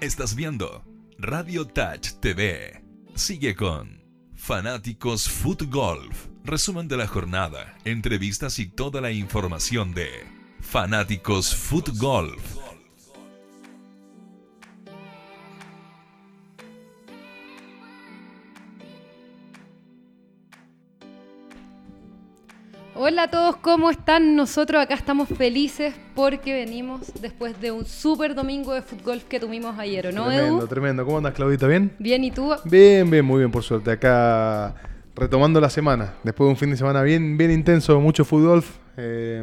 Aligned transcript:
Estás 0.00 0.34
viendo 0.34 0.82
Radio 1.18 1.66
Touch 1.66 2.12
TV. 2.20 2.82
Sigue 3.14 3.54
con 3.54 4.02
Fanáticos 4.34 5.28
Foot 5.28 5.64
Golf. 5.70 6.28
Resumen 6.42 6.88
de 6.88 6.96
la 6.96 7.06
jornada, 7.06 7.76
entrevistas 7.84 8.58
y 8.60 8.66
toda 8.66 9.02
la 9.02 9.10
información 9.10 9.92
de 9.92 10.08
Fanáticos 10.60 11.54
Foot 11.54 11.90
Golf. 11.98 12.69
Hola 23.12 23.24
a 23.24 23.28
todos, 23.28 23.56
¿cómo 23.56 23.90
están? 23.90 24.36
Nosotros 24.36 24.80
acá 24.80 24.94
estamos 24.94 25.28
felices 25.28 25.92
porque 26.14 26.52
venimos 26.52 27.12
después 27.20 27.60
de 27.60 27.72
un 27.72 27.84
súper 27.84 28.36
domingo 28.36 28.72
de 28.72 28.82
fútbol 28.82 29.20
que 29.28 29.40
tuvimos 29.40 29.76
ayer, 29.80 30.06
¿o 30.06 30.12
no, 30.12 30.26
Tremendo, 30.26 30.58
Edu? 30.60 30.66
tremendo. 30.68 31.04
¿Cómo 31.04 31.16
andas, 31.18 31.34
Claudita? 31.34 31.66
¿Bien? 31.66 31.90
Bien, 31.98 32.22
¿y 32.22 32.30
tú? 32.30 32.52
Bien, 32.66 33.10
bien, 33.10 33.24
muy 33.24 33.38
bien, 33.38 33.50
por 33.50 33.64
suerte. 33.64 33.90
Acá 33.90 34.76
retomando 35.16 35.60
la 35.60 35.70
semana, 35.70 36.14
después 36.22 36.46
de 36.46 36.50
un 36.52 36.56
fin 36.56 36.70
de 36.70 36.76
semana 36.76 37.02
bien, 37.02 37.36
bien 37.36 37.50
intenso, 37.50 37.98
mucho 38.00 38.24
fútbol. 38.24 38.62
eh, 38.96 39.42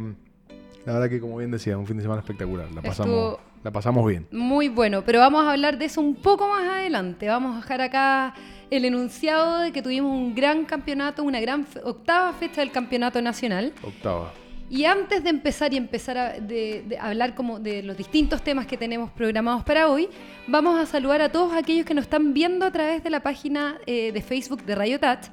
la 0.85 0.93
verdad 0.93 1.09
que, 1.09 1.19
como 1.19 1.35
bien 1.35 1.51
decía, 1.51 1.77
un 1.77 1.85
fin 1.85 1.97
de 1.97 2.03
semana 2.03 2.21
espectacular. 2.21 2.71
La 2.71 2.81
pasamos, 2.81 3.13
Estuvo- 3.33 3.39
la 3.65 3.71
pasamos 3.71 4.07
bien. 4.07 4.27
Muy 4.31 4.69
bueno, 4.69 5.03
pero 5.05 5.19
vamos 5.19 5.43
a 5.45 5.51
hablar 5.51 5.77
de 5.77 5.83
eso 5.85 5.99
un 5.99 6.15
poco 6.15 6.47
más 6.47 6.63
adelante. 6.65 7.27
Vamos 7.27 7.57
a 7.57 7.59
dejar 7.59 7.81
acá 7.81 8.33
el 8.69 8.85
enunciado 8.85 9.59
de 9.59 9.71
que 9.71 9.81
tuvimos 9.81 10.11
un 10.11 10.35
gran 10.35 10.65
campeonato, 10.65 11.23
una 11.23 11.39
gran 11.39 11.65
fe- 11.65 11.81
octava 11.83 12.33
fecha 12.33 12.61
del 12.61 12.71
campeonato 12.71 13.21
nacional. 13.21 13.73
Octava. 13.83 14.33
Y 14.69 14.83
antes 14.83 15.23
de 15.23 15.29
empezar 15.29 15.73
y 15.73 15.77
empezar 15.77 16.17
a 16.17 16.33
de- 16.41 16.83
de 16.85 16.97
hablar 16.97 17.33
como 17.35 17.57
de 17.59 17.81
los 17.83 17.95
distintos 17.95 18.41
temas 18.41 18.67
que 18.67 18.75
tenemos 18.75 19.11
programados 19.11 19.63
para 19.63 19.87
hoy, 19.87 20.09
vamos 20.47 20.77
a 20.77 20.85
saludar 20.85 21.21
a 21.21 21.29
todos 21.31 21.53
aquellos 21.53 21.85
que 21.85 21.93
nos 21.93 22.03
están 22.03 22.33
viendo 22.33 22.65
a 22.65 22.71
través 22.71 23.01
de 23.03 23.09
la 23.09 23.21
página 23.21 23.77
eh, 23.85 24.11
de 24.11 24.21
Facebook 24.21 24.63
de 24.65 24.75
Radio 24.75 24.99
Touch, 24.99 25.27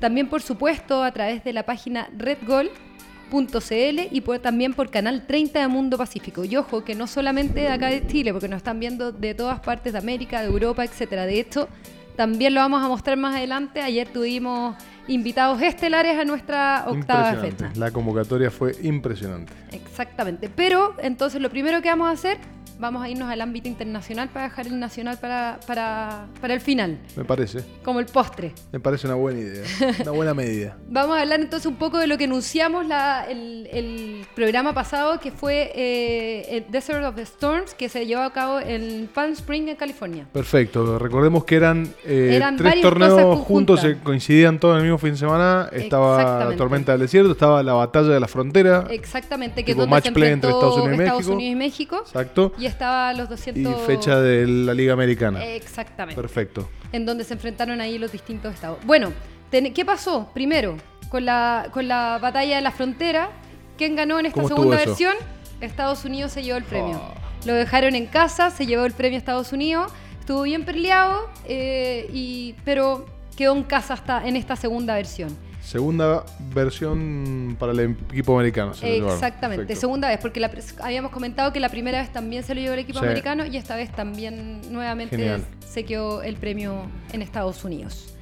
también 0.00 0.28
por 0.28 0.42
supuesto 0.42 1.04
a 1.04 1.12
través 1.12 1.44
de 1.44 1.52
la 1.52 1.62
página 1.64 2.08
redgol.cl 2.18 4.08
y 4.10 4.20
por- 4.22 4.38
también 4.40 4.74
por 4.74 4.90
Canal 4.90 5.24
30 5.26 5.60
de 5.60 5.68
Mundo 5.68 5.96
Pacífico. 5.96 6.44
Y 6.44 6.56
ojo, 6.56 6.82
que 6.84 6.94
no 6.94 7.06
solamente 7.06 7.60
de 7.60 7.68
acá 7.68 7.88
de 7.88 8.06
Chile, 8.06 8.32
porque 8.32 8.48
nos 8.48 8.56
están 8.58 8.80
viendo 8.80 9.12
de 9.12 9.34
todas 9.34 9.60
partes 9.60 9.92
de 9.92 9.98
América, 10.00 10.40
de 10.42 10.48
Europa, 10.48 10.84
etcétera. 10.84 11.26
De 11.26 11.38
hecho, 11.38 11.68
también 12.16 12.54
lo 12.54 12.60
vamos 12.60 12.82
a 12.84 12.88
mostrar 12.88 13.16
más 13.16 13.34
adelante. 13.34 13.80
Ayer 13.80 14.08
tuvimos 14.08 14.76
invitados 15.08 15.60
estelares 15.62 16.18
a 16.18 16.24
nuestra 16.24 16.84
octava 16.86 17.34
fecha. 17.34 17.70
La 17.74 17.90
convocatoria 17.90 18.50
fue 18.50 18.74
impresionante. 18.82 19.52
Exactamente. 19.72 20.48
Pero 20.48 20.94
entonces 20.98 21.40
lo 21.40 21.50
primero 21.50 21.82
que 21.82 21.88
vamos 21.88 22.08
a 22.08 22.12
hacer, 22.12 22.38
vamos 22.80 23.02
a 23.02 23.08
irnos 23.08 23.28
al 23.30 23.40
ámbito 23.40 23.68
internacional 23.68 24.28
para 24.30 24.46
dejar 24.46 24.66
el 24.66 24.78
nacional 24.80 25.18
para, 25.20 25.60
para, 25.66 26.26
para 26.40 26.54
el 26.54 26.60
final, 26.60 26.98
Me 27.16 27.24
parece. 27.24 27.62
como 27.84 28.00
el 28.00 28.06
postre. 28.06 28.52
Me 28.72 28.80
parece 28.80 29.06
una 29.06 29.16
buena 29.16 29.38
idea. 29.40 29.64
Una 30.00 30.10
buena 30.12 30.34
medida. 30.34 30.76
Vamos 30.88 31.16
a 31.16 31.20
hablar 31.20 31.40
entonces 31.40 31.66
un 31.66 31.76
poco 31.76 31.98
de 31.98 32.06
lo 32.06 32.16
que 32.18 32.24
anunciamos 32.24 32.86
la- 32.86 33.26
el, 33.28 33.68
el 33.70 34.26
programa 34.34 34.72
pasado, 34.72 35.20
que 35.20 35.30
fue 35.30 35.70
eh, 35.74 36.56
el 36.56 36.70
Desert 36.70 37.04
of 37.04 37.14
the 37.16 37.22
Storms, 37.22 37.74
que 37.74 37.88
se 37.88 38.06
llevó 38.06 38.22
a 38.22 38.32
cabo 38.32 38.60
en 38.60 39.08
Palm 39.12 39.32
Spring, 39.32 39.68
en 39.68 39.76
California. 39.76 40.26
Perfecto. 40.32 40.98
Recordemos 40.98 41.44
que 41.44 41.56
eran, 41.56 41.88
eh, 42.04 42.30
Eran 42.34 42.56
tres 42.56 42.80
torneos 42.80 43.38
juntos, 43.40 43.80
se 43.80 43.98
coincidían 43.98 44.58
todos 44.58 44.74
en 44.74 44.78
el 44.78 44.84
mismo 44.84 44.98
fin 44.98 45.10
de 45.12 45.16
semana. 45.18 45.68
Estaba 45.72 46.20
Exactamente. 46.20 46.56
Tormenta 46.56 46.92
del 46.92 47.00
Desierto, 47.02 47.32
estaba 47.32 47.62
la 47.62 47.74
Batalla 47.74 48.08
de 48.08 48.20
la 48.20 48.28
Frontera. 48.28 48.86
Exactamente, 48.90 49.64
que 49.64 49.74
donde 49.74 49.90
match 49.90 50.04
se 50.06 50.12
play 50.12 50.32
entre 50.32 50.50
Estados 50.50 50.76
Unidos 50.78 50.98
y 50.98 51.02
Estados 51.02 51.18
México. 51.20 51.34
Unidos 51.34 51.52
y 51.52 51.56
México. 51.56 51.96
Exacto. 52.06 52.52
Y 52.58 52.69
estaba 52.70 53.12
los 53.12 53.28
200... 53.28 53.60
Y 53.60 53.86
fecha 53.86 54.18
de 54.20 54.46
la 54.46 54.72
Liga 54.74 54.92
Americana. 54.94 55.44
Exactamente. 55.44 56.20
Perfecto. 56.20 56.68
en 56.92 57.04
donde 57.06 57.24
se 57.24 57.34
enfrentaron 57.34 57.80
ahí 57.80 57.98
los 57.98 58.10
distintos 58.12 58.54
estados. 58.54 58.78
Bueno, 58.84 59.12
ten- 59.50 59.72
¿qué 59.74 59.84
pasó? 59.84 60.30
Primero, 60.34 60.76
con 61.08 61.24
la, 61.24 61.68
con 61.72 61.86
la 61.86 62.18
batalla 62.20 62.56
de 62.56 62.62
la 62.62 62.70
frontera, 62.72 63.30
¿quién 63.76 63.94
ganó 63.96 64.18
en 64.18 64.26
esta 64.26 64.34
¿Cómo 64.40 64.48
estuvo 64.48 64.62
segunda 64.62 64.80
eso? 64.82 64.90
versión? 64.90 65.14
Estados 65.60 66.04
Unidos 66.04 66.32
se 66.32 66.42
llevó 66.42 66.56
el 66.58 66.64
premio. 66.64 67.00
Ah. 67.02 67.14
Lo 67.44 67.54
dejaron 67.54 67.94
en 67.94 68.06
casa, 68.06 68.50
se 68.50 68.66
llevó 68.66 68.84
el 68.86 68.92
premio 68.92 69.16
a 69.16 69.18
Estados 69.18 69.52
Unidos, 69.52 69.92
estuvo 70.18 70.42
bien 70.42 70.64
peleado, 70.64 71.28
eh, 71.46 72.08
y, 72.12 72.54
pero 72.64 73.06
quedó 73.36 73.54
en 73.56 73.62
casa 73.64 73.94
hasta 73.94 74.26
en 74.26 74.36
esta 74.36 74.56
segunda 74.56 74.94
versión. 74.94 75.36
Segunda 75.62 76.24
versión 76.54 77.56
para 77.58 77.72
el 77.72 77.80
equipo 78.10 78.34
americano. 78.34 78.74
se 78.74 78.98
lo. 78.98 79.12
Exactamente, 79.12 79.62
Perfecto. 79.64 79.80
segunda 79.80 80.08
vez, 80.08 80.18
porque 80.18 80.40
la 80.40 80.50
habíamos 80.82 81.10
comentado 81.12 81.52
que 81.52 81.60
la 81.60 81.68
primera 81.68 82.00
vez 82.00 82.12
también 82.12 82.42
se 82.42 82.54
lo 82.54 82.60
llevó 82.60 82.74
el 82.74 82.80
equipo 82.80 82.98
Sí. 83.00 83.04
americano 83.04 83.44
y 83.46 83.56
esta 83.56 83.76
vez 83.76 83.90
también 83.92 84.60
nuevamente 84.72 85.16
Genial. 85.16 85.44
se 85.66 85.84
quedó 85.84 86.22
el 86.22 86.36
premio 86.36 86.86
en 87.12 87.22
Estados 87.22 87.62
Unidos. 87.64 88.14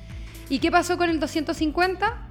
¿Y 0.48 0.58
qué 0.58 0.70
pasó 0.70 0.96
con 0.98 1.10
el 1.10 1.20
250? 1.20 2.26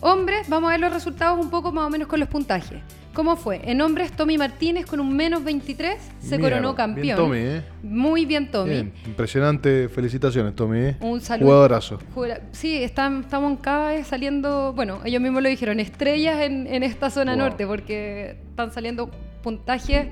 Hombres, 0.00 0.48
vamos 0.48 0.68
a 0.68 0.72
ver 0.72 0.80
los 0.80 0.92
resultados 0.92 1.38
un 1.38 1.50
poco 1.50 1.72
más 1.72 1.86
o 1.86 1.90
menos 1.90 2.08
con 2.08 2.18
los 2.20 2.28
puntajes. 2.28 2.80
¿Cómo 3.14 3.36
fue? 3.36 3.60
En 3.64 3.80
hombres, 3.82 4.10
Tommy 4.12 4.38
Martínez 4.38 4.86
con 4.86 4.98
un 4.98 5.14
menos 5.14 5.44
23 5.44 5.98
se 6.20 6.38
Mira, 6.38 6.48
coronó 6.48 6.68
bien 6.68 6.76
campeón. 6.76 7.16
Tommy, 7.18 7.38
¿eh? 7.38 7.62
Muy 7.82 8.24
bien, 8.24 8.50
Tommy. 8.50 8.70
Bien, 8.70 8.92
impresionante. 9.06 9.88
Felicitaciones, 9.90 10.56
Tommy. 10.56 10.78
¿eh? 10.78 10.96
Un 11.00 11.20
saludo. 11.20 11.46
Jugadorazo. 11.48 11.98
Sí, 12.52 12.82
están, 12.82 13.20
estamos 13.20 13.58
cada 13.60 13.90
vez 13.90 14.06
saliendo, 14.06 14.72
bueno, 14.72 15.00
ellos 15.04 15.20
mismos 15.20 15.42
lo 15.42 15.50
dijeron, 15.50 15.78
estrellas 15.78 16.40
en, 16.40 16.66
en 16.66 16.82
esta 16.82 17.10
zona 17.10 17.32
Wow. 17.32 17.40
norte, 17.42 17.66
porque 17.66 18.36
están 18.50 18.72
saliendo 18.72 19.10
puntajes 19.42 20.06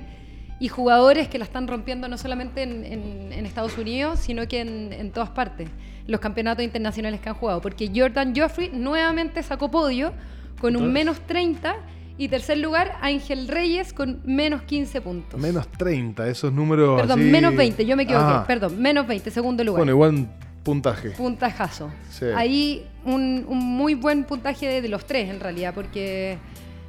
y 0.59 0.67
jugadores 0.67 1.27
que 1.27 1.39
la 1.39 1.45
están 1.45 1.67
rompiendo 1.67 2.07
no 2.07 2.19
solamente 2.19 2.61
en, 2.61 2.85
en- 2.85 3.33
en 3.33 3.45
Estados 3.47 3.77
Unidos, 3.79 4.19
sino 4.19 4.47
que 4.47 4.59
en, 4.61 4.93
en 4.93 5.09
todas 5.11 5.29
partes, 5.31 5.69
los 6.05 6.19
campeonatos 6.19 6.63
internacionales 6.63 7.19
que 7.19 7.29
han 7.29 7.35
jugado. 7.35 7.61
Porque 7.61 7.89
Jordan 7.95 8.35
Joffrey 8.35 8.69
nuevamente 8.71 9.41
sacó 9.41 9.71
podio 9.71 10.13
con 10.59 10.75
un 10.75 10.93
menos 10.93 11.19
30 11.21 11.75
y 12.17 12.27
tercer 12.27 12.57
lugar 12.59 12.97
Ángel 13.01 13.47
Reyes 13.47 13.93
con 13.93 14.21
menos 14.25 14.61
15 14.63 15.01
puntos. 15.01 15.39
Menos 15.39 15.67
30, 15.71 16.27
esos 16.27 16.51
números. 16.53 16.99
Perdón, 17.01 17.19
así- 17.21 17.29
menos 17.29 17.55
20, 17.55 17.85
yo 17.85 17.95
me 17.95 18.03
equivoqué, 18.03 18.25
Ah, 18.27 18.43
perdón, 18.47 18.81
menos 18.81 19.07
20, 19.07 19.31
segundo 19.31 19.63
lugar. 19.63 19.79
Bueno, 19.79 19.91
igual 19.93 20.27
puntaje. 20.63 21.11
puntajazo. 21.11 21.89
Sí. 22.09 22.25
Ahí 22.35 22.85
un, 23.05 23.45
un 23.47 23.57
muy 23.57 23.95
buen 23.95 24.23
puntaje 24.25 24.67
de, 24.67 24.81
de 24.81 24.89
los 24.89 25.05
tres 25.05 25.29
en 25.29 25.39
realidad, 25.39 25.73
porque 25.73 26.37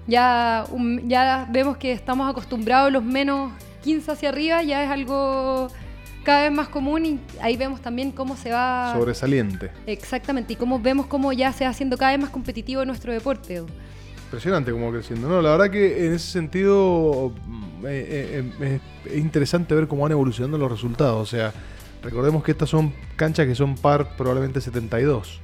ya, 0.07 0.65
un- 0.71 1.09
ya 1.09 1.47
vemos 1.51 1.77
que 1.77 1.93
estamos 1.93 2.29
acostumbrados 2.31 2.89
a 2.89 2.91
los 2.91 3.03
menos 3.05 3.53
15 3.83 4.11
hacia 4.13 4.29
arriba, 4.29 4.63
ya 4.63 4.85
es 4.85 4.91
algo 4.91 5.69
cada 6.25 6.43
vez 6.43 6.53
más 6.53 6.69
común 6.69 7.05
y 7.07 7.19
ahí 7.41 7.57
vemos 7.57 7.81
también 7.81 8.13
cómo 8.13 8.37
se 8.37 8.53
va... 8.53 8.93
Sobresaliente. 8.97 9.71
Exactamente, 9.87 10.53
y 10.53 10.57
cómo 10.57 10.79
vemos 10.79 11.07
cómo 11.07 11.33
ya 11.33 11.53
se 11.53 11.65
va 11.65 11.71
haciendo 11.71 11.97
cada 11.97 12.13
vez 12.13 12.21
más 12.21 12.31
competitivo 12.31 12.85
nuestro 12.85 13.13
deporte. 13.13 13.63
Impresionante 14.33 14.73
como 14.73 14.91
creciendo. 14.91 15.29
No, 15.29 15.43
la 15.43 15.51
verdad 15.51 15.71
que 15.71 16.07
en 16.07 16.15
ese 16.15 16.27
sentido 16.33 17.35
mm, 17.47 17.85
eh, 17.87 18.43
eh, 18.61 18.81
es, 19.07 19.13
es 19.13 19.19
interesante 19.19 19.75
ver 19.75 19.87
cómo 19.87 20.05
van 20.05 20.13
evolucionando 20.13 20.57
los 20.57 20.71
resultados. 20.73 21.21
O 21.21 21.27
sea, 21.37 21.53
recordemos 22.03 22.43
que 22.43 22.53
estas 22.53 22.71
son 22.71 22.95
canchas 23.17 23.47
que 23.47 23.55
son 23.55 23.75
par 23.77 24.17
probablemente 24.17 24.63
72. 24.63 25.39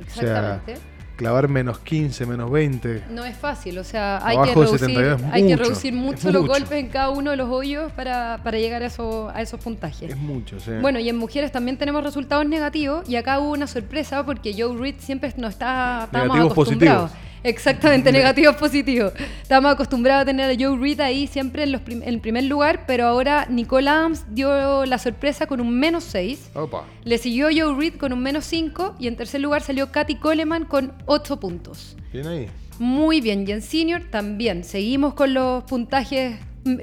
Exactamente. 0.00 0.74
Clavar 1.16 1.48
menos 1.48 1.78
15, 1.78 2.26
menos 2.26 2.50
20. 2.50 3.04
No 3.08 3.24
es 3.24 3.34
fácil, 3.38 3.78
o 3.78 3.84
sea, 3.84 4.20
hay, 4.22 4.36
que 4.36 4.52
reducir, 4.54 4.80
72 4.80 5.20
es 5.22 5.26
hay 5.32 5.42
que 5.44 5.48
mucho, 5.56 5.62
reducir 5.64 5.94
es 5.94 5.98
mucho 5.98 6.30
los 6.30 6.42
mucho. 6.42 6.52
golpes 6.52 6.72
en 6.72 6.88
cada 6.88 7.08
uno 7.08 7.30
de 7.30 7.38
los 7.38 7.48
hoyos 7.48 7.90
para, 7.92 8.38
para 8.44 8.58
llegar 8.58 8.82
a, 8.82 8.86
eso- 8.88 9.30
a 9.34 9.40
esos 9.40 9.58
puntajes. 9.58 10.10
Es 10.10 10.16
mucho, 10.18 10.60
sí. 10.60 10.72
Bueno, 10.82 10.98
y 10.98 11.08
en 11.08 11.16
mujeres 11.16 11.50
también 11.52 11.78
tenemos 11.78 12.04
resultados 12.04 12.46
negativos 12.46 13.08
y 13.08 13.16
acá 13.16 13.38
hubo 13.38 13.52
una 13.52 13.66
sorpresa 13.66 14.26
porque 14.26 14.54
Joe 14.58 14.76
Reed 14.76 14.96
siempre 14.98 15.32
no 15.38 15.48
está 15.48 16.02
estábamos 16.04 16.34
Negativos 16.36 16.52
acostumbrados. 16.52 17.02
positivos. 17.12 17.25
Exactamente, 17.48 18.10
negativos 18.10 18.56
positivos. 18.56 19.12
Estábamos 19.42 19.72
acostumbrados 19.72 20.22
a 20.22 20.24
tener 20.26 20.50
a 20.50 20.54
Joe 20.58 20.76
Reed 20.78 20.98
ahí 21.00 21.26
siempre 21.28 21.62
en, 21.62 21.70
los 21.72 21.80
prim- 21.80 22.02
en 22.04 22.20
primer 22.20 22.44
lugar, 22.44 22.84
pero 22.86 23.06
ahora 23.06 23.46
Nicole 23.48 23.88
Adams 23.88 24.24
dio 24.34 24.84
la 24.84 24.98
sorpresa 24.98 25.46
con 25.46 25.60
un 25.60 25.78
menos 25.78 26.02
6. 26.04 26.50
Opa. 26.54 26.84
Le 27.04 27.18
siguió 27.18 27.46
Joe 27.56 27.76
Reed 27.78 27.94
con 27.94 28.12
un 28.12 28.20
menos 28.20 28.44
5 28.46 28.96
y 28.98 29.06
en 29.06 29.14
tercer 29.16 29.40
lugar 29.40 29.62
salió 29.62 29.92
Katy 29.92 30.16
Coleman 30.16 30.64
con 30.64 30.92
8 31.06 31.38
puntos. 31.38 31.96
Bien 32.12 32.26
ahí. 32.26 32.48
Muy 32.78 33.20
bien, 33.20 33.44
y 33.48 33.52
en 33.52 33.62
senior 33.62 34.02
también. 34.10 34.64
Seguimos 34.64 35.14
con 35.14 35.32
los 35.32 35.62
puntajes 35.64 36.36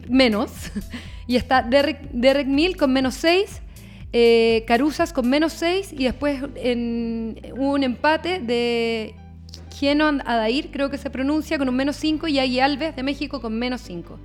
menos. 0.09 0.49
y 1.27 1.35
está 1.35 1.61
Derek, 1.61 1.99
Derek 2.13 2.47
Mill 2.47 2.77
con 2.77 2.93
menos 2.93 3.15
6, 3.15 3.61
eh, 4.13 4.63
Caruzas 4.65 5.11
con 5.11 5.29
menos 5.29 5.53
6 5.53 5.91
y 5.91 6.05
después 6.05 6.41
en, 6.55 7.35
hubo 7.57 7.73
un 7.73 7.83
empate 7.83 8.39
de 8.39 9.15
Geno 9.73 10.19
Adair, 10.25 10.69
creo 10.71 10.89
que 10.89 10.97
se 10.97 11.09
pronuncia, 11.09 11.57
con 11.57 11.67
un 11.67 11.75
menos 11.75 11.95
5 11.95 12.27
y 12.27 12.39
Agui 12.39 12.59
Alves 12.59 12.95
de 12.95 13.03
México 13.03 13.41
con 13.41 13.57
menos 13.57 13.81
5. 13.81 14.19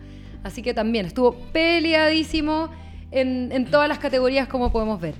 Así 0.44 0.62
que 0.62 0.74
también 0.74 1.06
estuvo 1.06 1.34
peleadísimo 1.52 2.70
en, 3.10 3.66
todas 3.70 3.88
las 3.88 3.98
categorías 3.98 4.48
como 4.48 4.70
podemos 4.70 5.00
ver. 5.00 5.14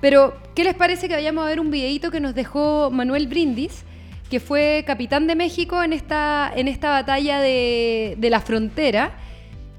Pero, 0.00 0.36
¿qué 0.54 0.64
les 0.64 0.74
parece 0.74 1.08
que 1.08 1.14
vayamos 1.14 1.44
a 1.44 1.48
ver 1.48 1.60
un 1.60 1.70
videito 1.70 2.10
que 2.10 2.20
nos 2.20 2.34
dejó 2.34 2.90
Manuel 2.90 3.26
Brindis, 3.26 3.84
que 4.30 4.40
fue 4.40 4.84
capitán 4.86 5.26
de 5.26 5.34
México 5.34 5.82
en 5.82 5.92
esta, 5.92 6.52
en 6.54 6.68
esta 6.68 6.90
batalla 6.90 7.40
de, 7.40 8.16
de 8.18 8.30
la 8.30 8.40
frontera? 8.40 9.12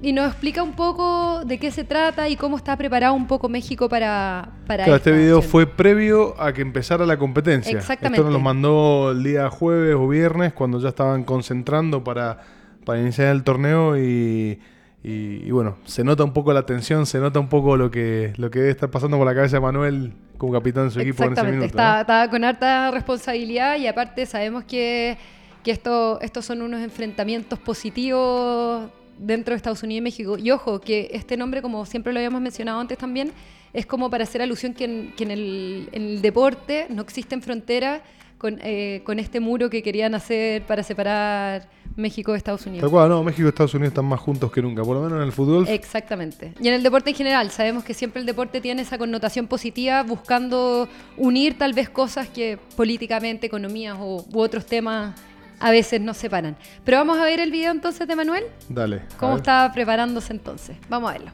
Y 0.02 0.12
nos 0.14 0.28
explica 0.30 0.62
un 0.62 0.72
poco 0.72 1.44
de 1.44 1.58
qué 1.58 1.70
se 1.70 1.84
trata 1.84 2.28
y 2.28 2.36
cómo 2.36 2.56
está 2.56 2.74
preparado 2.76 3.12
un 3.14 3.26
poco 3.26 3.48
México 3.50 3.88
para, 3.88 4.50
para 4.66 4.84
Claro, 4.84 4.96
este 4.96 5.12
video 5.12 5.36
acción. 5.38 5.50
fue 5.50 5.66
previo 5.66 6.40
a 6.40 6.52
que 6.54 6.62
empezara 6.62 7.04
la 7.04 7.18
competencia. 7.18 7.76
Exactamente. 7.78 8.16
Esto 8.16 8.24
nos 8.24 8.32
lo 8.32 8.40
mandó 8.40 9.10
el 9.12 9.22
día 9.22 9.50
jueves 9.50 9.94
o 9.96 10.08
viernes 10.08 10.52
cuando 10.54 10.78
ya 10.80 10.88
estaban 10.88 11.24
concentrando 11.24 12.02
para, 12.02 12.38
para 12.86 12.98
iniciar 13.00 13.28
el 13.28 13.44
torneo 13.44 13.98
y, 13.98 14.58
y- 15.04 15.42
y 15.46 15.50
bueno, 15.50 15.76
se 15.84 16.02
nota 16.02 16.24
un 16.24 16.32
poco 16.32 16.52
la 16.54 16.64
tensión, 16.64 17.04
se 17.04 17.18
nota 17.18 17.38
un 17.38 17.48
poco 17.50 17.76
lo 17.76 17.90
que, 17.90 18.32
lo 18.36 18.50
que 18.50 18.58
debe 18.60 18.70
estar 18.70 18.90
pasando 18.90 19.18
por 19.18 19.26
la 19.26 19.34
cabeza 19.34 19.56
de 19.56 19.60
Manuel 19.60 20.14
como 20.38 20.52
capitán 20.54 20.86
de 20.86 20.90
su 20.92 21.00
equipo 21.00 21.24
en 21.24 21.34
ese 21.34 21.42
minuto. 21.44 21.66
está, 21.66 21.94
¿no? 21.96 22.00
está 22.00 22.30
con 22.30 22.42
harta 22.44 22.90
responsabilidad 22.90 23.76
y 23.76 23.86
aparte 23.86 24.24
sabemos 24.24 24.64
que, 24.64 25.18
que 25.62 25.70
esto, 25.72 26.18
estos 26.22 26.46
son 26.46 26.62
unos 26.62 26.80
enfrentamientos 26.80 27.58
positivos 27.58 28.88
dentro 29.20 29.52
de 29.52 29.56
Estados 29.56 29.82
Unidos 29.82 29.98
y 29.98 30.02
México. 30.02 30.38
Y 30.38 30.50
ojo, 30.50 30.80
que 30.80 31.10
este 31.12 31.36
nombre, 31.36 31.62
como 31.62 31.86
siempre 31.86 32.12
lo 32.12 32.18
habíamos 32.18 32.40
mencionado 32.40 32.80
antes 32.80 32.98
también, 32.98 33.32
es 33.72 33.86
como 33.86 34.10
para 34.10 34.24
hacer 34.24 34.42
alusión 34.42 34.74
que 34.74 34.84
en, 34.84 35.12
que 35.16 35.24
en 35.24 35.30
el, 35.30 35.88
en 35.92 36.02
el 36.02 36.22
deporte 36.22 36.86
no 36.88 37.02
existen 37.02 37.42
fronteras 37.42 38.00
con, 38.38 38.58
eh, 38.62 39.02
con 39.04 39.18
este 39.18 39.38
muro 39.38 39.68
que 39.68 39.82
querían 39.82 40.14
hacer 40.14 40.62
para 40.62 40.82
separar 40.82 41.68
México 41.94 42.32
de 42.32 42.38
Estados 42.38 42.64
Unidos. 42.66 42.80
Tal 42.80 42.90
cual, 42.90 43.08
no, 43.10 43.22
México 43.22 43.46
y 43.46 43.48
Estados 43.48 43.74
Unidos 43.74 43.90
están 43.90 44.06
más 44.06 44.18
juntos 44.18 44.50
que 44.50 44.62
nunca, 44.62 44.82
por 44.82 44.96
lo 44.96 45.02
menos 45.02 45.18
en 45.18 45.24
el 45.24 45.32
fútbol. 45.32 45.68
Exactamente. 45.68 46.54
Y 46.58 46.68
en 46.68 46.74
el 46.74 46.82
deporte 46.82 47.10
en 47.10 47.16
general, 47.16 47.50
sabemos 47.50 47.84
que 47.84 47.92
siempre 47.92 48.20
el 48.20 48.26
deporte 48.26 48.60
tiene 48.60 48.82
esa 48.82 48.96
connotación 48.96 49.46
positiva, 49.46 50.02
buscando 50.02 50.88
unir 51.18 51.58
tal 51.58 51.74
vez 51.74 51.90
cosas 51.90 52.28
que 52.28 52.58
políticamente, 52.76 53.46
economías 53.46 53.98
o, 54.00 54.24
u 54.32 54.40
otros 54.40 54.64
temas 54.64 55.14
a 55.60 55.70
veces 55.70 56.00
nos 56.00 56.16
separan. 56.16 56.56
Pero 56.84 56.96
vamos 56.98 57.18
a 57.18 57.24
ver 57.24 57.38
el 57.38 57.50
video 57.52 57.70
entonces 57.70 58.08
de 58.08 58.16
Manuel, 58.16 58.44
Dale. 58.68 59.02
cómo 59.18 59.36
está 59.36 59.70
preparándose 59.72 60.32
entonces. 60.32 60.76
Vamos 60.88 61.10
a 61.10 61.12
verlo. 61.12 61.32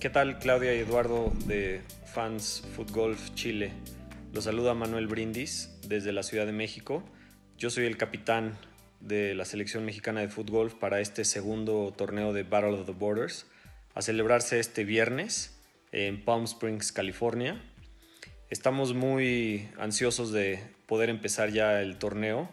¿Qué 0.00 0.08
tal 0.08 0.38
Claudia 0.38 0.74
y 0.74 0.78
Eduardo 0.78 1.30
de 1.44 1.82
Fans 2.06 2.64
Foot 2.74 2.90
Golf 2.90 3.34
Chile? 3.34 3.72
Los 4.32 4.44
saluda 4.44 4.74
Manuel 4.74 5.06
Brindis 5.06 5.78
desde 5.86 6.12
la 6.12 6.22
Ciudad 6.22 6.46
de 6.46 6.52
México. 6.52 7.02
Yo 7.58 7.68
soy 7.68 7.84
el 7.84 7.98
capitán 7.98 8.56
de 9.00 9.34
la 9.34 9.44
selección 9.44 9.84
mexicana 9.84 10.20
de 10.20 10.28
foot 10.28 10.50
golf 10.50 10.74
para 10.74 11.00
este 11.00 11.24
segundo 11.24 11.92
torneo 11.96 12.32
de 12.32 12.42
Battle 12.42 12.72
of 12.72 12.86
the 12.86 12.92
Borders 12.92 13.46
a 13.94 14.02
celebrarse 14.02 14.60
este 14.60 14.84
viernes 14.84 15.58
en 15.92 16.24
Palm 16.24 16.44
Springs, 16.44 16.92
California. 16.92 17.62
Estamos 18.48 18.94
muy 18.94 19.68
ansiosos 19.78 20.32
de 20.32 20.60
poder 20.90 21.08
empezar 21.08 21.52
ya 21.52 21.80
el 21.80 21.98
torneo 21.98 22.48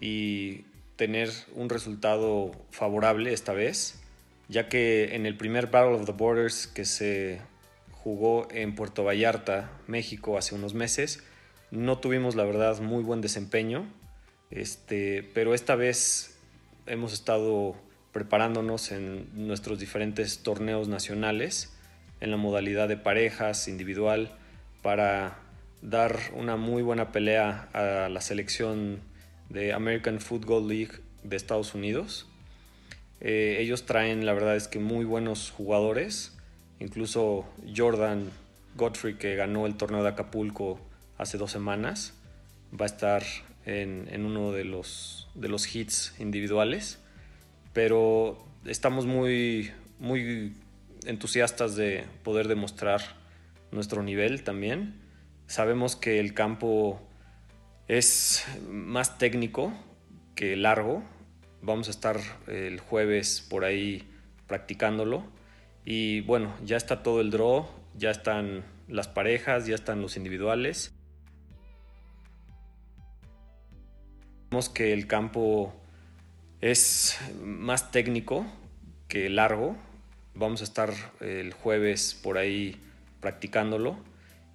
y 0.00 0.64
tener 0.96 1.30
un 1.54 1.68
resultado 1.68 2.50
favorable 2.72 3.32
esta 3.32 3.52
vez, 3.52 4.02
ya 4.48 4.68
que 4.68 5.14
en 5.14 5.26
el 5.26 5.36
primer 5.36 5.68
Battle 5.68 5.94
of 5.94 6.04
the 6.04 6.10
Borders 6.10 6.66
que 6.66 6.84
se 6.84 7.40
jugó 7.92 8.48
en 8.50 8.74
Puerto 8.74 9.04
Vallarta, 9.04 9.70
México, 9.86 10.36
hace 10.36 10.56
unos 10.56 10.74
meses, 10.74 11.22
no 11.70 11.98
tuvimos 11.98 12.34
la 12.34 12.42
verdad 12.42 12.80
muy 12.80 13.04
buen 13.04 13.20
desempeño, 13.20 13.86
este, 14.50 15.22
pero 15.32 15.54
esta 15.54 15.76
vez 15.76 16.36
hemos 16.86 17.12
estado 17.12 17.76
preparándonos 18.10 18.90
en 18.90 19.28
nuestros 19.46 19.78
diferentes 19.78 20.42
torneos 20.42 20.88
nacionales, 20.88 21.72
en 22.20 22.32
la 22.32 22.38
modalidad 22.38 22.88
de 22.88 22.96
parejas, 22.96 23.68
individual, 23.68 24.36
para 24.82 25.38
dar 25.82 26.18
una 26.34 26.56
muy 26.56 26.82
buena 26.82 27.12
pelea 27.12 27.68
a 27.72 28.08
la 28.08 28.20
selección 28.20 29.00
de 29.48 29.72
American 29.72 30.20
Football 30.20 30.68
League 30.68 30.92
de 31.22 31.36
Estados 31.36 31.74
Unidos. 31.74 32.26
Eh, 33.20 33.56
ellos 33.60 33.86
traen, 33.86 34.26
la 34.26 34.32
verdad 34.32 34.56
es 34.56 34.68
que 34.68 34.78
muy 34.78 35.04
buenos 35.04 35.50
jugadores, 35.50 36.36
incluso 36.78 37.48
Jordan 37.74 38.30
Godfrey, 38.76 39.14
que 39.14 39.34
ganó 39.34 39.66
el 39.66 39.76
torneo 39.76 40.02
de 40.02 40.10
Acapulco 40.10 40.80
hace 41.16 41.38
dos 41.38 41.50
semanas, 41.50 42.14
va 42.72 42.84
a 42.84 42.86
estar 42.86 43.22
en, 43.66 44.08
en 44.10 44.24
uno 44.24 44.52
de 44.52 44.64
los, 44.64 45.28
de 45.34 45.48
los 45.48 45.74
hits 45.74 46.14
individuales, 46.18 47.00
pero 47.72 48.44
estamos 48.64 49.06
muy, 49.06 49.72
muy 49.98 50.54
entusiastas 51.06 51.74
de 51.76 52.04
poder 52.22 52.48
demostrar 52.48 53.00
nuestro 53.72 54.02
nivel 54.02 54.44
también. 54.44 55.07
Sabemos 55.48 55.96
que 55.96 56.20
el 56.20 56.34
campo 56.34 57.00
es 57.88 58.44
más 58.68 59.16
técnico 59.16 59.72
que 60.34 60.56
largo. 60.56 61.02
Vamos 61.62 61.88
a 61.88 61.90
estar 61.90 62.20
el 62.48 62.80
jueves 62.80 63.40
por 63.48 63.64
ahí 63.64 64.06
practicándolo. 64.46 65.24
Y 65.86 66.20
bueno, 66.20 66.54
ya 66.66 66.76
está 66.76 67.02
todo 67.02 67.22
el 67.22 67.30
draw, 67.30 67.66
ya 67.96 68.10
están 68.10 68.62
las 68.88 69.08
parejas, 69.08 69.66
ya 69.66 69.74
están 69.74 70.02
los 70.02 70.18
individuales. 70.18 70.94
Vemos 74.50 74.68
que 74.68 74.92
el 74.92 75.06
campo 75.06 75.74
es 76.60 77.18
más 77.42 77.90
técnico 77.90 78.44
que 79.08 79.30
largo. 79.30 79.76
Vamos 80.34 80.60
a 80.60 80.64
estar 80.64 80.92
el 81.20 81.54
jueves 81.54 82.14
por 82.22 82.36
ahí 82.36 82.76
practicándolo. 83.20 83.96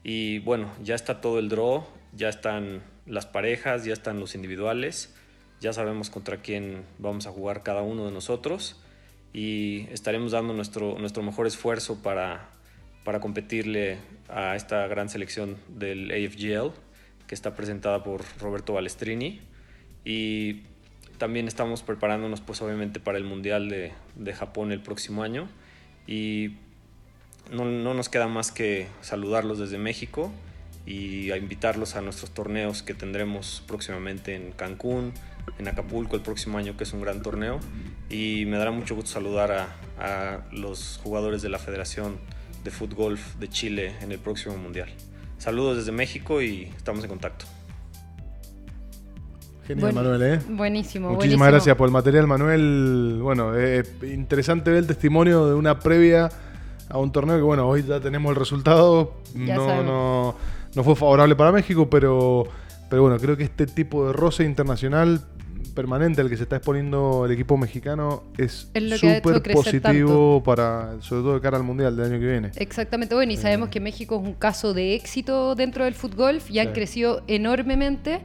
Y 0.04 0.40
bueno, 0.40 0.72
ya 0.84 0.96
está 0.96 1.22
todo 1.22 1.40
el 1.40 1.50
draw, 1.50 1.86
ya 2.14 2.30
están 2.30 2.84
las 3.06 3.26
parejas, 3.26 3.86
ya 3.86 3.94
están 3.94 4.20
los 4.20 4.36
individuales, 4.36 5.16
ya 5.60 5.74
sabemos 5.74 6.10
contra 6.10 6.38
quién 6.38 6.84
vamos 7.00 7.26
a 7.26 7.32
jugar 7.32 7.64
cada 7.64 7.82
uno 7.82 8.06
de 8.06 8.12
nosotros 8.12 8.82
y 9.34 9.88
estaremos 9.92 10.34
dando 10.34 10.54
nuestro, 10.54 10.98
nuestro 11.00 11.24
mejor 11.24 11.48
esfuerzo 11.48 12.02
para, 12.04 12.50
para 13.04 13.20
competirle 13.20 13.98
a 14.30 14.56
esta 14.56 14.86
gran 14.88 15.10
selección 15.10 15.58
del 15.68 16.12
AFGL 16.12 16.72
que 17.28 17.36
está 17.36 17.56
presentada 17.56 18.04
por 18.04 18.22
Roberto 18.40 18.74
Balestrini. 18.74 19.42
Y 20.06 20.64
también 21.18 21.48
estamos 21.48 21.82
preparándonos 21.82 22.42
pues 22.42 22.62
obviamente 22.62 23.00
para 23.00 23.18
el 23.18 23.24
Mundial 23.24 23.70
de, 23.70 23.94
de 24.16 24.34
Japón 24.34 24.72
el 24.72 24.82
próximo 24.82 25.24
año. 25.24 25.48
Y 26.06 26.58
no, 27.54 27.66
no, 27.66 27.94
nos 27.94 28.10
queda 28.10 28.28
más 28.28 28.52
que 28.52 28.88
saludarlos 29.02 29.60
desde 29.60 29.78
México 29.78 30.32
y 30.86 31.32
a 31.32 31.38
invitarlos 31.38 31.96
a 31.96 32.02
nuestros 32.02 32.32
torneos 32.32 32.84
que 32.84 32.94
tendremos 32.94 33.64
próximamente 33.68 34.36
en 34.36 34.52
Cancún, 34.52 35.14
en 35.60 35.68
Acapulco 35.68 36.16
el 36.16 36.22
próximo 36.22 36.58
año, 36.58 36.76
que 36.76 36.84
es 36.84 36.94
un 36.94 37.02
gran 37.02 37.22
torneo. 37.22 37.60
Y 38.10 38.46
me 38.48 38.58
dará 38.58 38.72
mucho 38.72 38.96
gusto 38.96 39.12
saludar 39.12 39.52
a, 39.52 39.68
a 40.00 40.42
los 40.52 41.00
jugadores 41.04 41.42
de 41.42 41.50
la 41.50 41.60
Federación 41.60 42.18
de 42.64 42.72
Fútbol 42.72 43.18
de 43.40 43.48
Chile 43.50 43.94
en 44.02 44.12
el 44.12 44.20
próximo 44.20 44.58
Mundial. 44.58 44.90
Saludos 45.38 45.78
desde 45.78 45.92
México 45.92 46.42
y 46.42 46.64
estamos 46.78 47.04
en 47.04 47.10
contacto. 47.10 47.46
Genial, 49.68 49.92
Buen- 49.94 49.96
Manuel, 49.96 50.22
¿eh? 50.24 50.40
Buenísimo, 50.50 51.10
Muchísimas 51.12 51.16
buenísimo. 51.16 51.46
gracias 51.46 51.76
por 51.78 51.88
el 51.88 51.94
material, 51.94 52.28
Manuel. 52.28 53.20
Bueno, 53.22 53.58
eh, 53.58 53.84
interesante 54.04 54.70
ver 54.72 54.80
el 54.80 54.88
testimonio 54.88 55.48
de 55.48 55.54
una 55.56 55.80
previa 55.80 56.30
a 56.94 56.98
un 57.00 57.12
torneo 57.12 57.36
que, 57.36 57.42
bueno, 57.42 57.68
hoy 57.68 57.84
ya 57.84 58.00
tenemos 58.00 58.30
el 58.30 58.36
resultado. 58.36 59.14
No, 59.36 59.84
no, 59.84 60.36
no 60.76 60.84
fue 60.84 60.96
favorable 60.96 61.36
para 61.36 61.52
México, 61.52 61.90
pero, 61.90 62.46
pero 62.90 63.02
bueno, 63.02 63.18
creo 63.18 63.36
que 63.36 63.44
este 63.44 63.66
tipo 63.66 64.08
de 64.08 64.14
roce 64.14 64.44
internacional 64.44 65.22
permanente 65.74 66.22
al 66.22 66.30
que 66.30 66.38
se 66.38 66.44
está 66.44 66.58
exponiendo 66.58 67.26
el 67.26 67.32
equipo 67.32 67.58
mexicano 67.58 68.22
es 68.38 68.70
súper 69.00 69.42
positivo 69.54 70.44
para, 70.44 71.02
sobre 71.02 71.24
todo 71.24 71.34
de 71.34 71.42
cara 71.42 71.58
al 71.58 71.64
Mundial 71.64 71.96
del 71.98 72.12
año 72.12 72.20
que 72.20 72.28
viene. 72.28 72.52
Exactamente, 72.58 73.16
bueno, 73.16 73.32
y 73.32 73.38
sabemos 73.38 73.70
que 73.70 73.80
México 73.80 74.20
es 74.22 74.28
un 74.28 74.34
caso 74.36 74.76
de 74.76 74.94
éxito 74.94 75.56
dentro 75.56 75.86
del 75.86 75.96
fútbol 75.96 76.40
y 76.48 76.60
han 76.60 76.68
Sí. 76.68 76.74
crecido 76.74 77.24
enormemente. 77.28 78.22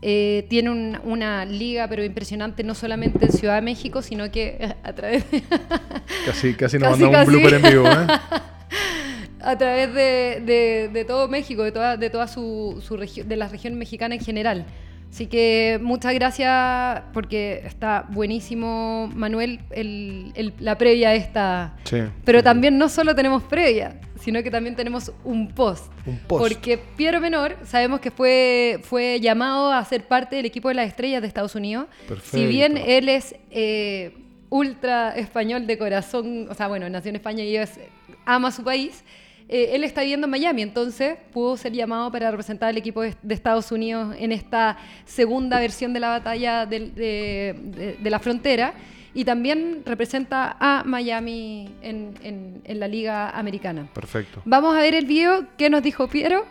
Eh, 0.00 0.46
tiene 0.48 0.70
un- 0.70 0.98
una 1.04 1.44
liga, 1.44 1.88
pero 1.88 2.04
impresionante, 2.04 2.62
no 2.62 2.74
solamente 2.74 3.24
en 3.26 3.32
Ciudad 3.32 3.56
de 3.56 3.62
México, 3.62 4.00
sino 4.02 4.30
que 4.30 4.56
eh, 4.60 4.74
a 4.84 4.92
través 4.92 5.28
de, 5.30 5.42
Casi, 6.26 6.54
casi 6.54 6.78
nos 6.78 6.90
Casi, 6.90 7.02
mandamos 7.02 7.16
casi. 7.26 7.28
un 7.28 7.42
blooper 7.42 7.54
en 7.54 7.62
vivo, 7.62 7.88
¿eh? 7.88 8.06
a 9.40 9.58
través 9.58 9.92
de, 9.94 10.42
de- 10.44 10.90
de 10.92 11.04
todo 11.04 11.26
México, 11.28 11.62
de 11.64 11.72
toda, 11.72 11.96
de 11.96 12.10
toda 12.10 12.28
su, 12.28 12.82
su 12.86 12.96
de 12.96 13.36
la 13.36 13.48
región 13.48 13.74
mexicana 13.74 14.14
en 14.14 14.20
general. 14.20 14.66
Así 15.10 15.26
que 15.26 15.78
muchas 15.82 16.12
gracias 16.14 17.02
porque 17.12 17.62
está 17.64 18.06
buenísimo, 18.10 19.10
Manuel, 19.14 19.60
el- 19.70 20.32
el- 20.34 20.52
la 20.60 20.76
previa 20.76 21.14
esta. 21.14 21.74
Sí. 21.84 21.98
Pero 22.24 22.42
también 22.42 22.76
no 22.78 22.88
solo 22.88 23.14
tenemos 23.14 23.42
previa, 23.42 23.98
sino 24.20 24.42
que 24.42 24.50
también 24.50 24.76
tenemos 24.76 25.10
un 25.24 25.48
post. 25.48 25.90
Un 26.06 26.18
post. 26.18 26.42
Porque 26.42 26.78
Piero 26.96 27.20
Menor 27.20 27.56
sabemos 27.64 28.00
que 28.00 28.10
fue, 28.10 28.80
fue 28.82 29.18
llamado 29.20 29.72
a 29.72 29.82
ser 29.84 30.06
parte 30.06 30.36
del 30.36 30.44
equipo 30.46 30.68
de 30.68 30.74
las 30.74 30.86
estrellas 30.88 31.22
de 31.22 31.28
Estados 31.28 31.54
Unidos. 31.54 31.86
Perfecto. 32.06 32.36
Si 32.36 32.46
bien 32.46 32.76
él 32.76 33.08
es 33.08 33.34
eh, 33.50 34.14
ultra 34.50 35.12
español 35.16 35.66
de 35.66 35.78
corazón, 35.78 36.46
o 36.50 36.54
sea, 36.54 36.68
bueno, 36.68 36.88
nació 36.90 37.08
en 37.10 37.16
España 37.16 37.44
y 37.44 37.56
es- 37.56 37.80
ama 38.26 38.50
su 38.50 38.62
país, 38.62 39.02
eh, 39.48 39.70
él 39.72 39.84
está 39.84 40.02
viviendo 40.02 40.26
en 40.26 40.30
Miami, 40.30 40.62
entonces 40.62 41.16
pudo 41.32 41.56
ser 41.56 41.72
llamado 41.72 42.10
para 42.12 42.30
representar 42.30 42.68
al 42.68 42.76
equipo 42.76 43.02
de, 43.02 43.14
de 43.22 43.34
Estados 43.34 43.72
Unidos 43.72 44.14
en 44.18 44.32
esta 44.32 44.76
segunda 45.06 45.58
versión 45.60 45.92
de 45.94 46.00
la 46.00 46.08
batalla 46.10 46.66
de, 46.66 46.80
de- 46.90 47.96
de 48.00 48.10
la 48.10 48.18
frontera. 48.18 48.74
Y 49.14 49.24
también 49.24 49.82
representa 49.86 50.56
a 50.60 50.84
Miami 50.84 51.74
en, 51.82 52.14
en- 52.22 52.60
en 52.62 52.78
la 52.78 52.86
Liga 52.86 53.30
Americana. 53.30 53.88
Perfecto. 53.94 54.42
Vamos 54.44 54.76
a 54.76 54.80
ver 54.80 54.94
el 54.94 55.06
video 55.06 55.46
que 55.56 55.70
nos 55.70 55.82
dijo 55.82 56.06
Piero. 56.08 56.44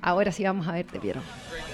Ahora 0.00 0.32
sí 0.32 0.44
vamos 0.44 0.66
a 0.66 0.72
verte, 0.72 0.98
Piero. 0.98 1.20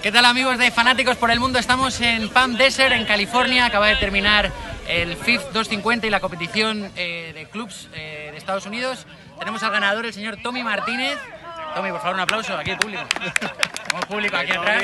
¿Qué 0.03 0.11
tal 0.11 0.25
amigos 0.25 0.57
de 0.57 0.69
Fanáticos 0.71 1.15
por 1.15 1.31
el 1.31 1.39
Mundo? 1.39 1.59
Estamos 1.59 2.01
en 2.01 2.27
Palm 2.29 2.57
Desert, 2.57 2.91
en 2.93 3.05
California. 3.05 3.65
Acaba 3.67 3.87
de 3.87 3.95
terminar 3.95 4.51
el 4.87 5.15
FIF 5.15 5.41
250 5.53 6.07
y 6.07 6.09
la 6.09 6.19
competición 6.19 6.91
eh, 6.95 7.31
de 7.33 7.45
clubs 7.45 7.89
eh, 7.93 8.29
de 8.31 8.37
Estados 8.37 8.65
Unidos. 8.65 9.05
Tenemos 9.39 9.61
al 9.63 9.71
ganador, 9.71 10.05
el 10.05 10.13
señor 10.13 10.37
Tommy 10.41 10.63
Martínez. 10.63 11.17
Tommy, 11.75 11.91
por 11.91 11.99
favor, 11.99 12.15
un 12.15 12.21
aplauso. 12.21 12.57
Aquí 12.57 12.71
el 12.71 12.77
público. 12.77 13.03
Tenemos 13.83 14.05
público 14.05 14.37
aquí 14.37 14.51
atrás. 14.51 14.83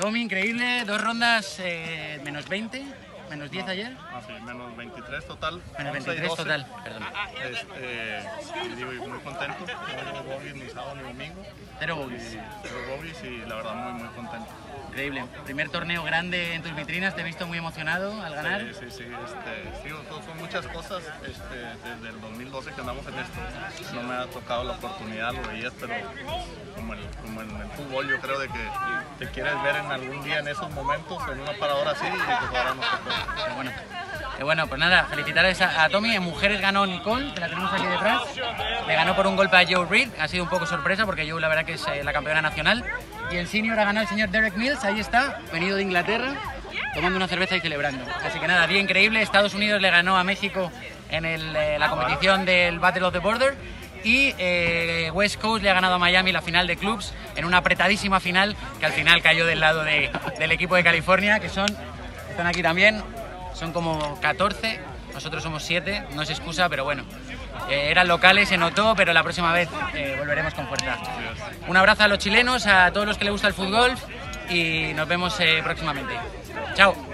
Tommy, 0.00 0.22
increíble. 0.22 0.84
Dos 0.84 1.00
rondas 1.00 1.58
eh, 1.60 2.20
menos 2.24 2.48
20, 2.48 2.82
menos 3.30 3.50
10 3.50 3.68
ayer. 3.68 3.96
Ah, 4.12 4.20
sí, 4.26 4.32
menos 4.44 4.76
23 4.76 5.26
total. 5.26 5.62
Menos 5.78 5.96
11 5.96 6.00
y 6.10 6.20
23 6.20 6.28
12. 6.30 6.42
total, 6.42 6.66
perdón. 6.84 7.04
Este, 7.50 8.76
digo, 8.76 8.92
y 8.92 8.98
muy 9.08 9.18
contento. 9.20 9.56
No 9.66 10.20
hubo 10.20 10.34
bogies 10.34 10.54
ni 10.54 10.68
sábado 10.70 10.94
ni 10.96 11.02
domingo. 11.02 11.42
Cero 11.78 11.96
bogies. 11.96 12.36
cero 12.62 12.74
bogies 12.96 13.22
y 13.24 13.38
la 13.46 13.54
verdad 13.56 13.74
muy, 13.74 13.92
muy 14.02 14.08
contento. 14.14 14.48
Increíble. 14.88 15.24
Primer 15.44 15.68
torneo 15.68 16.02
grande 16.02 16.54
en 16.54 16.62
tus 16.62 16.74
vitrinas. 16.74 17.14
Te 17.14 17.20
he 17.20 17.24
visto 17.24 17.46
muy 17.46 17.58
emocionado 17.58 18.20
al 18.22 18.34
ganar. 18.34 18.62
Sí, 18.62 18.74
sí, 18.80 18.90
sí. 18.90 19.04
Este, 19.04 19.82
sí, 19.88 19.94
son- 20.08 20.24
son 20.24 20.38
muchas 20.38 20.66
cosas 20.68 21.02
este, 21.24 21.56
desde 21.56 22.08
el 22.08 22.20
2012 22.20 22.72
que 22.72 22.80
andamos 22.80 23.06
en 23.06 23.18
esto. 23.18 23.38
No 23.94 24.02
me 24.02 24.14
ha 24.14 24.26
tocado 24.26 24.64
la 24.64 24.72
oportunidad, 24.72 25.32
lo 25.34 25.42
veías, 25.48 25.72
pero 25.78 25.94
como, 26.74 26.94
el, 26.94 27.06
como 27.22 27.42
en 27.42 27.50
el 27.60 27.68
fútbol, 27.72 28.08
yo 28.08 28.18
creo 28.20 28.38
de 28.40 28.48
que 28.48 28.68
te 29.18 29.30
quieres 29.30 29.62
ver 29.62 29.76
en 29.76 29.86
algún 29.92 30.24
día 30.24 30.38
en 30.40 30.48
esos 30.48 30.70
momentos, 30.72 31.22
en 31.30 31.40
una 31.40 31.52
paradora 31.52 31.90
así, 31.92 32.06
y 32.06 32.10
pues 32.10 32.20
ahora 32.28 32.74
tocó. 32.74 33.10
Qué 33.46 33.52
bueno. 33.54 33.70
Bueno, 34.40 34.66
pues 34.68 34.78
nada, 34.78 35.04
felicitarles 35.10 35.60
a, 35.60 35.88
Tommy. 35.88 36.14
En 36.14 36.22
mujeres 36.22 36.60
ganó 36.60 36.86
Nicole, 36.86 37.32
que 37.34 37.40
la 37.40 37.48
tenemos 37.48 37.72
aquí 37.72 37.86
detrás. 37.86 38.22
Le 38.86 38.94
ganó 38.94 39.16
por 39.16 39.26
un 39.26 39.34
golpe 39.36 39.56
a 39.56 39.64
Joe 39.68 39.84
Reed. 39.88 40.08
Ha 40.20 40.28
sido 40.28 40.44
un 40.44 40.48
poco 40.48 40.64
sorpresa 40.64 41.04
porque 41.06 41.28
Joe, 41.28 41.40
la 41.40 41.48
verdad, 41.48 41.64
que 41.64 41.72
es 41.74 41.84
eh, 41.88 42.02
la 42.04 42.12
campeona 42.12 42.40
nacional. 42.40 42.84
Y 43.32 43.36
el 43.36 43.48
senior 43.48 43.78
ha 43.80 43.84
ganado 43.84 44.04
el 44.04 44.08
señor 44.08 44.28
Derek 44.30 44.54
Mills. 44.56 44.84
Ahí 44.84 45.00
está, 45.00 45.40
venido 45.52 45.76
de 45.76 45.82
Inglaterra, 45.82 46.34
tomando 46.94 47.16
una 47.16 47.26
cerveza 47.26 47.56
y 47.56 47.60
celebrando. 47.60 48.04
Así 48.24 48.38
que 48.38 48.46
nada, 48.46 48.66
día 48.68 48.78
increíble. 48.80 49.20
Estados 49.22 49.54
Unidos 49.54 49.82
le 49.82 49.90
ganó 49.90 50.16
a 50.16 50.22
México 50.24 50.70
en 51.10 51.24
el, 51.24 51.56
eh, 51.56 51.76
la 51.78 51.90
competición 51.90 52.44
del 52.46 52.78
Battle 52.78 53.02
of 53.06 53.12
the 53.12 53.18
Border. 53.18 53.56
Y 54.04 54.32
eh, 54.38 55.10
West 55.12 55.40
Coast 55.40 55.64
le 55.64 55.70
ha 55.70 55.74
ganado 55.74 55.94
a 55.94 55.98
Miami 55.98 56.30
la 56.30 56.40
final 56.42 56.68
de 56.68 56.76
clubs 56.76 57.12
en 57.34 57.44
una 57.44 57.56
apretadísima 57.58 58.20
final 58.20 58.54
que 58.78 58.86
al 58.86 58.92
final 58.92 59.20
cayó 59.20 59.44
del 59.44 59.58
lado 59.58 59.82
de- 59.82 60.10
del 60.38 60.52
equipo 60.52 60.76
de 60.76 60.84
California, 60.84 61.40
que 61.40 61.48
son, 61.48 61.66
están 62.38 62.46
aquí 62.46 62.62
también, 62.62 63.02
son 63.52 63.72
como 63.72 64.16
14, 64.20 64.78
nosotros 65.12 65.42
somos 65.42 65.64
7, 65.64 66.04
no 66.14 66.22
es 66.22 66.30
excusa, 66.30 66.68
pero 66.68 66.84
bueno. 66.84 67.02
Eh, 67.68 67.88
eran 67.90 68.06
locales, 68.06 68.48
se 68.48 68.56
notó, 68.56 68.94
pero 68.94 69.12
la 69.12 69.24
próxima 69.24 69.52
vez 69.52 69.68
eh, 69.92 70.14
volveremos 70.16 70.54
con 70.54 70.68
fuerza. 70.68 70.98
Un 71.66 71.76
abrazo 71.76 72.04
a 72.04 72.08
los 72.08 72.20
chilenos, 72.20 72.68
a 72.68 72.92
todos 72.92 73.08
los 73.08 73.18
que 73.18 73.24
les 73.24 73.32
gusta 73.32 73.48
el 73.48 73.54
fútbol 73.54 73.92
y 74.48 74.92
nos 74.94 75.08
vemos 75.08 75.34
eh, 75.40 75.62
próximamente. 75.64 76.14
Chao. 76.74 77.07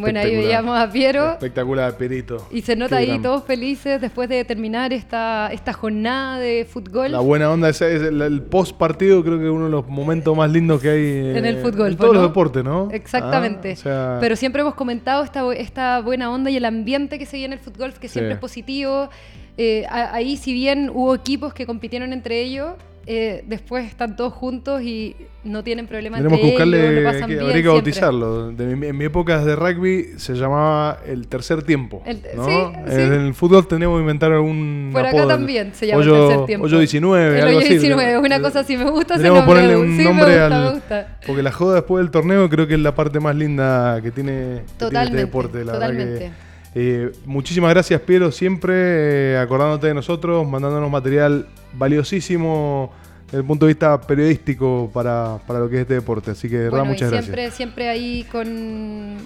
Bueno, 0.00 0.20
ahí 0.20 0.36
veíamos 0.36 0.78
a 0.78 0.90
Piero. 0.90 1.32
Espectacular, 1.32 1.96
Perito. 1.96 2.46
Y 2.50 2.62
se 2.62 2.76
nota 2.76 2.96
Qué 2.96 3.02
ahí 3.02 3.06
gran- 3.08 3.22
todos 3.22 3.44
felices 3.44 4.00
después 4.00 4.28
de 4.28 4.44
terminar 4.44 4.92
esta, 4.92 5.50
esta 5.52 5.72
jornada 5.72 6.38
de 6.38 6.64
fútbol. 6.64 7.12
La 7.12 7.20
buena 7.20 7.50
onda, 7.50 7.68
ese 7.68 7.94
es 7.96 8.02
el, 8.02 8.20
el 8.22 8.42
post 8.42 8.76
partido, 8.76 9.22
creo 9.22 9.38
que 9.38 9.44
es 9.44 9.50
uno 9.50 9.64
de 9.66 9.70
los 9.70 9.86
momentos 9.88 10.36
más 10.36 10.50
lindos 10.50 10.80
que 10.80 10.88
hay 10.90 11.00
eh, 11.02 11.38
En 11.38 11.44
el 11.44 11.58
fútbol, 11.58 11.92
En 11.92 11.96
todos 11.96 12.14
¿no? 12.14 12.20
los 12.20 12.30
deportes, 12.30 12.64
¿no? 12.64 12.88
Exactamente. 12.90 13.70
Ah, 13.70 13.72
o 13.72 13.76
sea, 13.76 14.16
Pero 14.20 14.36
siempre 14.36 14.62
hemos 14.62 14.74
comentado 14.74 15.22
esta, 15.24 15.52
esta 15.54 16.00
buena 16.00 16.30
onda 16.30 16.50
y 16.50 16.56
el 16.56 16.64
ambiente 16.64 17.18
que 17.18 17.26
se 17.26 17.36
vive 17.36 17.46
en 17.46 17.52
el 17.54 17.58
fútbol, 17.58 17.92
que 17.94 18.08
siempre 18.08 18.30
Sí. 18.32 18.34
es 18.34 18.40
positivo. 18.40 19.10
Eh, 19.58 19.84
ahí, 19.90 20.36
si 20.36 20.52
bien 20.54 20.90
hubo 20.94 21.14
equipos 21.14 21.52
que 21.52 21.66
compitieron 21.66 22.12
entre 22.12 22.40
ellos, 22.40 22.72
eh, 23.06 23.42
después 23.46 23.86
están 23.86 24.14
todos 24.16 24.32
juntos 24.32 24.82
y 24.82 25.16
no 25.42 25.64
tienen 25.64 25.86
problema 25.86 26.18
tenemos 26.18 26.38
que 26.38 26.44
entre 26.48 26.50
buscarle, 26.52 26.90
ellos, 26.90 27.02
lo 27.02 27.08
pasan 27.10 27.20
que, 27.28 27.34
bien 27.34 27.46
habría 27.46 27.62
que 27.62 27.68
bautizarlo. 27.68 28.52
De 28.52 28.76
mi- 28.76 28.86
en 28.88 28.96
mi 28.98 29.04
época 29.06 29.42
de 29.44 29.56
rugby 29.56 30.08
se 30.18 30.34
llamaba 30.34 30.98
el 31.06 31.26
tercer 31.28 31.62
tiempo. 31.62 32.02
El- 32.04 32.20
¿no? 32.36 32.44
sí, 32.44 32.52
en 32.52 32.90
sí. 32.90 33.00
el 33.00 33.34
fútbol 33.34 33.66
tenemos 33.66 33.96
que 33.96 34.00
inventar 34.02 34.32
algún. 34.32 34.90
Por 34.92 35.00
acá 35.00 35.10
apodo. 35.10 35.28
también 35.28 35.72
se 35.74 35.86
llama 35.86 36.00
hoyo, 36.02 36.14
el 36.22 36.28
tercer 36.28 36.46
tiempo. 36.46 36.66
Hoyo 36.66 36.78
19, 36.78 37.26
El 37.28 37.34
algo 37.46 37.48
hoyo 37.58 37.58
así. 37.66 37.68
19, 37.78 38.18
una 38.18 38.40
cosa 38.40 38.60
así. 38.60 38.76
Me 38.76 38.90
gusta 38.90 39.14
ese 39.14 39.22
Tenemos 39.22 39.40
que 39.42 39.46
nombre. 39.46 39.62
ponerle 39.66 39.76
un 39.90 39.96
sí, 39.96 40.04
nombre 40.04 40.72
gusta, 40.72 40.98
al. 40.98 41.06
Porque 41.26 41.42
la 41.42 41.52
joda 41.52 41.74
después 41.76 42.04
del 42.04 42.10
torneo 42.10 42.48
creo 42.50 42.66
que 42.66 42.74
es 42.74 42.80
la 42.80 42.94
parte 42.94 43.18
más 43.18 43.34
linda 43.34 43.98
que 44.02 44.10
tiene, 44.10 44.62
que 44.78 44.86
tiene 44.86 45.04
este 45.04 45.16
deporte. 45.16 45.64
La 45.64 45.72
totalmente. 45.72 46.12
Verdad 46.12 46.28
que, 46.36 46.49
eh, 46.74 47.12
muchísimas 47.24 47.70
gracias, 47.70 48.00
Piero, 48.02 48.30
siempre 48.30 49.32
eh, 49.32 49.38
acordándote 49.38 49.88
de 49.88 49.94
nosotros, 49.94 50.46
mandándonos 50.48 50.90
material 50.90 51.46
valiosísimo 51.72 52.92
desde 53.26 53.38
el 53.38 53.44
punto 53.44 53.66
de 53.66 53.72
vista 53.72 54.00
periodístico 54.00 54.90
para, 54.92 55.38
para 55.46 55.60
lo 55.60 55.68
que 55.68 55.76
es 55.76 55.82
este 55.82 55.94
deporte. 55.94 56.32
Así 56.32 56.48
que, 56.48 56.56
de 56.56 56.64
verdad, 56.64 56.78
Bueno, 56.78 56.92
y 56.92 56.94
muchas 56.94 57.10
siempre, 57.10 57.32
gracias. 57.32 57.54
siempre 57.56 57.88
ahí 57.88 58.24
con 58.30 59.18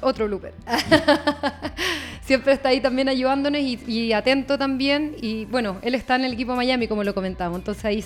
otro 0.00 0.26
blooper. 0.26 0.54
siempre 2.22 2.52
está 2.52 2.70
ahí 2.70 2.80
también 2.80 3.08
ayudándonos 3.08 3.60
y, 3.60 3.78
y 3.86 4.12
atento 4.12 4.58
también. 4.58 5.14
Y 5.20 5.44
bueno, 5.46 5.76
él 5.82 5.94
está 5.94 6.16
en 6.16 6.24
el 6.24 6.32
equipo 6.32 6.54
Miami, 6.56 6.88
como 6.88 7.04
lo 7.04 7.14
comentamos. 7.14 7.58
Entonces 7.58 7.84
ahí 7.84 8.04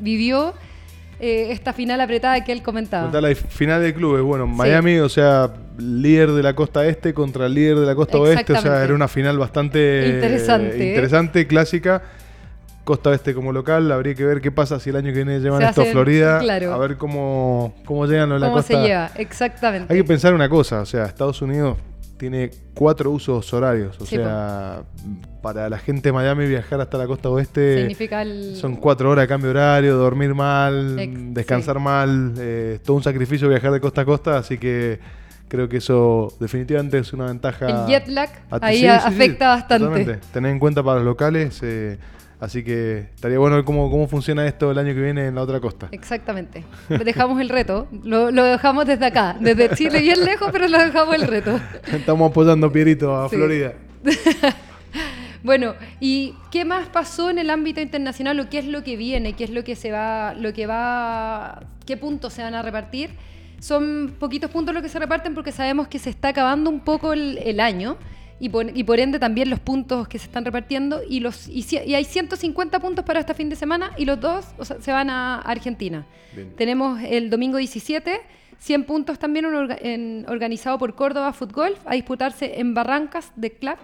vivió 0.00 0.54
eh, 1.24 1.52
esta 1.52 1.72
final 1.72 2.00
apretada 2.00 2.42
que 2.42 2.50
él 2.50 2.62
comentaba. 2.62 3.20
La 3.20 3.32
final 3.36 3.80
de 3.80 3.94
clubes. 3.94 4.22
Bueno, 4.22 4.48
Miami, 4.48 4.98
o 4.98 5.08
sea, 5.08 5.52
líder 5.78 6.32
de 6.32 6.42
la 6.42 6.52
costa 6.54 6.84
este 6.84 7.14
contra 7.14 7.46
el 7.46 7.54
líder 7.54 7.78
de 7.78 7.86
la 7.86 7.94
costa 7.94 8.18
oeste. 8.18 8.52
O 8.52 8.60
sea, 8.60 8.82
era 8.82 8.92
una 8.92 9.06
final 9.06 9.38
bastante 9.38 10.08
Interesante, 10.16 10.76
eh, 10.76 10.82
¿eh? 10.82 10.88
interesante, 10.88 11.46
clásica. 11.46 12.02
Costa 12.82 13.10
Oeste 13.10 13.32
como 13.32 13.52
local, 13.52 13.92
habría 13.92 14.16
que 14.16 14.24
ver 14.24 14.40
qué 14.40 14.50
pasa 14.50 14.80
si 14.80 14.90
el 14.90 14.96
año 14.96 15.12
que 15.12 15.18
viene 15.22 15.38
llevan 15.38 15.62
esto 15.62 15.82
a 15.82 15.84
Florida. 15.84 16.40
claro. 16.40 16.72
A 16.72 16.78
ver 16.78 16.96
cómo, 16.96 17.76
cómo 17.84 18.06
llegan 18.06 18.28
los 18.28 18.40
de 18.40 18.40
la 18.40 18.46
¿Cómo 18.48 18.56
costa. 18.58 18.74
se 18.74 18.82
lleva? 18.82 19.10
Exactamente. 19.14 19.92
Hay 19.92 20.00
que 20.00 20.04
pensar 20.04 20.34
una 20.34 20.48
cosa, 20.48 20.80
o 20.80 20.86
sea, 20.86 21.04
Estados 21.04 21.40
Unidos 21.40 21.76
tiene 22.22 22.52
cuatro 22.72 23.10
usos 23.10 23.52
horarios. 23.52 24.00
O 24.00 24.06
Sí, 24.06 24.14
sea, 24.14 24.84
para 25.42 25.68
la 25.68 25.76
gente 25.80 26.10
de 26.10 26.12
Miami 26.12 26.46
viajar 26.46 26.80
hasta 26.80 26.96
la 26.96 27.08
costa 27.08 27.28
oeste 27.30 27.78
Significa 27.78 28.22
el... 28.22 28.54
son 28.54 28.76
cuatro 28.76 29.10
horas 29.10 29.24
de 29.24 29.26
cambio 29.28 29.50
horario, 29.50 29.96
dormir 29.96 30.32
mal, 30.32 31.00
Ex- 31.00 31.34
descansar 31.34 31.80
mal, 31.80 32.32
eh, 32.38 32.78
todo 32.84 32.96
un 32.96 33.02
sacrificio 33.02 33.48
viajar 33.48 33.72
de 33.72 33.80
costa 33.80 34.02
a 34.02 34.04
costa, 34.04 34.38
así 34.38 34.56
que 34.56 35.00
creo 35.48 35.68
que 35.68 35.78
eso 35.78 36.32
definitivamente 36.38 36.98
es 36.98 37.12
una 37.12 37.26
ventaja. 37.26 37.66
El 37.66 37.86
jet 37.88 38.06
lag 38.06 38.30
ahí 38.60 38.78
sí, 38.82 38.86
afecta 38.86 39.48
bastante. 39.48 39.84
totalmente. 39.84 40.20
Tener 40.32 40.52
en 40.52 40.60
cuenta 40.60 40.84
para 40.84 40.98
los 40.98 41.04
locales, 41.06 41.58
eh, 41.64 41.98
así 42.42 42.62
que 42.64 42.98
estaría 43.14 43.38
bueno 43.38 43.56
ver 43.56 43.64
cómo, 43.64 43.90
cómo 43.90 44.06
funciona 44.08 44.46
esto 44.46 44.70
el 44.70 44.78
año 44.78 44.92
que 44.94 45.00
viene 45.00 45.28
en 45.28 45.34
la 45.36 45.42
otra 45.42 45.60
costa. 45.60 45.88
Exactamente. 45.92 46.64
Dejamos 46.88 47.40
el 47.40 47.48
reto. 47.48 47.86
Lo, 48.02 48.30
lo 48.30 48.44
dejamos 48.44 48.84
desde 48.86 49.06
acá. 49.06 49.36
Desde 49.40 49.74
Chile 49.76 50.00
bien 50.00 50.24
lejos, 50.24 50.50
pero 50.52 50.66
lo 50.68 50.78
dejamos 50.78 51.14
el 51.14 51.22
reto. 51.22 51.58
Estamos 51.92 52.30
apoyando 52.30 52.70
Pierito 52.70 53.16
a 53.16 53.28
Sí. 53.28 53.36
Florida. 53.36 53.72
Bueno, 55.44 55.74
¿y 55.98 56.34
qué 56.52 56.64
más 56.64 56.88
pasó 56.88 57.28
en 57.28 57.36
el 57.38 57.50
ámbito 57.50 57.80
internacional 57.80 58.38
o 58.38 58.48
qué 58.48 58.58
es 58.58 58.64
lo 58.66 58.84
que 58.84 58.96
viene? 58.96 59.32
¿Qué 59.32 59.42
es 59.42 59.50
lo 59.50 59.64
que 59.64 59.74
se 59.74 59.90
va, 59.90 60.34
lo 60.34 60.52
que 60.52 60.66
va, 60.68 61.64
qué 61.84 61.96
puntos 61.96 62.32
se 62.32 62.42
van 62.42 62.54
a 62.54 62.62
repartir? 62.62 63.10
Son 63.58 64.14
poquitos 64.20 64.52
puntos 64.52 64.72
los 64.72 64.84
que 64.84 64.88
se 64.88 65.00
reparten 65.00 65.34
porque 65.34 65.50
sabemos 65.50 65.88
que 65.88 65.98
se 65.98 66.10
está 66.10 66.28
acabando 66.28 66.70
un 66.70 66.78
poco 66.78 67.12
el, 67.12 67.38
el 67.38 67.58
año 67.58 67.96
y 68.44 68.48
por, 68.48 68.76
y 68.76 68.82
por 68.84 68.98
ende 68.98 69.18
también 69.18 69.48
los 69.48 69.60
puntos 69.60 70.08
que 70.08 70.18
se 70.18 70.26
están 70.26 70.44
repartiendo 70.44 71.00
y 71.08 71.20
los 71.20 71.48
y, 71.48 71.64
y 71.86 71.94
hay 71.94 72.04
150 72.04 72.78
puntos 72.80 73.04
para 73.04 73.20
este 73.20 73.34
fin 73.34 73.48
de 73.48 73.56
semana 73.56 73.92
y 73.96 74.04
los 74.04 74.18
dos 74.20 74.44
o 74.58 74.64
sea, 74.64 74.80
se 74.80 74.90
van 74.92 75.08
a 75.10 75.38
Argentina. 75.40 76.04
Bien. 76.34 76.52
Tenemos 76.56 77.00
el 77.02 77.30
domingo 77.30 77.56
17, 77.58 78.20
100 78.58 78.84
puntos 78.84 79.18
también 79.18 79.46
un 79.46 79.54
orga- 79.54 79.78
en- 79.80 80.24
organizado 80.28 80.76
por 80.78 80.94
Córdoba 80.94 81.32
Fútbol 81.32 81.76
a 81.84 81.94
disputarse 81.94 82.58
en 82.60 82.74
Barrancas 82.74 83.30
de 83.36 83.52
Club, 83.52 83.76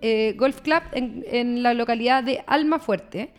eh, 0.00 0.34
Golf 0.38 0.60
Club 0.60 0.82
en, 0.92 1.24
en 1.30 1.62
la 1.64 1.74
localidad 1.74 2.22
de 2.22 2.44
Almafuerte. 2.46 3.30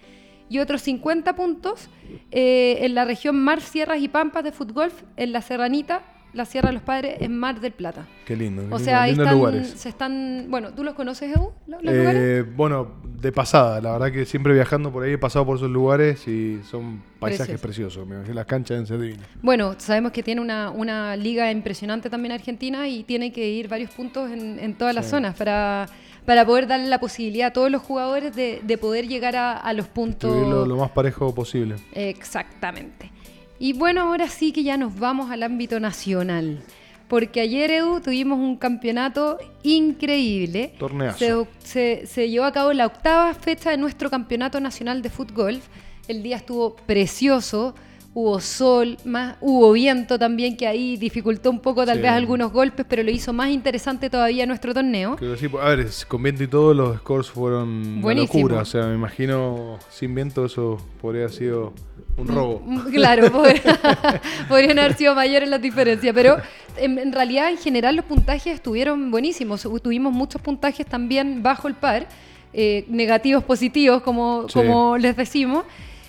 Y 0.49 0.59
otros 0.59 0.81
50 0.83 1.35
puntos 1.35 1.89
eh, 2.31 2.77
en 2.81 2.93
la 2.95 3.03
región 3.05 3.35
Mar, 3.35 3.61
Sierras 3.61 3.99
y 4.01 4.07
Pampas 4.09 4.43
de 4.43 4.51
Fútbol 4.51 4.91
en 5.17 5.31
la 5.31 5.41
Serranita, 5.41 6.01
la 6.35 6.45
Sierra 6.45 6.67
de 6.69 6.73
los 6.73 6.83
Padres, 6.83 7.15
en 7.21 7.37
Mar 7.37 7.59
del 7.59 7.71
Plata. 7.71 8.05
Qué 8.25 8.35
lindo. 8.35 8.61
qué 8.61 8.67
O 8.67 8.77
lindo, 8.77 8.79
sea, 8.79 9.01
ahí 9.03 9.11
están, 9.11 9.33
lugares. 9.35 9.69
se 9.69 9.89
están... 9.89 10.45
Bueno, 10.49 10.73
¿tú 10.73 10.83
los 10.83 10.93
conoces, 10.93 11.35
Edu? 11.35 11.51
¿Los, 11.65 11.81
los 11.83 11.95
lugares? 11.95 12.21
Eh, 12.21 12.43
bueno, 12.55 12.95
de 13.03 13.31
pasada, 13.31 13.79
la 13.81 13.93
verdad 13.93 14.11
que 14.11 14.25
siempre 14.25 14.53
viajando 14.53 14.91
por 14.91 15.03
ahí 15.03 15.13
he 15.13 15.17
pasado 15.17 15.45
por 15.45 15.57
esos 15.57 15.69
lugares 15.71 16.27
y 16.27 16.59
son 16.69 17.01
paisajes 17.19 17.59
preciosos. 17.59 18.05
Me 18.05 18.15
imagino 18.15 18.35
las 18.35 18.45
canchas 18.45 18.77
en 18.77 18.85
ser 18.85 18.99
divinas. 18.99 19.25
Bueno, 19.41 19.75
sabemos 19.77 20.11
que 20.11 20.21
tiene 20.23 20.41
una, 20.41 20.69
una 20.69 21.15
liga 21.15 21.49
impresionante 21.51 22.09
también 22.09 22.33
Argentina 22.33 22.87
y 22.87 23.03
tiene 23.03 23.31
que 23.31 23.47
ir 23.47 23.67
varios 23.67 23.91
puntos 23.91 24.29
en, 24.29 24.59
en 24.59 24.75
todas 24.75 24.93
las 24.93 25.07
zonas 25.09 25.35
para, 25.35 25.87
para 26.25 26.45
poder 26.45 26.67
darle 26.67 26.87
la 26.87 26.99
posibilidad 26.99 27.47
a 27.47 27.53
todos 27.53 27.71
los 27.71 27.81
jugadores 27.81 28.35
de, 28.35 28.61
de 28.63 28.77
poder 28.77 29.07
llegar 29.07 29.35
a, 29.35 29.53
a 29.57 29.73
los 29.73 29.87
puntos. 29.87 30.67
Lo 30.67 30.75
más 30.75 30.91
parejo 30.91 31.33
posible. 31.33 31.75
Exactamente. 31.93 33.11
Y 33.59 33.73
bueno, 33.73 34.01
ahora 34.01 34.27
sí 34.27 34.51
que 34.51 34.63
ya 34.63 34.77
nos 34.77 34.97
vamos 34.99 35.31
al 35.31 35.43
ámbito 35.43 35.79
nacional. 35.79 36.61
Porque 37.07 37.39
ayer, 37.41 37.69
Edu, 37.71 38.01
tuvimos 38.01 38.39
un 38.39 38.57
campeonato 38.57 39.37
increíble. 39.63 40.73
Torneazo. 40.79 41.17
Se, 41.59 41.99
se- 42.01 42.07
se 42.07 42.29
llevó 42.29 42.45
a 42.45 42.51
cabo 42.51 42.73
la 42.73 42.85
octava 42.87 43.33
fecha 43.33 43.69
de 43.71 43.77
nuestro 43.77 44.09
campeonato 44.09 44.59
nacional 44.59 45.01
de 45.01 45.09
fútbol. 45.09 45.59
El 46.07 46.23
día 46.23 46.37
estuvo 46.37 46.75
precioso. 46.75 47.75
Hubo 48.17 48.39
sol, 48.39 48.97
más, 49.03 49.35
hubo 49.41 49.73
viento 49.73 50.17
también, 50.17 50.55
que 50.55 50.65
ahí 50.65 50.95
dificultó 50.95 51.49
un 51.49 51.59
poco 51.59 51.85
tal 51.85 51.97
Sí. 51.97 52.01
vez 52.03 52.11
algunos 52.11 52.49
golpes, 52.53 52.85
pero 52.87 53.03
lo 53.03 53.11
hizo 53.11 53.33
más 53.33 53.49
interesante 53.49 54.09
todavía 54.09 54.45
nuestro 54.45 54.73
torneo. 54.73 55.17
Creo 55.17 55.33
que 55.33 55.37
sí, 55.37 55.47
a 55.61 55.69
ver, 55.75 55.85
con 56.07 56.23
viento 56.23 56.41
y 56.43 56.47
todo 56.47 56.73
los 56.73 56.97
scores 56.99 57.27
fueron 57.29 58.01
una 58.01 58.13
locura. 58.13 58.61
O 58.61 58.65
sea, 58.65 58.85
me 58.87 58.95
imagino 58.95 59.77
sin 59.89 60.15
viento 60.15 60.45
eso 60.45 60.77
podría 61.01 61.23
haber 61.23 61.35
sido 61.35 61.73
un 62.15 62.27
robo. 62.29 62.61
Mm, 62.65 62.79
Claro, 62.93 63.29
podría- 63.33 64.21
podrían 64.47 64.79
haber 64.79 64.93
sido 64.93 65.13
mayores 65.13 65.49
las 65.49 65.61
diferencias, 65.61 66.13
pero 66.15 66.37
en, 66.77 66.97
en 66.97 67.11
realidad 67.11 67.49
en 67.49 67.57
general 67.57 67.97
los 67.97 68.05
puntajes 68.05 68.53
estuvieron 68.55 69.11
buenísimos. 69.11 69.67
Tuvimos 69.83 70.13
muchos 70.13 70.41
puntajes 70.41 70.85
también 70.85 71.43
bajo 71.43 71.67
el 71.67 71.73
par, 71.73 72.07
eh, 72.53 72.85
negativos, 72.87 73.43
positivos, 73.43 74.01
como, 74.03 74.45
Sí. 74.47 74.53
como 74.53 74.97
les 74.97 75.17
decimos. 75.17 75.65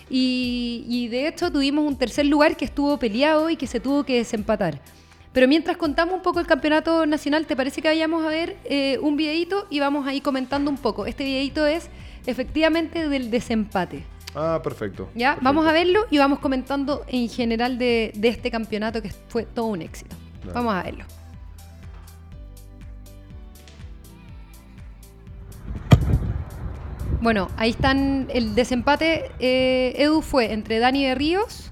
Y, 0.08 0.84
y 0.88 1.08
de 1.08 1.28
hecho 1.28 1.50
tuvimos 1.50 1.84
un 1.86 1.96
tercer 1.96 2.26
lugar 2.26 2.56
que 2.56 2.64
estuvo 2.64 2.96
peleado 2.98 3.50
y 3.50 3.56
que 3.56 3.66
se 3.66 3.80
tuvo 3.80 4.04
que 4.04 4.16
desempatar. 4.16 4.80
Pero 5.32 5.48
mientras 5.48 5.76
contamos 5.76 6.14
un 6.14 6.22
poco 6.22 6.40
el 6.40 6.46
campeonato 6.46 7.04
nacional, 7.04 7.44
¿te 7.46 7.54
parece 7.54 7.82
que 7.82 7.88
vayamos 7.88 8.24
a 8.24 8.28
ver 8.28 8.56
eh, 8.64 8.98
un 9.02 9.16
videito 9.16 9.66
y 9.68 9.80
vamos 9.80 10.06
ahí 10.06 10.22
comentando 10.22 10.70
un 10.70 10.78
poco? 10.78 11.04
Este 11.04 11.24
videito 11.24 11.66
es 11.66 11.90
efectivamente 12.24 13.08
del 13.08 13.30
desempate. 13.30 14.04
Ah, 14.34 14.60
perfecto. 14.62 15.10
¿Ya? 15.14 15.32
Perfecto. 15.32 15.44
Vamos 15.44 15.66
a 15.66 15.72
verlo 15.72 16.06
y 16.10 16.18
vamos 16.18 16.38
comentando 16.38 17.04
en 17.08 17.28
general 17.28 17.76
de, 17.76 18.12
de 18.14 18.28
este 18.28 18.50
campeonato 18.50 19.02
que 19.02 19.10
fue 19.28 19.44
todo 19.44 19.66
un 19.66 19.82
éxito. 19.82 20.16
Dale. 20.40 20.52
Vamos 20.54 20.74
a 20.74 20.82
verlo. 20.82 21.04
Bueno, 27.20 27.48
ahí 27.56 27.70
están. 27.70 28.28
El 28.32 28.54
desempate, 28.54 29.30
eh, 29.38 29.94
Edu, 29.96 30.22
fue 30.22 30.52
entre 30.52 30.78
Dani 30.78 31.04
de 31.04 31.14
Ríos, 31.14 31.70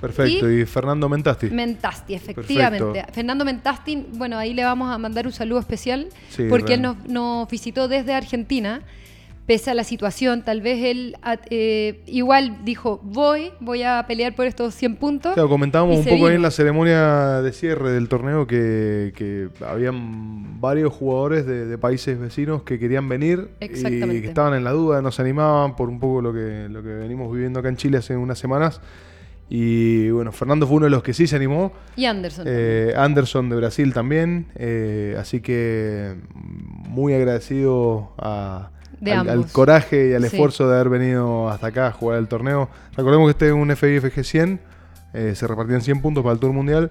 Perfecto. 0.00 0.50
¿Y? 0.50 0.62
Y, 0.62 0.66
Fernando 0.66 1.08
Mentasti. 1.08 1.50
Mentasti, 1.50 2.14
efectivamente. 2.14 2.84
Perfecto. 2.84 3.12
Fernando 3.14 3.44
Mentasti, 3.44 4.06
bueno, 4.12 4.36
ahí 4.38 4.52
le 4.52 4.64
vamos 4.64 4.92
a 4.92 4.98
mandar 4.98 5.26
un 5.26 5.32
saludo 5.32 5.60
especial 5.60 6.08
Sí, 6.28 6.46
porque 6.48 6.74
él 6.74 6.82
nos, 6.82 6.96
nos 7.06 7.48
visitó 7.48 7.88
desde 7.88 8.12
Argentina. 8.12 8.82
Pese 9.46 9.70
a 9.70 9.74
la 9.74 9.84
situación, 9.84 10.42
tal 10.42 10.60
vez 10.60 10.82
él 10.84 11.16
a- 11.22 11.38
eh, 11.50 12.02
igual 12.06 12.64
dijo, 12.64 12.98
voy, 13.04 13.52
voy 13.60 13.84
a 13.84 14.04
pelear 14.08 14.34
por 14.34 14.44
estos 14.46 14.74
100 14.74 14.96
puntos. 14.96 15.34
Claro, 15.34 15.48
comentábamos 15.48 15.98
un 15.98 16.04
poco 16.04 16.26
ahí 16.26 16.34
en 16.34 16.42
la 16.42 16.50
ceremonia 16.50 17.40
de 17.42 17.52
cierre 17.52 17.92
del 17.92 18.08
torneo 18.08 18.48
que, 18.48 19.12
que 19.14 19.48
habían 19.64 20.60
varios 20.60 20.92
jugadores 20.92 21.46
de, 21.46 21.64
de 21.66 21.78
países 21.78 22.18
vecinos 22.18 22.62
que 22.64 22.80
querían 22.80 23.08
venir 23.08 23.50
y 23.60 23.68
que 24.22 24.28
estaban 24.28 24.54
en 24.54 24.64
la 24.64 24.72
duda, 24.72 25.00
no 25.00 25.12
se 25.12 25.22
animaban 25.22 25.76
por 25.76 25.88
un 25.90 26.00
poco 26.00 26.20
lo 26.22 26.32
que, 26.32 26.66
lo 26.68 26.82
que 26.82 26.88
venimos 26.88 27.32
viviendo 27.32 27.60
acá 27.60 27.68
en 27.68 27.76
Chile 27.76 27.98
hace 27.98 28.16
unas 28.16 28.38
semanas. 28.40 28.80
Y 29.48 30.10
bueno, 30.10 30.32
Fernando 30.32 30.66
fue 30.66 30.78
uno 30.78 30.86
de 30.86 30.90
los 30.90 31.04
que 31.04 31.14
sí 31.14 31.28
se 31.28 31.36
animó. 31.36 31.72
Y 31.94 32.06
Anderson. 32.06 32.46
Eh, 32.48 32.92
Anderson 32.96 33.48
de 33.48 33.54
Brasil 33.54 33.92
también. 33.94 34.46
eh, 34.56 35.14
así 35.20 35.40
que 35.40 36.16
mm, 36.34 36.88
muy 36.88 37.14
agradecido 37.14 38.12
a- 38.18 38.70
De 39.00 39.12
al, 39.12 39.28
al 39.28 39.28
ambos. 39.38 39.52
coraje 39.52 40.10
y 40.10 40.14
al 40.14 40.22
Sí. 40.22 40.28
esfuerzo 40.28 40.68
de 40.68 40.74
haber 40.76 40.88
venido 40.88 41.48
hasta 41.50 41.66
acá 41.68 41.88
a 41.88 41.92
jugar 41.92 42.18
el 42.18 42.28
torneo. 42.28 42.68
Recordemos 42.96 43.26
que 43.26 43.30
este 43.32 43.46
es 43.48 43.52
un 43.52 43.74
FIFG 43.76 44.24
100. 44.24 44.60
eh, 45.14 45.34
se 45.34 45.46
repartían 45.46 45.80
100 45.80 46.02
puntos 46.02 46.22
para 46.22 46.34
el 46.34 46.40
Tour 46.40 46.52
Mundial. 46.52 46.90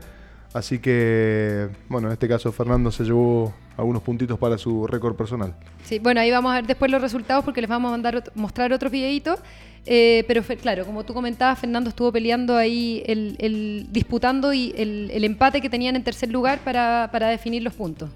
Así 0.53 0.79
que, 0.79 1.67
bueno, 1.89 2.07
en 2.07 2.13
este 2.13 2.27
caso 2.27 2.51
Fernando 2.51 2.89
se 2.91 3.03
llevó 3.03 3.53
algunos 3.77 4.01
puntitos 4.01 4.39
para 4.39 4.57
su 4.57 4.87
récord 4.87 5.15
personal. 5.15 5.53
Sí, 5.83 5.99
bueno, 5.99 6.21
ahí 6.21 6.31
vamos 6.31 6.51
a 6.51 6.55
ver 6.55 6.65
después 6.65 6.89
los 6.89 7.01
resultados 7.01 7.43
porque 7.43 7.59
les 7.61 7.69
vamos 7.69 7.89
a 7.89 7.91
mandar 7.91 8.23
mostrar 8.35 8.71
otros 8.71 8.91
videitos. 8.91 9.39
Eh, 9.85 10.23
pero 10.27 10.41
claro, 10.61 10.85
como 10.85 11.03
tú 11.03 11.13
comentabas, 11.13 11.59
Fernando 11.59 11.89
estuvo 11.89 12.11
peleando 12.11 12.55
ahí, 12.55 13.03
el, 13.05 13.35
el- 13.39 13.87
disputando 13.91 14.53
y 14.53 14.73
el, 14.77 15.11
el 15.13 15.23
empate 15.25 15.61
que 15.61 15.69
tenían 15.69 15.95
en 15.95 16.03
tercer 16.03 16.31
lugar 16.31 16.59
para, 16.63 17.09
para 17.11 17.27
definir 17.27 17.61
los 17.61 17.73
puntos. 17.73 18.09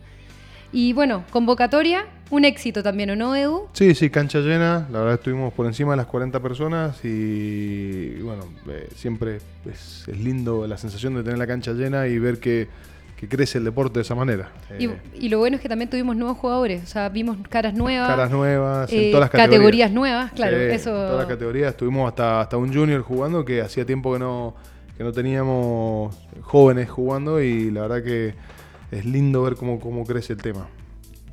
Y 0.72 0.94
bueno, 0.94 1.24
convocatoria, 1.32 2.06
un 2.30 2.46
éxito 2.46 2.84
también, 2.84 3.10
¿o 3.10 3.16
no, 3.16 3.36
Edu? 3.36 3.68
Sí, 3.74 3.96
sí, 3.96 4.10
cancha 4.10 4.40
llena. 4.40 4.88
La 4.92 5.00
verdad 5.00 5.16
estuvimos 5.16 5.52
por 5.54 5.66
encima 5.66 5.92
de 5.94 5.98
las 5.98 6.06
40 6.06 6.40
personas 6.42 7.04
y, 7.04 8.20
bueno, 8.22 8.46
eh, 8.68 8.88
siempre 8.96 9.38
es, 9.66 10.08
es 10.08 10.18
lindo 10.20 10.68
la 10.68 10.78
sensación 10.78 11.16
de 11.16 11.24
tener 11.24 11.40
la 11.40 11.48
cancha 11.48 11.74
llena 11.74 12.08
y 12.08 12.20
ver 12.20 12.40
que, 12.40 12.68
que 13.20 13.28
crece 13.28 13.58
el 13.58 13.66
deporte 13.66 13.96
de 13.96 14.04
esa 14.04 14.16
manera. 14.16 14.50
Y, 14.78 14.86
Eh, 14.86 14.98
y 15.20 15.30
lo 15.30 15.40
bueno 15.40 15.58
es 15.58 15.62
que 15.62 15.68
también 15.68 15.90
tuvimos 15.90 16.16
nuevos 16.16 16.38
jugadores, 16.38 16.84
o 16.84 16.88
sea, 16.88 17.10
vimos 17.10 17.38
caras 17.50 17.74
nuevas, 17.74 18.08
caras 18.08 18.32
nuevas, 18.32 18.94
en 18.94 19.00
eh, 19.00 19.12
todas 19.12 19.22
las 19.22 19.30
categorías 19.30 19.90
categorías. 19.90 19.92
nuevas, 19.92 20.32
claro, 20.32 20.58
eso... 20.58 20.90
En 20.90 20.96
todas 20.96 21.18
las 21.18 21.28
categorías. 21.28 21.76
Tuvimos 21.76 22.08
hasta, 22.08 22.42
hasta 22.42 22.58
un 22.58 22.74
junior 22.74 23.02
jugando 23.02 23.44
que 23.44 23.62
hacía 23.62 23.86
tiempo 23.86 24.14
que 24.14 24.20
no, 24.20 24.56
que 24.96 25.04
no 25.04 25.12
teníamos 25.12 26.16
jóvenes 26.42 26.90
jugando 26.90 27.42
y 27.42 27.72
la 27.72 27.82
verdad 27.82 28.04
que 28.04 28.36
es 28.92 29.06
lindo 29.06 29.44
ver 29.44 29.56
cómo, 29.56 29.80
cómo 29.80 30.06
crece 30.06 30.34
el 30.34 30.42
tema. 30.42 30.68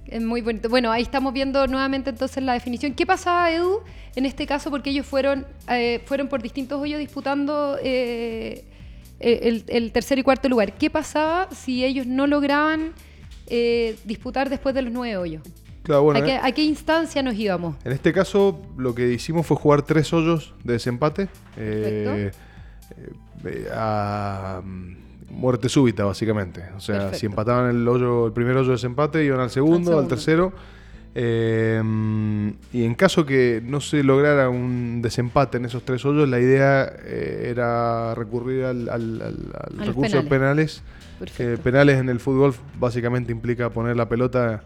Es 0.06 0.22
muy 0.22 0.40
bonito. 0.40 0.68
Bueno, 0.68 0.92
ahí 0.92 1.02
estamos 1.02 1.32
viendo 1.32 1.66
nuevamente 1.66 2.10
entonces 2.10 2.42
la 2.42 2.52
definición. 2.52 2.94
¿Qué 2.94 3.04
pasaba, 3.06 3.50
Edu, 3.50 3.80
en 4.14 4.24
este 4.24 4.46
caso? 4.46 4.70
Porque 4.70 4.90
ellos 4.90 5.04
fueron, 5.06 5.44
eh, 5.68 6.00
fueron 6.06 6.28
por 6.28 6.42
distintos 6.42 6.80
hoyos 6.80 7.00
disputando 7.00 7.76
eh, 7.82 8.64
el, 9.18 9.64
el 9.66 9.90
tercer 9.92 10.18
y 10.18 10.22
cuarto 10.22 10.48
lugar. 10.48 10.74
¿Qué 10.74 10.90
pasaba 10.90 11.48
si 11.50 11.84
ellos 11.84 12.06
no 12.06 12.28
lograban 12.28 12.92
eh, 13.48 13.96
disputar 14.04 14.48
después 14.48 14.74
de 14.76 14.82
los 14.82 14.92
nueve 14.92 15.16
hoyos? 15.16 15.42
Claro, 15.82 16.02
bueno, 16.02 16.20
¿A, 16.20 16.24
qué, 16.24 16.36
a 16.40 16.52
qué 16.52 16.62
instancia 16.62 17.22
nos 17.22 17.34
íbamos? 17.34 17.76
En 17.84 17.92
este 17.92 18.12
caso, 18.12 18.60
lo 18.76 18.94
que 18.94 19.12
hicimos 19.12 19.46
fue 19.46 19.56
jugar 19.56 19.82
tres 19.82 20.12
hoyos 20.12 20.54
de 20.62 20.74
desempate. 20.74 21.28
eh, 21.56 22.30
a 23.72 24.60
mm, 24.64 24.96
muerte 25.30 25.68
súbita, 25.68 26.04
básicamente. 26.04 26.62
O 26.76 26.80
sea, 26.80 26.96
Perfecto. 26.96 27.18
si 27.18 27.26
empataban 27.26 27.70
el 27.70 27.86
hoyo, 27.88 28.26
el 28.26 28.32
primer 28.32 28.56
hoyo 28.56 28.68
de 28.68 28.72
desempate, 28.72 29.24
iban 29.24 29.40
al 29.40 29.50
segundo, 29.50 29.98
al, 29.98 30.08
tercero. 30.08 30.52
eh, 31.14 31.82
y 32.72 32.84
en 32.84 32.94
caso 32.94 33.24
que 33.26 33.62
no 33.64 33.80
se 33.80 34.02
lograra 34.02 34.48
un 34.50 35.00
desempate 35.02 35.56
en 35.56 35.64
esos 35.64 35.82
tres 35.82 36.04
hoyos, 36.04 36.28
la 36.28 36.38
idea 36.40 36.92
eh, 37.04 37.48
era 37.50 38.14
recurrir 38.14 38.64
al, 38.64 38.88
al- 38.88 39.22
al- 39.22 39.86
recurso 39.86 40.16
de 40.22 40.28
penales. 40.28 40.82
Penales 41.62 41.98
en 41.98 42.10
el 42.10 42.20
fútbol 42.20 42.54
básicamente 42.78 43.32
implica 43.32 43.70
poner 43.70 43.96
la 43.96 44.08
pelota 44.08 44.62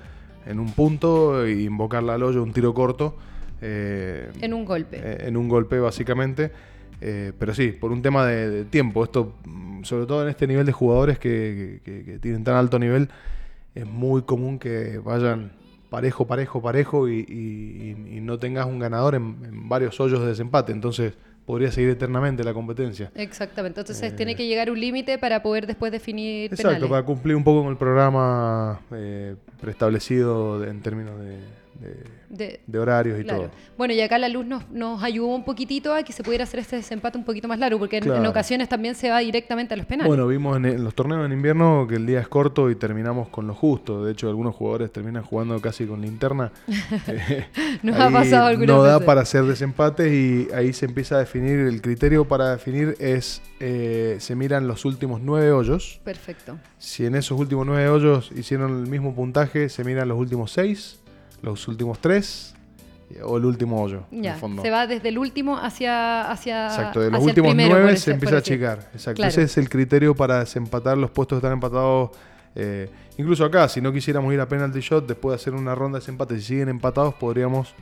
en 0.46 0.58
un 0.58 0.72
punto 0.72 1.44
e 1.44 1.62
invocarla 1.62 2.14
al 2.14 2.22
hoyo, 2.24 2.42
un 2.42 2.52
tiro 2.52 2.74
corto. 2.74 3.16
eh, 3.62 4.30
En 4.40 4.52
un 4.54 4.64
golpe. 4.64 5.26
en 5.28 5.36
un 5.36 5.48
golpe 5.48 5.78
básicamente. 5.78 6.50
Eh, 7.00 7.32
pero 7.38 7.54
sí, 7.54 7.68
por 7.72 7.92
un 7.92 8.02
tema 8.02 8.26
de, 8.26 8.50
de 8.50 8.64
tiempo. 8.64 9.02
Esto, 9.04 9.34
mm, 9.44 9.84
sobre 9.84 10.06
todo 10.06 10.22
en 10.22 10.28
este 10.28 10.46
nivel 10.46 10.66
de 10.66 10.72
jugadores 10.72 11.18
que, 11.18 11.80
que- 11.84 11.92
que- 11.98 12.04
que 12.04 12.18
tienen 12.18 12.44
tan 12.44 12.56
alto 12.56 12.78
nivel, 12.78 13.08
es 13.74 13.86
muy 13.86 14.22
común 14.22 14.58
que 14.58 14.98
vayan 14.98 15.52
parejo, 15.88 16.26
parejo, 16.26 16.60
parejo 16.60 17.08
y, 17.08 17.20
y- 17.28 17.96
y- 18.12 18.16
y 18.18 18.20
no 18.20 18.38
tengas 18.38 18.66
un 18.66 18.78
ganador 18.78 19.14
en, 19.14 19.36
en 19.44 19.68
varios 19.68 19.98
hoyos 20.00 20.20
de 20.20 20.26
desempate. 20.26 20.72
Entonces 20.72 21.14
podría 21.46 21.72
seguir 21.72 21.90
eternamente 21.90 22.44
la 22.44 22.52
competencia. 22.54 23.10
Exactamente. 23.16 23.80
Entonces 23.80 24.14
tiene 24.14 24.36
que 24.36 24.46
llegar 24.46 24.70
un 24.70 24.78
límite 24.78 25.18
para 25.18 25.42
poder 25.42 25.66
después 25.66 25.90
definir 25.90 26.42
Eh. 26.42 26.54
Exacto, 26.54 26.68
penales. 26.68 26.90
para 26.90 27.04
cumplir 27.04 27.34
un 27.34 27.42
poco 27.42 27.62
con 27.62 27.70
el 27.72 27.76
programa 27.78 28.80
eh, 28.92 29.34
preestablecido 29.60 30.64
en 30.64 30.80
términos 30.80 31.18
de, 31.18 31.38
de- 31.80 32.04
De- 32.28 32.60
de 32.66 32.78
horarios 32.78 33.18
y 33.20 33.24
Claro. 33.24 33.40
todo. 33.42 33.50
Bueno, 33.76 33.92
y 33.94 34.00
acá 34.00 34.16
la 34.18 34.28
luz 34.28 34.46
nos, 34.46 34.68
nos 34.70 35.02
ayudó 35.02 35.26
un 35.28 35.44
poquitito 35.44 35.92
a 35.92 36.02
que 36.04 36.12
se 36.12 36.22
pudiera 36.22 36.44
hacer 36.44 36.60
este 36.60 36.76
desempate 36.76 37.18
un 37.18 37.24
poquito 37.24 37.48
más 37.48 37.58
largo, 37.58 37.78
porque 37.78 37.96
en, 37.98 38.26
ocasiones 38.26 38.68
también 38.68 38.94
se 38.94 39.10
va 39.10 39.18
directamente 39.18 39.74
a 39.74 39.76
los 39.76 39.86
penales. 39.86 40.06
Bueno, 40.08 40.26
vimos 40.28 40.56
en, 40.56 40.66
en 40.66 40.84
los 40.84 40.94
torneos 40.94 41.24
en 41.26 41.32
invierno 41.32 41.86
que 41.88 41.96
el 41.96 42.06
día 42.06 42.20
es 42.20 42.28
corto 42.28 42.70
y 42.70 42.76
terminamos 42.76 43.28
con 43.28 43.46
lo 43.48 43.54
justo. 43.54 44.04
De 44.04 44.12
hecho, 44.12 44.28
algunos 44.28 44.54
jugadores 44.54 44.92
terminan 44.92 45.22
jugando 45.24 45.60
casi 45.60 45.86
con 45.86 46.00
linterna. 46.00 46.52
Eh, 47.08 47.46
Nos 47.82 47.96
ha 47.98 48.10
pasado 48.10 48.46
algunas 48.46 48.68
No 48.76 48.82
da 48.82 48.94
veces. 48.94 49.06
para 49.06 49.20
hacer 49.22 49.44
desempates 49.44 50.12
y 50.12 50.48
ahí 50.54 50.72
se 50.72 50.86
empieza 50.86 51.16
a 51.16 51.18
definir. 51.18 51.58
El 51.60 51.80
criterio 51.82 52.26
para 52.26 52.50
definir 52.52 52.94
es: 53.00 53.42
eh, 53.58 54.16
se 54.20 54.34
miran 54.36 54.66
los 54.68 54.84
últimos 54.84 55.20
nueve 55.20 55.50
hoyos. 55.52 56.00
Perfecto. 56.04 56.58
Si 56.78 57.06
en 57.06 57.14
esos 57.14 57.38
últimos 57.38 57.66
nueve 57.66 57.88
hoyos 57.88 58.30
hicieron 58.36 58.70
el 58.84 58.86
mismo 58.90 59.14
puntaje, 59.14 59.68
se 59.68 59.82
miran 59.84 60.08
los 60.08 60.18
últimos 60.18 60.52
seis, 60.52 60.99
los 61.42 61.66
últimos 61.68 61.98
tres 62.00 62.54
o 63.24 63.36
el 63.38 63.44
último 63.44 63.82
hoyo. 63.82 64.04
en 64.12 64.22
Ya, 64.22 64.34
el 64.34 64.40
fondo. 64.40 64.62
se 64.62 64.70
va 64.70 64.86
desde 64.86 65.08
el 65.08 65.18
último 65.18 65.56
hacia, 65.58 66.30
hacia, 66.30 66.66
Exacto, 66.68 67.00
de 67.00 67.10
los 67.10 67.22
últimos 67.24 67.50
primero, 67.50 67.74
nueve 67.76 67.96
se 67.96 68.12
empieza 68.12 68.36
a 68.36 68.38
achicar. 68.38 68.88
Exacto, 68.92 69.16
Claro. 69.16 69.30
ese 69.30 69.42
es 69.42 69.58
el 69.58 69.68
criterio 69.68 70.14
para 70.14 70.40
desempatar 70.40 70.96
los 70.96 71.10
puestos 71.10 71.36
que 71.36 71.38
están 71.46 71.52
empatados 71.54 72.10
Eh, 72.56 72.90
incluso 73.16 73.44
acá, 73.44 73.68
si 73.68 73.80
no 73.80 73.92
quisiéramos 73.92 74.34
ir 74.34 74.40
a 74.40 74.48
penalty 74.48 74.80
shot, 74.80 75.06
después 75.06 75.30
de 75.32 75.36
hacer 75.36 75.54
una 75.54 75.72
ronda 75.76 75.98
de 75.98 76.00
desempate, 76.02 76.34
si 76.36 76.42
siguen 76.46 76.68
empatados, 76.68 77.14
podríamos 77.14 77.72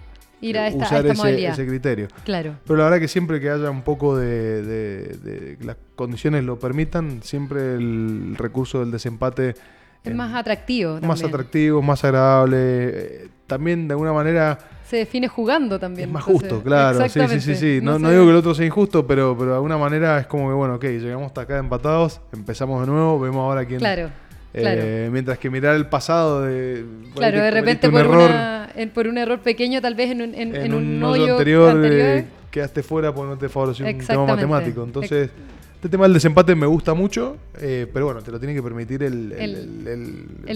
Ir 0.42 0.59
a 0.59 0.68
esta, 0.68 0.85
a 0.85 0.87
usar 0.87 1.07
esta 1.07 1.31
ese, 1.31 1.66
criterio. 1.66 2.09
Claro. 2.25 2.55
Pero 2.66 2.77
la 2.77 2.85
verdad 2.85 3.01
que 3.01 3.09
siempre 3.09 3.40
que 3.40 3.49
haya 3.49 3.71
un 3.71 3.81
poco 3.81 4.14
de, 4.18 4.62
de- 4.62 5.16
de- 5.25 5.57
que 5.57 5.64
las 5.64 5.77
condiciones 5.97 6.44
lo 6.44 6.59
permitan, 6.59 7.23
siempre 7.23 7.77
el 7.77 8.35
recurso 8.37 8.81
del 8.81 8.90
desempate 8.90 9.49
Es 9.51 9.57
eh, 10.05 10.14
más 10.14 10.35
atractivo. 10.35 11.01
más 11.01 11.23
atractivo, 11.25 11.81
más 11.81 12.05
agradable. 12.05 13.29
También 13.49 13.89
de 13.89 13.95
alguna 13.95 14.13
manera 14.13 14.57
Se 14.87 14.99
define 14.99 15.27
jugando 15.27 15.79
también. 15.81 16.09
es 16.09 16.13
más 16.15 16.23
entonces, 16.29 16.51
justo, 16.53 16.63
claro. 16.65 17.09
Sí, 17.09 17.21
sí, 17.29 17.41
sí, 17.41 17.55
sí. 17.57 17.81
No, 17.83 17.99
no 17.99 18.11
digo 18.11 18.23
que 18.25 18.31
el 18.31 18.37
otro 18.37 18.55
sea 18.55 18.65
injusto, 18.67 19.05
pero, 19.07 19.35
pero 19.37 19.51
de 19.51 19.57
alguna 19.57 19.77
manera 19.79 20.21
es 20.21 20.27
como 20.29 20.49
que, 20.49 20.55
bueno, 20.55 20.77
ok, 20.77 20.85
llegamos 20.85 21.27
hasta 21.27 21.41
acá 21.41 21.59
empatados, 21.59 22.21
empezamos 22.33 22.81
de 22.83 22.87
nuevo, 22.93 23.19
vemos 23.19 23.39
ahora 23.41 23.65
quién. 23.65 23.81
Claro, 23.81 24.11
eh, 24.55 24.61
claro. 24.61 25.13
Mientras 25.13 25.39
que 25.39 25.51
mirar 25.51 25.75
el 25.75 25.87
pasado 25.87 26.43
de. 26.43 26.85
Claro, 27.17 27.43
de 27.43 27.51
repente 27.51 27.89
por, 27.91 28.01
un 28.01 28.07
error 28.07 28.31
una- 28.31 28.69
en- 28.77 28.91
por 28.91 29.07
un 29.09 29.19
error 29.19 29.41
pequeño, 29.41 29.81
tal 29.83 29.95
vez 29.95 30.11
en 30.13 30.23
un, 30.23 30.35
en, 30.35 30.55
en, 30.55 30.67
en 30.67 30.75
un, 30.75 30.85
un 30.97 31.03
hoyo 31.05 31.33
anterior, 31.33 31.71
anterior. 31.71 32.07
eh, 32.19 32.25
quedaste 32.51 32.83
fuera 32.83 33.13
porque 33.15 33.31
no 33.31 33.39
te 33.39 33.49
favoreció 33.49 33.87
un 33.87 33.99
tema 33.99 34.25
matemático. 34.27 34.83
Entonces, 34.85 35.31
este 35.79 35.91
tema 35.91 36.07
del 36.07 36.14
desempate 36.14 36.57
me 36.57 36.67
gusta 36.67 36.93
mucho, 36.93 37.37
eh, 37.61 37.87
pero 37.93 38.07
bueno, 38.07 38.21
te 38.21 38.33
lo 38.33 38.41
tiene 38.41 38.53
que 38.53 38.61
permitir 38.64 39.01
el, 39.05 39.29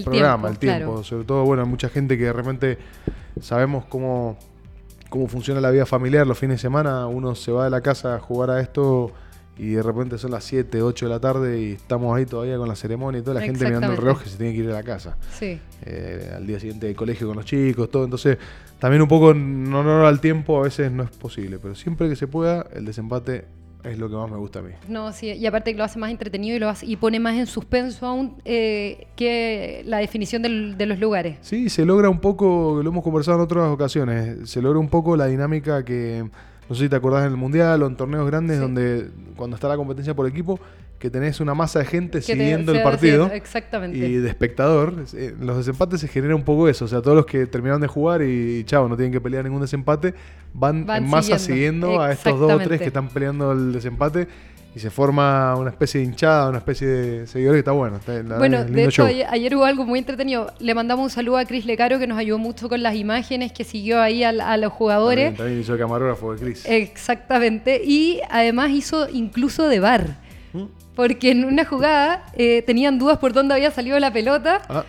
programa, 0.05 0.49
tiempo, 0.49 0.49
el 0.49 0.59
tiempo. 0.59 0.59
claro. 0.59 1.05
Sobre 1.05 1.25
todo, 1.25 1.45
bueno, 1.45 1.63
hay 1.63 1.69
mucha 1.69 1.89
gente 1.89 2.19
que 2.19 2.25
de 2.25 2.33
repente 2.33 2.79
sabemos 3.41 3.85
cómo, 3.85 4.37
cómo 5.11 5.29
funciona 5.29 5.61
la 5.61 5.71
vida 5.71 5.87
familiar 5.87 6.27
los 6.27 6.37
fines 6.37 6.57
de 6.57 6.63
semana. 6.63 7.07
Uno 7.07 7.37
se 7.37 7.53
va 7.53 7.63
de 7.63 7.71
la 7.71 7.83
casa 7.83 8.17
a 8.17 8.19
jugar 8.19 8.51
a 8.51 8.61
esto 8.61 9.13
y 9.57 9.75
de 9.75 9.83
repente 9.85 10.19
son 10.19 10.33
las 10.33 10.43
7, 10.43 10.83
8 10.83 11.07
de 11.07 11.09
la 11.09 11.21
tarde 11.21 11.63
y 11.63 11.73
estamos 11.75 12.17
ahí 12.17 12.27
todavía 12.27 12.57
con 12.57 12.67
la 12.67 12.75
ceremonia 12.75 13.21
y 13.21 13.23
toda 13.23 13.39
la 13.39 13.47
gente 13.47 13.65
mirando 13.65 13.93
el 13.93 13.99
reloj 13.99 14.25
que 14.25 14.29
se 14.29 14.37
tiene 14.37 14.55
que 14.55 14.59
ir 14.59 14.71
a 14.71 14.73
la 14.73 14.83
casa 14.83 15.19
Sí, 15.39 15.61
eh, 15.83 16.33
al 16.35 16.45
día 16.49 16.59
siguiente 16.59 16.89
de 16.89 16.97
colegio 16.97 17.29
con 17.29 17.37
los 17.37 17.45
chicos, 17.45 17.89
todo. 17.93 18.03
Entonces, 18.03 18.39
también 18.81 19.01
un 19.01 19.09
poco 19.09 19.31
en 19.31 19.73
honor 19.73 20.05
al 20.05 20.21
tiempo 20.21 20.59
a 20.59 20.65
veces 20.65 20.91
no 20.91 21.05
es 21.05 21.11
posible, 21.11 21.61
pero 21.63 21.77
siempre 21.77 22.09
que 22.09 22.17
se 22.17 22.27
pueda, 22.27 22.67
el 22.75 22.87
desempate 22.87 23.45
es 23.85 23.99
lo 23.99 24.09
que 24.09 24.15
más 24.17 24.31
me 24.31 24.37
gusta 24.37 24.61
a 24.61 24.63
mí. 24.63 24.71
no, 24.89 25.13
sí, 25.13 25.33
y 25.33 25.45
aparte 25.47 25.73
que 25.73 25.79
lo 25.79 25.85
hace 25.85 25.99
más 25.99 26.11
entretenido 26.11 26.57
y 26.57 26.59
lo 26.61 26.69
hace, 26.69 26.87
y 26.87 26.97
pone 26.97 27.19
más 27.21 27.35
en 27.37 27.47
suspenso 27.47 28.07
aún 28.07 28.37
eh, 28.45 29.07
que 29.17 29.83
la 29.87 29.99
definición 29.99 30.43
del- 30.43 30.77
de 30.79 30.87
los 30.87 30.99
lugares. 30.99 31.39
Sí, 31.41 31.69
se 31.69 31.85
logra 31.85 32.09
un 32.09 32.21
poco, 32.21 32.81
lo 32.83 32.89
hemos 32.91 33.03
conversado 33.03 33.39
en 33.39 33.45
otras 33.45 33.69
ocasiones, 33.71 34.49
se 34.49 34.63
logra 34.63 34.79
un 34.79 34.89
poco 34.89 35.17
la 35.17 35.27
dinámica 35.27 35.85
que, 35.85 36.25
no 36.69 36.75
sé 36.77 36.85
si 36.85 36.89
te 36.89 36.97
acordás 36.97 37.25
en 37.27 37.33
el 37.33 37.37
Mundial 37.37 37.83
o 37.83 37.87
en 37.87 37.97
torneos 37.97 38.27
grandes, 38.27 38.57
Sí. 38.57 38.63
donde 38.63 39.11
cuando 39.37 39.57
está 39.57 39.69
la 39.69 39.77
competencia 39.77 40.15
por 40.15 40.27
equipo, 40.29 40.61
que 41.03 41.11
tenés 41.11 41.41
una 41.41 41.53
masa 41.53 41.81
de 41.81 41.85
gente 41.87 42.21
Que 42.21 42.27
te- 42.27 42.33
siguiendo 42.35 42.71
el 42.73 42.81
partido. 42.81 43.29
exactamente. 43.33 43.99
Y 43.99 44.19
de 44.19 44.29
espectador, 44.29 45.05
eh, 45.15 45.35
en 45.37 45.45
los 45.45 45.57
desempates 45.57 46.01
se 46.01 46.07
genera 46.07 46.37
un 46.37 46.45
poco 46.45 46.69
eso. 46.69 46.85
O 46.85 46.89
sea, 46.89 47.03
todos 47.03 47.17
los 47.17 47.27
que 47.27 47.47
terminaron 47.47 47.81
de 47.81 47.89
jugar 47.89 48.23
y, 48.23 48.63
chao, 48.63 48.89
no 48.89 48.95
tienen 48.95 49.11
que 49.11 49.21
pelear 49.21 49.43
ningún 49.45 49.61
desempate, 49.63 50.15
van, 50.55 50.87
Van 50.87 51.03
en 51.03 51.11
masa 51.11 51.41
siguiendo. 51.41 51.89
siguiendo, 51.89 52.01
a 52.03 52.13
estos 52.13 52.39
dos 52.39 52.53
o 52.53 52.59
tres 52.61 52.81
que 52.81 52.87
están 52.87 53.09
peleando 53.09 53.51
el 53.51 53.73
desempate. 53.73 54.29
Y 54.75 54.79
se 54.79 54.89
forma 54.89 55.55
una 55.57 55.69
especie 55.69 56.01
de 56.01 56.07
hinchada, 56.07 56.49
una 56.49 56.57
especie 56.57 56.87
de 56.87 57.27
seguidores 57.27 57.57
que 57.57 57.59
está 57.59 57.73
bueno. 57.73 57.97
Está, 57.97 58.13
la 58.13 58.23
verdad 58.23 58.39
Bueno, 58.39 58.59
es 58.61 58.73
de 58.73 58.85
hecho, 58.85 59.05
ayer, 59.05 59.27
ayer 59.29 59.55
hubo 59.55 59.67
algo 59.67 59.85
muy 59.85 59.99
entretenido. 59.99 60.51
Le 60.61 60.75
mandamos 60.75 61.05
un 61.05 61.11
saludo 61.11 61.37
a 61.37 61.45
Cris 61.45 61.67
Lecaro 61.67 61.99
que 61.99 62.07
nos 62.07 62.17
ayudó 62.17 62.39
mucho 62.39 62.71
con 62.71 62.83
las 62.83 62.95
imágenes, 62.95 63.53
que 63.53 63.65
siguió 63.65 64.01
ahí 64.01 64.25
a, 64.25 64.57
los 64.57 64.73
jugadores. 64.73 65.25
También, 65.27 65.37
también 65.37 65.61
hizo 65.61 65.75
el 65.75 65.79
camarógrafo 65.79 66.33
de 66.33 66.41
Chris. 66.41 66.65
Exactamente. 66.67 67.83
Y 67.85 68.21
además 68.31 68.71
hizo 68.71 69.11
incluso 69.11 69.69
de 69.69 69.79
bar. 69.81 70.22
Porque 70.95 71.31
en 71.31 71.45
una 71.45 71.65
jugada 71.65 72.25
eh, 72.35 72.63
tenían 72.67 72.99
dudas 72.99 73.19
por 73.19 73.33
dónde 73.33 73.55
había 73.55 73.71
salido 73.71 73.99
la 73.99 74.13
pelota. 74.13 74.61
Ah, 74.69 74.85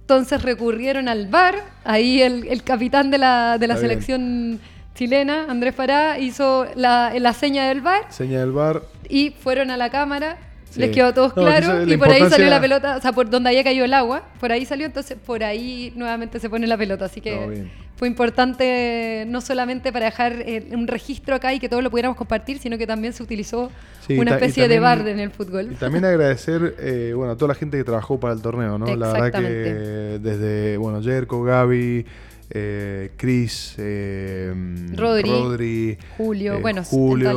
Entonces 0.00 0.42
recurrieron 0.42 1.08
al 1.08 1.26
bar. 1.28 1.54
Ahí 1.84 2.20
el, 2.22 2.46
el 2.48 2.62
capitán 2.62 3.10
de 3.10 3.18
la, 3.18 3.56
de 3.58 3.66
la 3.68 3.76
selección 3.76 4.60
chilena, 4.94 5.46
Andrés 5.48 5.74
Pará, 5.74 6.18
hizo 6.18 6.66
la, 6.76 7.12
la 7.18 7.32
seña 7.32 7.66
del 7.68 7.80
bar 7.80 8.02
seña 8.10 8.40
del 8.40 8.52
bar. 8.52 8.82
y 9.08 9.30
fueron 9.30 9.70
a 9.70 9.76
la 9.76 9.90
cámara. 9.90 10.36
Sí. 10.74 10.80
Les 10.80 10.90
quedó 10.90 11.06
a 11.06 11.14
todos 11.14 11.36
No, 11.36 11.42
claro 11.42 11.84
y 11.84 11.96
por 11.96 12.08
ahí 12.08 12.28
salió 12.28 12.48
la 12.48 12.60
pelota, 12.60 12.96
o 12.96 13.00
sea, 13.00 13.12
por 13.12 13.30
donde 13.30 13.50
había 13.50 13.62
caído 13.62 13.84
el 13.84 13.94
agua, 13.94 14.24
por 14.40 14.50
ahí 14.50 14.64
salió, 14.64 14.86
entonces 14.86 15.16
por 15.24 15.44
ahí 15.44 15.92
nuevamente 15.94 16.40
se 16.40 16.50
pone 16.50 16.66
la 16.66 16.76
pelota. 16.76 17.04
Así 17.04 17.20
que 17.20 17.34
No, 17.34 17.70
fue 17.96 18.08
importante 18.08 19.24
no 19.28 19.40
solamente 19.40 19.92
para 19.92 20.06
dejar 20.06 20.32
eh, 20.44 20.66
un 20.72 20.88
registro 20.88 21.36
acá 21.36 21.54
y 21.54 21.60
que 21.60 21.68
todos 21.68 21.82
lo 21.82 21.90
pudiéramos 21.90 22.18
compartir, 22.18 22.58
sino 22.58 22.76
que 22.76 22.88
también 22.88 23.12
se 23.12 23.22
utilizó 23.22 23.70
Sí, 24.06 24.18
una 24.18 24.32
especie 24.32 24.66
de 24.66 24.80
bar 24.80 25.06
en 25.06 25.20
el 25.20 25.30
fútbol. 25.30 25.70
Y 25.72 25.74
también 25.76 26.04
agradecer 26.04 26.74
eh, 26.80 27.12
bueno, 27.14 27.32
a 27.32 27.36
toda 27.36 27.48
la 27.48 27.54
gente 27.54 27.78
que 27.78 27.84
trabajó 27.84 28.18
para 28.18 28.34
el 28.34 28.42
torneo, 28.42 28.78
¿no? 28.78 28.96
La 28.96 29.12
verdad 29.12 29.40
que 29.40 30.18
desde, 30.20 30.76
bueno, 30.76 31.00
Jerko, 31.02 31.44
Gaby, 31.44 32.04
eh, 32.50 33.12
Chris, 33.16 33.74
eh, 33.78 34.52
Rodri, 34.94 35.30
Rodri, 35.30 35.98
Julio, 36.16 36.54
eh, 36.54 36.60
bueno, 36.60 36.84
Julio, 36.84 37.30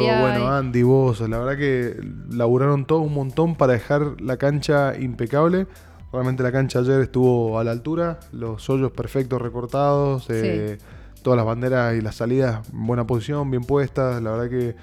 Andy, 0.47 0.83
vos, 0.83 1.21
la 1.21 1.39
verdad 1.39 1.57
que 1.57 1.95
laburaron 2.29 2.85
todo 2.85 2.99
un 2.99 3.13
montón 3.13 3.55
para 3.55 3.73
dejar 3.73 4.21
la 4.21 4.37
cancha 4.37 4.97
impecable. 4.97 5.67
Realmente 6.11 6.41
la 6.41 6.51
cancha 6.51 6.79
ayer 6.79 7.01
estuvo 7.01 7.59
a 7.59 7.63
la 7.63 7.71
altura, 7.71 8.19
los 8.31 8.69
hoyos 8.69 8.91
perfectos 8.91 9.41
recortados, 9.41 10.27
eh, 10.29 10.77
todas 11.21 11.37
las 11.37 11.45
banderas 11.45 11.95
y 11.95 12.01
las 12.01 12.15
salidas 12.15 12.67
en 12.71 12.87
buena 12.87 13.05
posición, 13.05 13.51
bien 13.51 13.63
puestas. 13.63 14.21
La 14.21 14.31
verdad 14.31 14.49
que 14.49 14.75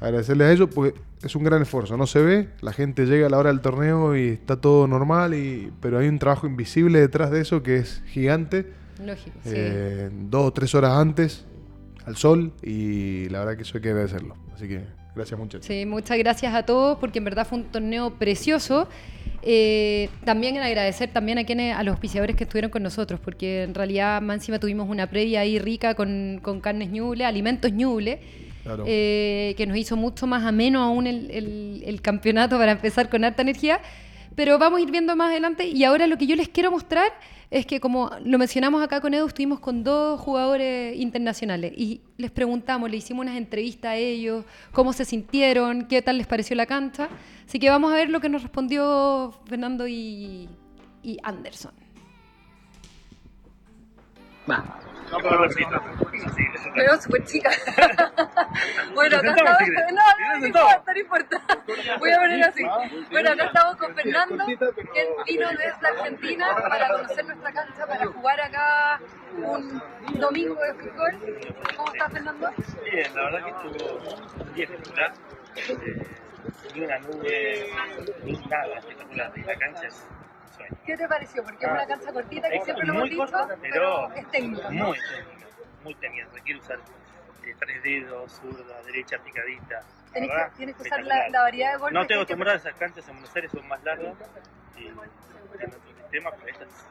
agradecerles 0.00 0.48
a 0.48 0.52
ellos 0.52 0.68
porque 0.72 0.98
es 1.22 1.34
un 1.34 1.44
gran 1.44 1.62
esfuerzo. 1.62 1.96
No 1.96 2.06
se 2.06 2.22
ve, 2.22 2.48
la 2.60 2.72
gente 2.72 3.06
llega 3.06 3.26
a 3.26 3.30
la 3.30 3.38
hora 3.38 3.50
del 3.50 3.60
torneo 3.60 4.16
y 4.16 4.28
está 4.28 4.60
todo 4.60 4.86
normal, 4.86 5.34
y, 5.34 5.72
pero 5.80 5.98
hay 5.98 6.08
un 6.08 6.18
trabajo 6.18 6.46
invisible 6.46 7.00
detrás 7.00 7.30
de 7.30 7.40
eso 7.40 7.62
que 7.62 7.76
es 7.76 8.02
gigante. 8.06 8.79
Lógico, 9.04 9.38
sí. 9.44 9.50
eh, 9.54 10.10
dos 10.12 10.46
o 10.46 10.52
tres 10.52 10.74
horas 10.74 10.92
antes 10.92 11.44
al 12.06 12.16
sol 12.16 12.52
y 12.62 13.28
la 13.28 13.40
verdad 13.40 13.56
que 13.56 13.62
eso 13.62 13.76
hay 13.78 13.82
que 13.82 13.88
agradecerlo. 13.90 14.36
Así 14.54 14.68
que 14.68 14.82
gracias 15.14 15.38
muchachos. 15.38 15.66
Sí, 15.66 15.84
muchas 15.86 16.18
gracias 16.18 16.54
a 16.54 16.64
todos 16.64 16.98
porque 16.98 17.18
en 17.18 17.24
verdad 17.24 17.46
fue 17.46 17.58
un 17.58 17.64
torneo 17.64 18.10
precioso. 18.14 18.88
Eh, 19.42 20.10
también 20.24 20.58
agradecer 20.58 21.10
también 21.12 21.38
a 21.38 21.44
quienes, 21.44 21.74
a 21.74 21.82
los 21.82 21.92
auspiciadores 21.92 22.36
que 22.36 22.44
estuvieron 22.44 22.70
con 22.70 22.82
nosotros, 22.82 23.18
porque 23.20 23.62
en 23.62 23.74
realidad 23.74 24.20
más 24.20 24.36
encima 24.36 24.58
tuvimos 24.58 24.88
una 24.88 25.08
previa 25.08 25.40
ahí 25.40 25.58
rica 25.58 25.94
con, 25.94 26.40
con 26.42 26.60
carnes 26.60 26.90
ñuble, 26.90 27.24
alimentos 27.24 27.72
ñuble, 27.72 28.20
Claro. 28.62 28.84
eh, 28.86 29.54
que 29.56 29.66
nos 29.66 29.78
hizo 29.78 29.96
mucho 29.96 30.26
más 30.26 30.44
ameno 30.44 30.82
aún 30.82 31.06
el, 31.06 31.30
el- 31.30 31.82
el 31.86 32.02
campeonato 32.02 32.58
para 32.58 32.72
empezar 32.72 33.08
con 33.08 33.24
harta 33.24 33.40
energía. 33.40 33.80
Pero 34.34 34.58
vamos 34.58 34.78
a 34.78 34.82
ir 34.82 34.90
viendo 34.90 35.16
más 35.16 35.30
adelante 35.30 35.66
y 35.66 35.84
ahora 35.84 36.06
lo 36.06 36.16
que 36.16 36.26
yo 36.26 36.36
les 36.36 36.48
quiero 36.48 36.70
mostrar 36.70 37.12
es 37.50 37.66
que 37.66 37.80
como 37.80 38.10
lo 38.24 38.38
mencionamos 38.38 38.82
acá 38.82 39.00
con 39.00 39.12
Edu, 39.12 39.26
estuvimos 39.26 39.58
con 39.58 39.82
dos 39.82 40.20
jugadores 40.20 40.96
internacionales 40.96 41.72
y 41.76 42.00
les 42.16 42.30
preguntamos, 42.30 42.88
le 42.90 42.96
hicimos 42.96 43.22
unas 43.24 43.36
entrevistas 43.36 43.90
a 43.90 43.96
ellos, 43.96 44.44
cómo 44.72 44.92
se 44.92 45.04
sintieron, 45.04 45.86
qué 45.86 46.00
tal 46.00 46.18
les 46.18 46.28
pareció 46.28 46.54
la 46.54 46.66
cancha. 46.66 47.08
Así 47.46 47.58
que 47.58 47.68
vamos 47.68 47.92
a 47.92 47.96
ver 47.96 48.10
lo 48.10 48.20
que 48.20 48.28
nos 48.28 48.42
respondió 48.42 49.32
Fernando 49.46 49.88
y, 49.88 50.48
y 51.02 51.18
Anderson. 51.24 51.72
Me 56.74 56.82
veo 56.82 57.00
súper 57.00 57.24
chica. 57.24 57.50
bueno, 58.94 59.16
acá 59.16 59.30
estamos. 59.30 59.60
No, 59.92 60.38
no, 60.38 60.46
importa, 60.46 60.92
no 60.92 60.98
importa. 61.00 61.40
Voy 61.98 62.10
a 62.10 62.16
poner 62.16 62.44
así. 62.44 62.62
Bueno, 63.10 63.30
acá 63.30 63.44
estamos 63.44 63.76
con 63.76 63.94
Fernando, 63.94 64.46
que 64.46 65.00
él 65.00 65.08
vino 65.26 65.48
desde 65.50 65.88
Argentina 65.88 66.56
para 66.56 66.88
conocer 66.88 67.24
nuestra 67.24 67.52
cancha, 67.52 67.86
para 67.86 68.06
jugar 68.06 68.40
acá 68.40 69.00
un 69.36 70.20
domingo 70.20 70.60
de 70.62 70.74
fútbol. 70.74 71.54
¿Cómo 71.76 71.92
estás, 71.92 72.12
Fernando? 72.12 72.50
Bien, 72.84 73.14
la 73.14 73.22
verdad 73.24 73.44
que 73.44 73.50
estuvo 73.50 74.44
un 74.44 74.54
día 74.54 74.64
espectacular. 74.64 75.12
Eh, 75.56 76.06
una 76.76 76.98
nube, 77.00 77.70
nada 78.48 78.78
espectacular. 78.78 79.32
La 79.44 79.58
cancha 79.58 79.86
es. 79.88 80.06
¿Qué 80.86 80.96
te 80.96 81.08
pareció? 81.08 81.42
Porque 81.42 81.64
es 81.64 81.70
una 81.70 81.86
cancha 81.86 82.12
cortita 82.12 82.48
que 82.48 82.56
Es 82.56 82.64
siempre 82.64 82.86
lo 82.86 82.94
hemos 82.94 83.10
dicho, 83.10 83.18
corta, 83.18 83.48
pero 83.60 83.72
pero 83.72 84.14
es 84.14 84.30
técnica. 84.30 84.70
¿no? 84.70 84.86
Muy 84.86 84.98
técnica, 84.98 85.46
muy 85.82 85.94
técnica. 85.94 86.28
Requiere 86.32 86.60
usar 86.60 86.78
eh, 86.78 87.54
tres 87.58 87.82
dedos, 87.82 88.32
zurda, 88.32 88.82
derecha, 88.82 89.18
picadita. 89.18 89.82
Verdad, 90.12 90.50
que, 90.50 90.56
tienes 90.56 90.76
que 90.76 90.82
usar 90.82 91.02
la, 91.04 91.28
la 91.28 91.42
variedad 91.42 91.72
de 91.72 91.78
golpes. 91.78 91.94
No 91.94 92.06
que 92.06 92.14
acostumbrado 92.14 92.56
a 92.56 92.60
esas 92.60 92.74
canchas 92.74 93.08
en 93.08 93.14
Buenos 93.14 93.36
Aires, 93.36 93.50
son 93.52 93.68
más 93.68 93.82
largas 93.84 94.14
y 94.76 94.90
sistema, 96.00 96.30
pero 96.32 96.48
estas. 96.48 96.86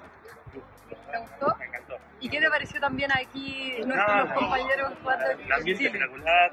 ¿Te 1.12 1.18
gustó? 1.18 1.56
Me 1.58 1.66
encantó. 1.66 1.98
¿Y 2.20 2.30
qué 2.30 2.40
te 2.40 2.50
pareció 2.50 2.80
también 2.80 3.12
aquí 3.12 3.76
nuestros 3.86 3.96
Nada, 3.96 4.34
compañeros 4.34 4.94
jugando 5.02 5.32
en 5.32 5.42
El 5.42 5.52
ambiente 5.52 5.86
espectacular, 5.86 6.52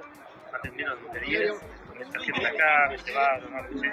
atendieron 0.53 1.13
de 1.13 1.21
10, 1.21 1.53
me 1.99 2.05
trajeron 2.07 2.47
acá, 2.47 2.89
me 2.89 2.97
llevaron, 2.99 3.81
me. 3.81 3.89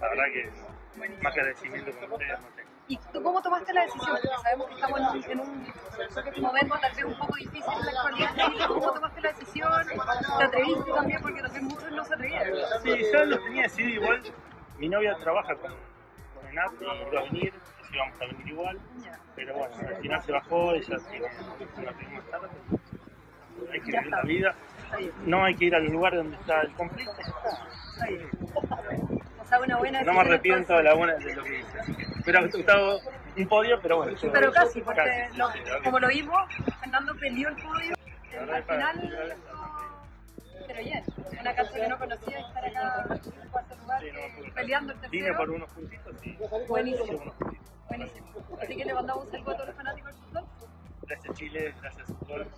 La 0.00 0.08
verdad 0.08 0.24
que 0.32 0.50
más 0.96 1.32
agradecimiento 1.32 1.92
con 1.92 2.12
ustedes 2.12 2.40
no 2.40 2.48
tengo. 2.48 2.70
¿Y 2.86 2.98
tú 2.98 3.22
cómo 3.22 3.40
tomaste 3.40 3.72
la 3.72 3.82
decisión? 3.84 4.10
Porque 4.10 4.28
sabemos 4.42 4.66
que 4.68 4.74
estamos 4.74 5.00
en 5.00 5.06
un, 5.06 5.24
en 5.24 5.40
un 5.40 6.42
momento 6.42 6.76
tal 6.80 6.92
vez 6.94 7.04
un 7.04 7.18
poco 7.18 7.36
difícil 7.36 7.72
en 7.72 7.84
la 7.86 7.90
actualidad. 7.92 8.68
¿Cómo 8.68 8.92
tomaste 8.92 9.20
la 9.22 9.32
decisión? 9.32 9.72
¿Te 10.38 10.44
atreviste 10.44 10.92
también? 10.92 11.22
Porque 11.22 11.42
vez 11.42 11.62
muchos 11.62 11.90
no 11.92 12.04
se 12.04 12.14
atrevieron. 12.14 12.58
Sí, 12.82 13.02
yo 13.10 13.24
lo 13.24 13.38
tenía 13.42 13.62
decidido 13.62 14.02
igual. 14.02 14.22
Mi 14.78 14.88
novia 14.88 15.16
trabaja 15.16 15.54
con, 15.54 15.72
con 16.34 16.46
entrenar 16.46 16.70
y 16.80 16.84
iba 16.84 17.20
a 17.20 17.24
venir, 17.24 17.54
íbamos 17.92 18.20
a 18.20 18.26
venir 18.26 18.48
igual, 18.48 18.80
pero 19.34 19.54
bueno, 19.54 19.74
al 19.88 19.96
final 19.96 20.22
se 20.22 20.32
bajó, 20.32 20.72
ella 20.72 20.98
se 20.98 21.16
iba 21.16 21.28
a 21.28 21.92
venir 21.92 22.08
más 22.10 22.30
tarde. 22.30 22.48
Hay 23.72 23.80
que 23.80 23.92
vivir 23.92 24.06
la 24.10 24.22
vida, 24.22 24.54
no 25.24 25.44
hay 25.44 25.54
que 25.54 25.64
ir 25.66 25.74
al 25.74 25.86
lugar 25.86 26.16
donde 26.16 26.36
está 26.36 26.60
el 26.60 26.74
conflicto. 26.74 27.14
O 28.54 29.13
sea, 29.56 29.64
una 29.66 29.76
buena 29.78 30.02
No 30.02 30.12
me 30.12 30.20
arrepiento 30.20 30.76
de, 30.76 30.82
la 30.82 30.94
buena, 30.94 31.14
de 31.14 31.34
lo 31.34 31.44
que 31.44 31.58
hice. 31.60 31.78
así 31.80 31.94
que 31.94 32.04
Hubiera 32.22 32.40
gustado 32.46 33.00
un 33.36 33.48
podio, 33.48 33.80
pero 33.80 33.96
bueno. 33.98 34.16
Pero 34.32 34.52
casi, 34.52 34.80
porque 34.80 35.00
casi, 35.02 35.36
lo- 35.36 35.50
sí, 35.52 35.58
como 35.84 35.98
lo 36.00 36.08
vimos, 36.08 36.38
Fernando 36.80 37.14
peleó 37.20 37.48
el 37.48 37.56
podio. 37.56 37.94
Al 38.52 38.64
final, 38.64 39.36
pero 40.66 40.80
bien, 40.80 41.04
una 41.40 41.54
cancha 41.54 41.72
que 41.74 41.88
no 41.88 41.98
conocía 41.98 42.38
estar 42.40 42.64
acá 42.64 43.06
en 43.42 43.48
cuarto 43.50 43.76
lugar, 43.76 44.00
Sí, 44.00 44.06
no, 44.12 44.54
peleando 44.54 44.92
el 44.92 44.98
Vine 45.10 45.24
tercero. 45.26 45.36
por 45.38 45.50
unos 45.50 45.70
puntitos 45.70 46.14
y 46.24 46.36
Buenísimo. 46.66 47.34
Buenísimo. 47.88 48.26
Así 48.60 48.76
que 48.76 48.84
le 48.84 48.94
mandamos 48.94 49.24
un 49.26 49.30
saludo 49.30 49.50
a 49.50 49.54
todos 49.54 49.66
los 49.68 49.76
fanáticos 49.76 50.12
del 50.12 50.22
fútbol. 50.24 50.44
Gracias 51.06 51.36
Chile, 51.36 51.74
gracias 51.80 52.06
fútbol. 52.06 52.48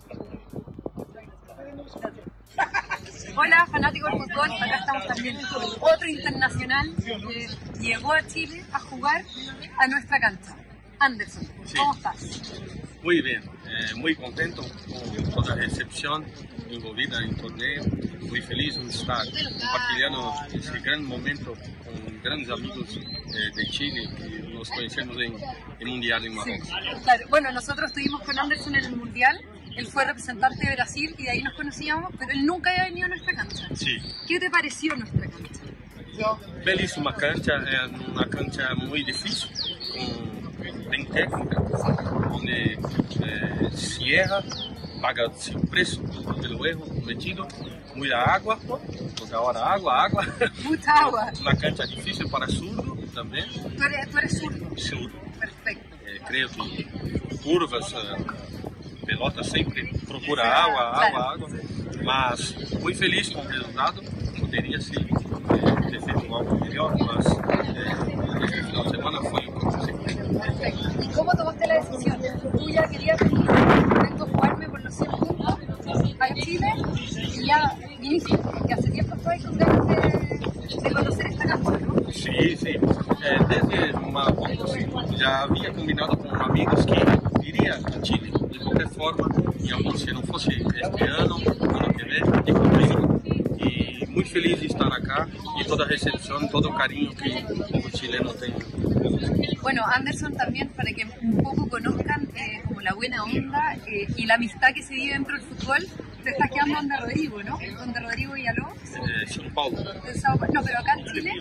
Hola, 3.35 3.65
fanáticos 3.67 4.11
del 4.11 4.19
fútbol. 4.21 4.51
Acá 4.61 4.77
estamos 4.77 5.07
también 5.07 5.37
con 5.53 5.63
otro 5.63 6.07
internacional 6.07 6.95
que 7.03 7.47
llegó 7.79 8.13
a 8.13 8.25
Chile 8.27 8.63
a 8.71 8.79
jugar 8.79 9.23
a 9.79 9.87
nuestra 9.87 10.19
cancha. 10.19 10.55
Anderson, 10.99 11.47
¿cómo 11.75 11.93
estás? 11.93 12.41
Muy 13.03 13.21
bien, 13.21 13.43
eh, 13.43 13.93
muy 13.95 14.15
contento 14.15 14.63
con 14.63 15.29
toda 15.31 15.55
la 15.55 15.61
recepción 15.61 16.25
envolvida 16.69 17.19
en 17.19 17.29
el 17.29 17.35
torneo, 17.37 17.83
muy 18.21 18.41
feliz 18.41 18.75
de 18.75 18.89
estar 18.89 19.23
compartiendo 19.27 20.33
ese 20.53 20.79
gran 20.79 21.05
momento 21.05 21.53
con 21.53 22.21
grandes 22.23 22.49
amigos 22.49 22.97
eh, 22.97 23.51
de 23.55 23.67
Chile 23.69 24.09
que 24.17 24.39
nos 24.49 24.67
conocemos 24.71 25.15
en 25.17 25.35
el 25.79 25.87
Mundial 25.87 26.25
en 26.25 26.31
Sí, 26.31 26.37
Marruecos. 26.37 26.69
claro. 27.03 27.23
Bueno, 27.29 27.51
nosotros 27.51 27.87
estuvimos 27.91 28.21
con 28.23 28.37
Anderson 28.39 28.75
en 28.75 28.85
el 28.85 28.95
Mundial. 28.95 29.39
Él 29.77 29.87
fue 29.87 30.03
representante 30.05 30.67
de 30.67 30.73
Brasil 30.75 31.13
y 31.17 31.23
de 31.23 31.29
ahí 31.29 31.41
nos 31.43 31.53
conocíamos, 31.53 32.11
pero 32.17 32.31
él 32.31 32.45
nunca 32.45 32.71
había 32.71 32.85
venido 32.85 33.05
a 33.05 33.09
nuestra 33.09 33.33
cancha. 33.35 33.67
Sí, 33.75 33.97
¿Qué 34.27 34.39
te 34.39 34.49
pareció 34.49 34.95
nuestra 34.95 35.21
cancha? 35.21 35.61
belíssima 36.65 37.13
cancha, 37.13 37.53
é 37.53 37.85
uma 38.09 38.25
cancha 38.27 38.73
muito 38.75 39.05
difícil, 39.05 39.47
com, 39.93 40.89
bem 40.89 41.05
técnica, 41.05 41.61
onde 42.31 42.73
eh, 43.21 43.69
se 43.71 44.15
erra, 44.15 44.43
paga-se 44.99 45.55
o 45.55 45.59
preço 45.67 46.01
pelo 46.41 46.65
erro 46.65 46.81
cometido, 46.87 47.47
muita 47.93 48.17
água, 48.17 48.59
toda 49.15 49.39
hora 49.39 49.59
água, 49.59 49.93
água. 50.05 50.25
Mucha 50.63 50.91
agua. 51.05 51.31
Uma 51.39 51.55
cancha 51.55 51.85
difícil 51.85 52.27
para 52.29 52.47
surdo 52.47 52.97
também, 53.13 53.45
Tú 53.47 53.83
eres, 53.83 54.09
tú 54.09 54.17
eres 54.17 54.39
zurdo. 54.39 54.79
surdo. 54.79 55.19
Perfecto. 55.39 55.97
Eh, 56.03 56.19
creio 56.27 56.49
que 56.49 56.83
curvas, 57.43 57.93
eh, 57.93 58.17
pelota 59.07 59.41
sempre 59.41 59.87
procura 60.05 60.43
água, 60.43 60.81
água, 60.81 61.33
água. 61.33 61.49
Mas 62.03 62.53
muito 62.81 62.99
feliz 62.99 63.29
com 63.29 63.39
o 63.39 63.47
resultado. 63.47 64.03
Poderia 64.37 64.79
ser 64.81 64.99
eh, 64.99 65.89
ter 65.89 66.01
feito 66.01 66.35
algo 66.35 66.59
melhor, 66.65 66.93
mas 66.99 67.25
eh, 67.25 68.43
este 68.43 68.63
final 68.63 68.83
de 68.83 68.89
semana 68.89 69.21
foi 69.23 69.39
o 69.39 69.51
que 69.51 69.57
aconteceu. 69.57 69.97
Perfecto. 69.97 71.03
¿Y 71.03 71.07
cómo 71.07 71.31
tomaste 71.31 71.67
la 71.67 71.73
decisión? 71.75 72.17
Tú 72.51 72.69
ya 72.69 72.83
querías 72.87 73.17
venir 73.19 73.47
vengo 73.47 74.23
a 74.23 74.27
jugarme 74.27 74.69
por 74.69 74.83
los 74.83 74.93
100 74.93 75.11
puntos 75.11 75.57
a 76.19 76.33
Chile 76.33 76.73
y 77.15 77.45
ya 77.45 77.75
viniste, 77.99 78.37
porque 78.37 78.73
hace 78.73 78.91
tiempo 78.91 79.15
estoy 79.15 79.39
con 79.39 79.57
ganas 79.57 79.87
de, 79.87 80.81
de 80.81 80.91
conocer 80.91 81.27
esta 81.27 81.45
cancha, 81.45 81.71
¿no? 81.71 82.11
Sim, 82.11 82.57
sim. 82.57 82.75
Eh, 83.23 83.39
desde 83.49 83.97
uma 83.97 84.23
assim, 84.23 85.17
já 85.17 85.43
havia 85.43 85.73
combinado 85.73 86.26
recepção, 96.77 96.77
todo 96.77 96.77
o 96.77 96.79
carinho 96.79 97.15
que 97.15 97.53
o 97.53 97.67
povo 97.81 97.89
chileno 97.91 98.33
tem. 98.33 98.53
Bueno, 99.61 99.83
Anderson 99.85 100.33
también, 100.35 100.69
para 100.69 100.91
que 100.93 101.05
un 101.21 101.37
poco 101.43 101.67
conozcan 101.67 102.27
eh, 102.35 102.61
como 102.65 102.81
la 102.81 102.93
buena 102.93 103.23
onda 103.23 103.75
eh, 103.87 104.07
y 104.15 104.25
la 104.25 104.35
amistad 104.35 104.69
que 104.73 104.81
se 104.81 104.93
vive 104.93 105.13
dentro 105.13 105.33
del 105.35 105.43
fútbol, 105.43 105.85
te 106.23 106.29
estás 106.31 106.49
quedando 106.51 106.75
donde 106.75 106.97
Rodrigo, 106.97 107.43
¿no? 107.43 107.57
Donde 107.77 107.99
Rodrigo 107.99 108.33
Villalobos, 108.33 108.77
Eh, 108.95 109.25
São 109.27 109.51
Paulo. 109.53 109.77
No, 109.83 110.63
pero 110.63 110.79
acá 110.79 110.93
en 110.99 111.05
Chile 111.13 111.31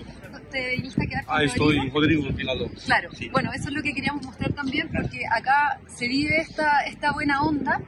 te 0.51 0.77
viniste 0.77 1.03
a 1.05 1.07
quedar 1.07 1.25
con 1.25 1.35
Ah, 1.37 1.41
Rodrigo. 1.41 1.73
em 1.73 1.91
Rodrigo 1.91 2.23
Villalobos. 2.33 2.85
Claro, 2.85 3.09
Sí. 3.13 3.29
bueno, 3.29 3.53
eso 3.53 3.69
es 3.69 3.75
lo 3.75 3.83
que 3.83 3.93
queríamos 3.95 4.25
mostrar 4.25 4.53
también 4.53 4.89
porque 4.89 5.21
acá 5.31 5.79
se 5.87 6.09
vive 6.09 6.39
esta, 6.41 6.81
esta 6.87 7.13
buena 7.13 7.43
onda 7.43 7.81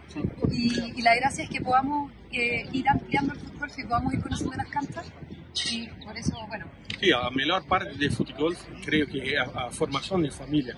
y, 0.50 0.92
y 0.96 1.02
la 1.02 1.14
gracia 1.16 1.44
es 1.44 1.50
que 1.50 1.61
podamos 1.61 2.12
eh, 2.32 2.66
ir 2.72 2.88
ampliando 2.88 3.32
el 3.34 3.40
fútbol, 3.40 3.70
que 3.74 3.84
podamos 3.84 4.12
ir 4.14 4.20
conociendo 4.20 4.56
las 4.56 4.68
canchas 4.68 5.06
y 5.72 5.87
por 6.04 6.16
eso, 6.16 6.37
bueno, 6.46 6.66
Sim, 7.00 7.12
a 7.12 7.30
melhor 7.30 7.62
parte 7.64 7.96
de 7.96 8.11
futebol, 8.11 8.52
creio 8.84 9.06
que 9.06 9.34
é 9.34 9.38
a, 9.38 9.44
a 9.66 9.70
formação 9.70 10.20
de 10.20 10.30
família. 10.30 10.76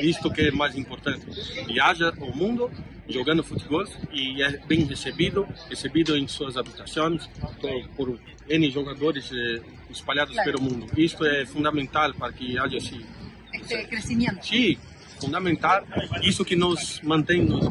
Isto 0.00 0.30
que 0.30 0.42
é 0.42 0.50
mais 0.50 0.76
importante. 0.76 1.26
Viaja 1.66 2.12
o 2.20 2.34
mundo 2.36 2.70
jogando 3.08 3.42
futebol 3.42 3.84
e 4.12 4.40
é 4.42 4.56
bem 4.66 4.84
recebido, 4.84 5.46
recebido 5.68 6.16
em 6.16 6.28
suas 6.28 6.56
habitações 6.56 7.26
por, 7.60 7.88
por 7.96 8.18
N 8.48 8.70
jogadores 8.70 9.30
eh, 9.32 9.60
espalhados 9.90 10.34
Claro. 10.34 10.52
pelo 10.52 10.62
mundo. 10.62 10.86
Isto 10.96 11.24
é 11.26 11.44
fundamental 11.44 12.14
para 12.14 12.32
que 12.32 12.56
haja 12.56 12.76
esse, 12.76 13.04
este 13.52 13.84
crecimiento. 13.88 14.46
sim, 14.46 14.78
fundamental. 15.20 15.84
Isso 16.22 16.44
que 16.44 16.54
nos 16.56 17.00
mantém 17.02 17.44
nos 17.44 17.64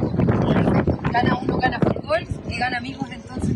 Gana 1.11 1.35
uno, 1.39 1.57
gana 1.57 1.79
fútbol 1.79 2.21
y 2.49 2.57
gana 2.59 2.77
amigos 2.77 3.09
entonces. 3.11 3.55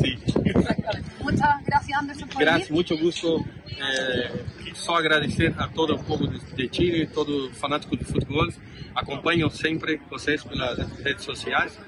sim. 0.00 0.18
Exactamente. 0.44 1.08
Muchas 1.22 1.64
gracias 1.64 1.70
Anderson 1.70 1.88
por 1.88 1.89
Graças, 2.38 2.70
muito 2.70 2.96
gosto. 2.96 3.44
É, 3.78 4.30
só 4.74 4.96
agradecer 4.96 5.54
a 5.58 5.68
todo 5.68 5.94
o 5.94 6.04
povo 6.04 6.26
de, 6.26 6.68
Chile, 6.72 7.06
todo 7.06 7.50
fanático 7.54 7.96
de 7.96 8.04
futebol. 8.04 8.48
Acompanho 8.94 9.50
sempre 9.50 10.00
vocês 10.10 10.42
pelas 10.42 10.78
redes 10.98 11.24
sociais. 11.24 11.78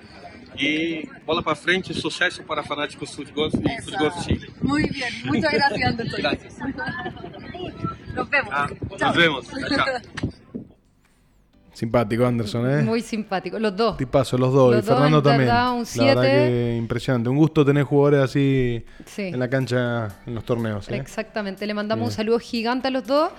E 0.59 1.09
bola 1.25 1.43
para 1.43 1.55
frente, 1.55 1.95
sucesso 1.95 2.43
para 2.43 2.63
fanáticos 2.63 3.11
de 3.11 3.17
futebol 3.17 3.49
e 3.49 3.71
Eso. 3.73 3.85
futebol 3.91 4.11
de 4.11 4.25
Chile. 4.25 4.51
Bien, 4.91 5.13
muchas 5.25 5.53
gracias 5.53 5.91
Anderson. 5.91 6.17
Gracias. 6.19 6.59
Nos 8.15 8.29
vemos. 8.29 8.51
Ah, 8.53 8.69
nos 9.01 9.17
vemos. 9.17 9.47
Chao. 9.69 10.32
Simpático 11.83 12.25
Anderson, 12.25 12.71
¿eh? 12.71 12.83
Muy 12.85 13.01
simpático. 13.03 13.59
Los 13.59 13.77
dos. 13.77 13.97
Tipazo, 13.97 14.39
los 14.39 14.53
dos. 14.53 14.73
Los 14.73 14.85
y 14.85 14.87
dos, 14.87 14.95
Fernando 14.95 15.21
también. 15.21 15.51
un 15.51 15.57
La 15.57 15.65
verdad 15.75 15.85
siete. 16.23 16.23
que 16.23 16.77
impresionante. 16.79 17.29
Un 17.29 17.37
gusto 17.37 17.65
tener 17.65 17.83
jugadores 17.83 18.21
así 18.21 18.85
Sí. 19.05 19.23
en 19.23 19.41
la 19.41 19.51
cancha, 19.51 20.21
en 20.25 20.37
los 20.37 20.45
torneos. 20.45 20.89
¿eh? 20.89 20.97
Exactamente, 20.97 21.67
le 21.67 21.75
mandamos 21.75 22.07
un 22.07 22.13
saludo 22.13 22.39
gigante 22.39 22.87
a 22.87 22.93
los 22.93 23.05
dos, 23.05 23.31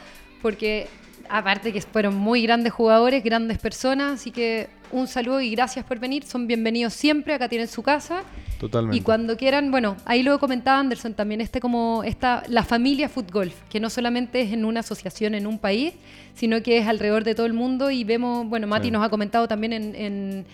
porque 0.41 0.89
aparte 1.29 1.71
que 1.73 1.81
fueron 1.81 2.15
muy 2.15 2.43
grandes 2.43 2.73
jugadores, 2.73 3.23
grandes 3.23 3.57
personas, 3.59 4.13
así 4.19 4.31
que 4.31 4.67
un 4.91 5.07
saludo 5.07 5.41
y 5.41 5.49
gracias 5.49 5.83
por 5.85 5.97
venir, 5.99 6.23
son 6.23 6.45
bienvenidos 6.47 6.93
siempre, 6.93 7.33
acá 7.33 7.49
tienen 7.49 7.67
su 7.67 7.81
casa. 7.81 8.21
Totalmente. 8.59 8.97
Y 8.97 9.01
cuando 9.01 9.35
quieran, 9.35 9.71
bueno, 9.71 9.97
ahí 10.05 10.21
lo 10.23 10.37
comentaba 10.39 10.79
Anderson 10.79 11.13
también, 11.15 11.41
este 11.41 11.59
como 11.59 12.03
esta, 12.03 12.43
la 12.47 12.63
familia 12.63 13.09
Footgolf, 13.09 13.53
que 13.69 13.79
no 13.79 13.89
solamente 13.89 14.41
es 14.41 14.53
en 14.53 14.63
una 14.65 14.81
asociación 14.81 15.33
en 15.33 15.47
un 15.47 15.57
país, 15.57 15.93
sino 16.35 16.61
que 16.61 16.77
es 16.77 16.87
alrededor 16.87 17.23
de 17.23 17.33
todo 17.35 17.45
el 17.47 17.53
mundo 17.53 17.89
y 17.91 18.03
vemos, 18.03 18.47
bueno, 18.47 18.67
Mati 18.67 18.87
Sí. 18.87 18.91
nos 18.91 19.03
ha 19.03 19.09
comentado 19.09 19.47
también 19.47 19.73
en, 19.73 19.95
en- 19.95 20.45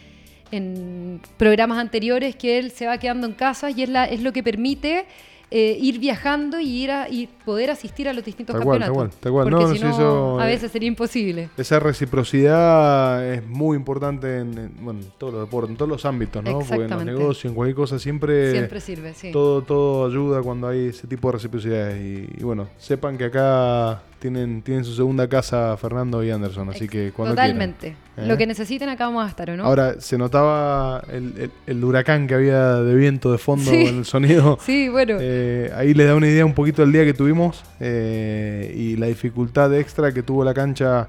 en 0.52 1.22
programas 1.38 1.78
anteriores 1.78 2.36
que 2.36 2.58
él 2.58 2.72
se 2.72 2.88
va 2.88 2.98
quedando 2.98 3.28
en 3.28 3.34
casa 3.34 3.70
y 3.70 3.84
es, 3.84 3.90
la, 3.90 4.06
es 4.06 4.22
lo 4.22 4.34
que 4.34 4.42
permite 4.42 5.06
eh, 5.52 5.78
ir 5.80 6.00
viajando 6.00 6.60
y 6.60 6.68
ir 6.84 6.92
a 6.92 7.08
y 7.10 7.28
poder 7.50 7.72
asistir 7.72 8.08
a 8.08 8.14
los 8.14 8.24
distintos 8.24 8.56
Tal 8.56 8.64
cual, 8.64 8.80
tal 8.80 8.88
campeonatos. 8.90 9.16
cual, 9.20 9.22
tal 9.24 9.32
cual. 9.32 9.66
Porque 9.66 9.80
No, 9.86 9.94
si 9.96 10.02
no, 10.02 10.40
a 10.40 10.46
eh, 10.48 10.52
veces 10.54 10.72
sería 10.72 10.88
imposible. 10.88 11.50
Esa 11.58 11.80
reciprocidad 11.80 13.26
es 13.34 13.46
muy 13.48 13.76
importante 13.76 14.38
en, 14.40 14.58
en, 14.58 14.72
bueno, 14.82 15.00
en 15.02 15.08
todos 15.18 15.34
los 15.34 15.42
deportes, 15.44 15.72
en 15.72 15.78
todos 15.78 15.90
los 15.90 16.06
ámbitos, 16.06 16.44
¿no? 16.44 16.60
Porque 16.60 16.84
en 16.84 16.90
los 16.90 17.06
negocios, 17.06 17.46
en 17.46 17.56
cualquier 17.56 17.76
cosa, 17.76 17.98
siempre, 18.00 18.52
Siempre 18.52 18.80
sirve, 18.82 19.14
sí. 19.14 19.32
todo, 19.32 19.62
todo 19.64 20.06
ayuda 20.08 20.42
cuando 20.42 20.68
hay 20.68 20.88
ese 20.88 21.08
tipo 21.08 21.28
de 21.30 21.34
reciprocidades. 21.34 22.00
Y, 22.02 22.40
y 22.40 22.44
bueno, 22.44 22.68
sepan 22.78 23.18
que 23.18 23.26
acá 23.26 24.02
tienen, 24.20 24.62
tienen 24.62 24.84
su 24.84 24.94
segunda 24.94 25.28
casa 25.30 25.76
Fernando 25.78 26.22
y 26.24 26.30
Anderson, 26.30 26.70
así 26.70 26.88
que 26.90 27.12
cuando 27.14 27.36
Totalmente. 27.36 27.80
quieran, 27.80 27.98
¿eh? 28.18 28.28
Lo 28.28 28.38
que 28.38 28.46
necesiten 28.46 28.90
acá 28.90 29.06
vamos 29.06 29.26
a 29.26 29.30
estar, 29.30 29.50
¿o 29.50 29.56
no? 29.56 29.64
Ahora, 29.64 29.96
se 30.02 30.18
notaba 30.18 31.02
el, 31.10 31.34
el- 31.38 31.52
el 31.68 31.84
huracán 31.86 32.28
que 32.28 32.34
había 32.34 32.76
de 32.76 32.94
viento 32.96 33.32
de 33.32 33.38
fondo 33.38 33.72
Sí. 33.72 33.86
en 33.88 34.00
el 34.00 34.06
sonido. 34.06 34.58
Sí, 34.66 34.90
bueno. 34.90 35.16
Eh, 35.22 35.72
ahí 35.74 35.94
les 35.94 36.06
da 36.08 36.16
una 36.16 36.28
idea 36.28 36.46
un 36.46 36.54
poquito 36.54 36.82
del 36.82 36.92
día 36.92 37.06
que 37.06 37.14
tuvimos 37.14 37.39
eh, 37.80 38.74
y 38.76 38.96
la 38.96 39.08
dificultad 39.08 39.74
extra 39.78 40.12
que 40.12 40.24
tuvo 40.24 40.44
la 40.44 40.54
cancha 40.54 41.08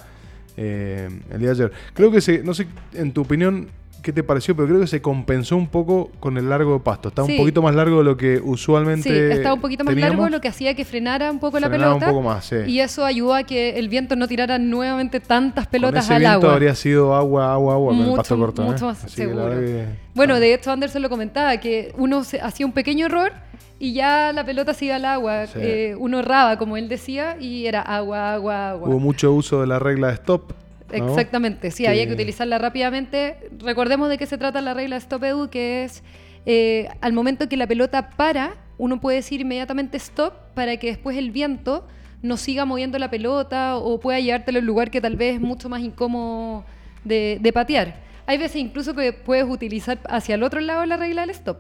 eh, 0.57 1.09
el 1.31 1.39
día 1.39 1.49
de 1.49 1.55
ayer. 1.55 1.73
Creo 1.95 2.11
que, 2.11 2.43
no 2.43 2.55
sé, 2.55 2.67
en 2.95 3.13
tu 3.13 3.23
opinión, 3.23 3.69
qué 4.01 4.13
te 4.13 4.23
pareció, 4.23 4.55
pero 4.57 4.69
creo 4.69 4.81
que 4.81 4.87
se 4.87 5.01
compensó 5.03 5.57
un 5.57 5.67
poco 5.69 6.11
con 6.21 6.37
el 6.39 6.49
largo 6.49 6.75
de 6.75 6.81
pasto. 6.81 7.09
Está 7.11 7.25
Sí. 7.25 7.33
un 7.33 7.39
poquito 7.39 7.63
más 7.63 7.75
largo 7.75 7.99
de 7.99 8.05
lo 8.05 8.17
que 8.17 8.41
usualmente. 8.43 9.09
Sí, 9.09 9.37
estaba 9.37 9.55
un 9.55 9.61
poquito 9.61 9.85
más 9.85 9.95
teníamos. 9.95 10.17
largo, 10.19 10.29
lo 10.31 10.41
que 10.41 10.49
hacía 10.49 10.75
que 10.75 10.85
frenara 10.85 11.31
un 11.31 11.39
poco 11.39 11.59
la 11.61 11.71
pelota. 11.71 11.95
un 12.07 12.13
poco 12.15 12.23
más, 12.23 12.45
sí. 12.45 12.57
Y 12.67 12.81
eso 12.81 13.05
ayudó 13.05 13.35
a 13.35 13.43
que 13.45 13.79
el 13.79 13.89
viento 13.89 14.17
no 14.17 14.27
tirara 14.29 14.59
nuevamente 14.59 15.21
tantas 15.21 15.67
pelotas 15.67 16.07
con 16.07 16.15
ese 16.15 16.15
al 16.15 16.21
viento 16.21 16.47
agua. 16.47 16.53
habría 16.55 16.75
sido 16.75 17.15
agua, 17.15 17.53
agua, 17.53 17.75
agua 17.75 17.89
con 17.93 17.99
el 18.01 18.05
Mucho, 18.07 18.17
pasto 18.17 18.39
corto. 18.39 18.63
mucho 18.63 18.85
¿eh? 18.85 18.89
más 18.89 19.05
Así 19.05 19.17
seguro. 19.17 19.51
que- 19.51 19.85
Bueno, 20.15 20.41
de 20.41 20.55
hecho 20.55 20.71
Anderson 20.73 21.03
lo 21.03 21.09
comentaba, 21.09 21.57
que 21.59 21.93
uno 21.97 22.23
hacía 22.43 22.67
un 22.67 22.73
pequeño 22.73 23.07
error 23.07 23.33
y 23.79 23.93
ya 23.95 24.33
la 24.33 24.45
pelota 24.45 24.75
se 24.75 24.87
iba 24.87 24.97
al 24.97 25.05
agua. 25.05 25.47
Sí. 25.47 25.59
Eh, 25.63 25.95
uno 25.99 26.19
erraba, 26.19 26.59
como 26.59 26.77
él 26.77 26.89
decía, 26.89 27.37
y 27.41 27.67
era 27.67 27.81
agua, 27.81 28.35
agua, 28.35 28.71
agua. 28.71 28.89
Hubo 28.89 28.99
mucho 28.99 29.33
uso 29.33 29.61
de 29.61 29.67
la 29.67 29.79
regla 29.79 30.09
de 30.09 30.15
stop. 30.15 30.53
¿No? 30.99 31.09
Exactamente, 31.09 31.71
sí, 31.71 31.85
Que- 31.85 31.89
había 31.89 32.07
que 32.07 32.13
utilizarla 32.15 32.59
rápidamente. 32.59 33.51
Recordemos 33.59 34.09
de 34.09 34.19
qué 34.19 34.27
se 34.27 34.39
trata 34.39 34.61
la 34.61 34.75
regla 34.75 34.97
Stop 34.97 35.25
Edu, 35.25 35.49
que 35.51 35.85
es 35.85 36.03
eh, 36.47 36.89
al 37.01 37.13
momento 37.13 37.49
que 37.49 37.57
la 37.57 37.67
pelota 37.67 38.11
para, 38.11 38.55
uno 38.79 39.01
puede 39.01 39.17
decir 39.19 39.41
inmediatamente 39.41 39.97
stop 39.99 40.33
para 40.55 40.77
que 40.79 40.87
después 40.89 41.17
el 41.19 41.31
viento 41.31 41.87
no 42.23 42.37
siga 42.37 42.65
moviendo 42.65 42.99
la 42.99 43.11
pelota 43.11 43.77
o 43.77 44.01
pueda 44.01 44.21
llevártelo 44.21 44.59
a 44.59 44.61
un 44.61 44.67
lugar 44.67 44.91
que 44.91 45.01
tal 45.01 45.17
vez 45.17 45.35
es 45.35 45.41
mucho 45.41 45.69
más 45.69 45.81
incómodo 45.83 46.65
de, 47.05 47.39
de 47.41 47.53
patear. 47.53 47.97
Hay 48.27 48.39
veces 48.39 48.57
incluso 48.57 48.95
que 48.95 49.13
puedes 49.13 49.45
utilizar 49.45 49.99
hacia 50.09 50.35
el 50.37 50.43
otro 50.43 50.61
lado 50.61 50.85
la 50.87 50.97
regla 50.97 51.23
del 51.23 51.31
stop. 51.31 51.59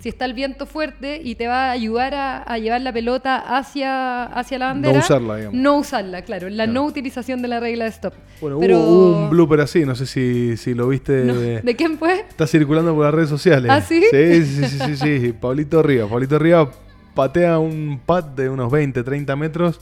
Si 0.00 0.08
está 0.08 0.26
el 0.26 0.32
viento 0.34 0.64
fuerte 0.64 1.20
y 1.24 1.34
te 1.34 1.48
va 1.48 1.66
a 1.66 1.70
ayudar 1.72 2.14
a, 2.14 2.42
a 2.44 2.58
llevar 2.58 2.80
la 2.82 2.92
pelota 2.92 3.36
hacia, 3.58 4.24
hacia 4.24 4.58
la 4.58 4.66
bandera. 4.66 4.98
usarla, 5.00 5.36
digamos. 5.36 5.60
No 5.60 5.76
usarla, 5.78 6.22
claro. 6.22 6.48
La 6.50 6.68
no 6.68 6.84
utilización 6.84 7.42
de 7.42 7.48
la 7.48 7.58
regla 7.58 7.84
de 7.84 7.90
stop. 7.90 8.14
Bueno, 8.40 8.60
Pero- 8.60 8.78
hubo, 8.78 9.18
un 9.24 9.30
blooper 9.30 9.60
así, 9.62 9.84
no 9.84 9.96
sé 9.96 10.06
si, 10.06 10.56
si 10.56 10.72
lo 10.74 10.86
viste. 10.88 11.24
No, 11.24 11.34
¿De 11.34 11.74
quién 11.76 11.98
fue? 11.98 12.20
Está 12.28 12.46
circulando 12.46 12.94
por 12.94 13.04
las 13.06 13.12
redes 13.14 13.28
sociales. 13.28 13.70
¿Ah, 13.72 13.80
sí? 13.80 14.04
Sí, 14.10 14.44
sí, 14.44 14.64
sí, 14.66 14.78
sí, 14.78 14.96
sí, 14.96 15.18
sí. 15.20 15.32
Pablito 15.40 15.82
Rivas. 15.82 16.08
Pablito 16.08 16.38
Rivas 16.38 16.68
patea 17.14 17.58
un 17.58 18.00
pad 18.06 18.22
de 18.22 18.48
unos 18.48 18.70
20, 18.70 19.02
30 19.02 19.34
metros. 19.34 19.80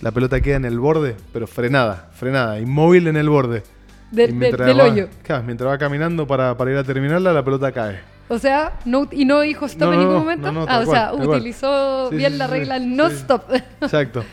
La 0.00 0.10
pelota 0.12 0.40
queda 0.40 0.56
en 0.56 0.64
el 0.64 0.78
borde, 0.80 1.14
pero 1.32 1.46
frenada, 1.46 2.10
frenada, 2.14 2.58
inmóvil 2.58 3.06
en 3.06 3.16
el 3.18 3.28
borde. 3.28 3.62
De- 4.10 4.28
de- 4.28 4.52
del 4.52 4.80
va- 4.80 4.84
hoyo. 4.84 5.08
claro, 5.22 5.42
mientras 5.44 5.70
va 5.70 5.76
caminando 5.78 6.26
para, 6.26 6.56
para 6.56 6.70
ir 6.72 6.76
a 6.78 6.84
terminarla, 6.84 7.32
la 7.34 7.44
pelota 7.44 7.70
cae. 7.70 8.00
O 8.32 8.38
sea, 8.38 8.72
no, 8.84 9.08
y 9.12 9.24
no 9.24 9.40
dijo 9.40 9.66
stop 9.66 9.88
No, 9.88 9.92
en 9.94 9.98
ningún 10.00 10.16
momento. 10.16 10.50
no, 10.52 10.64
ah, 10.68 10.80
o 10.80 10.90
sea, 10.90 11.10
cual, 11.10 11.28
utilizó 11.28 12.08
Sí, 12.10 12.16
bien 12.16 12.32
sí, 12.32 12.38
la 12.38 12.46
regla 12.46 12.78
sí. 12.78 12.86
no 12.86 13.06
stop. 13.08 13.42
Exacto. 13.80 14.24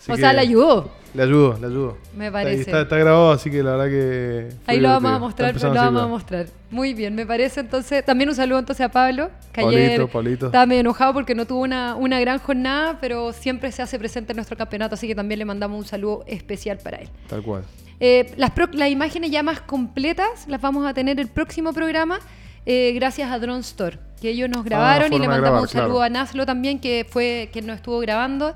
Así 0.00 0.12
o 0.12 0.16
sea, 0.16 0.32
le 0.32 0.40
ayudó. 0.40 0.90
Le 1.14 1.22
ayudó, 1.22 1.56
le 1.60 1.66
ayudó. 1.68 1.96
Me 2.16 2.32
parece. 2.32 2.62
Está, 2.62 2.80
está 2.80 2.96
grabado, 2.96 3.30
así 3.30 3.48
que 3.48 3.62
la 3.62 3.76
verdad 3.76 3.86
que. 3.86 4.48
Ahí 4.66 4.80
lo 4.80 4.88
vamos 4.88 5.12
a 5.12 5.18
mostrar, 5.20 5.54
lo 5.62 5.72
vamos 5.72 6.02
a 6.02 6.06
mostrar. 6.08 6.46
Muy 6.72 6.92
bien, 6.92 7.14
me 7.14 7.24
parece 7.24 7.60
entonces. 7.60 8.04
También 8.04 8.28
un 8.28 8.34
saludo 8.34 8.58
entonces 8.58 8.84
a 8.84 8.88
Pablo, 8.88 9.30
que 9.52 9.62
Pablito, 9.62 9.80
ayer 9.92 10.08
Pablito. 10.08 10.46
estaba 10.46 10.66
medio 10.66 10.80
enojado 10.80 11.12
porque 11.12 11.36
no 11.36 11.46
tuvo 11.46 11.60
una, 11.60 11.94
una 11.94 12.18
gran 12.18 12.40
jornada, 12.40 12.98
pero 13.00 13.32
siempre 13.32 13.70
se 13.70 13.80
hace 13.82 13.96
presente 13.98 14.32
en 14.32 14.36
nuestro 14.36 14.56
campeonato, 14.56 14.94
así 14.96 15.06
que 15.06 15.14
también 15.14 15.38
le 15.38 15.44
mandamos 15.44 15.78
un 15.78 15.84
saludo 15.84 16.24
especial 16.26 16.78
para 16.82 16.96
él. 16.96 17.08
Tal 17.28 17.42
cual. 17.42 17.62
Eh, 18.00 18.32
las, 18.36 18.50
pro- 18.50 18.68
las 18.72 18.90
imágenes 18.90 19.30
ya 19.30 19.44
más 19.44 19.60
completas 19.60 20.48
las 20.48 20.60
vamos 20.60 20.84
a 20.84 20.92
tener 20.94 21.20
el 21.20 21.28
próximo 21.28 21.72
programa 21.72 22.18
eh, 22.66 22.92
gracias 22.94 23.30
a 23.30 23.38
Drone 23.38 23.60
Store, 23.60 23.98
que 24.20 24.30
ellos 24.30 24.48
nos 24.48 24.64
grabaron 24.64 25.12
y 25.12 25.16
Ah, 25.16 25.18
le 25.18 25.28
mandamos 25.28 25.40
grabar, 25.42 25.62
un 25.62 25.68
saludo 25.68 25.98
claro. 25.98 26.02
a 26.02 26.08
Naslo 26.08 26.46
también, 26.46 26.78
que 26.78 27.06
fue 27.08 27.50
quien 27.52 27.66
nos 27.66 27.76
estuvo 27.76 27.98
grabando. 28.00 28.54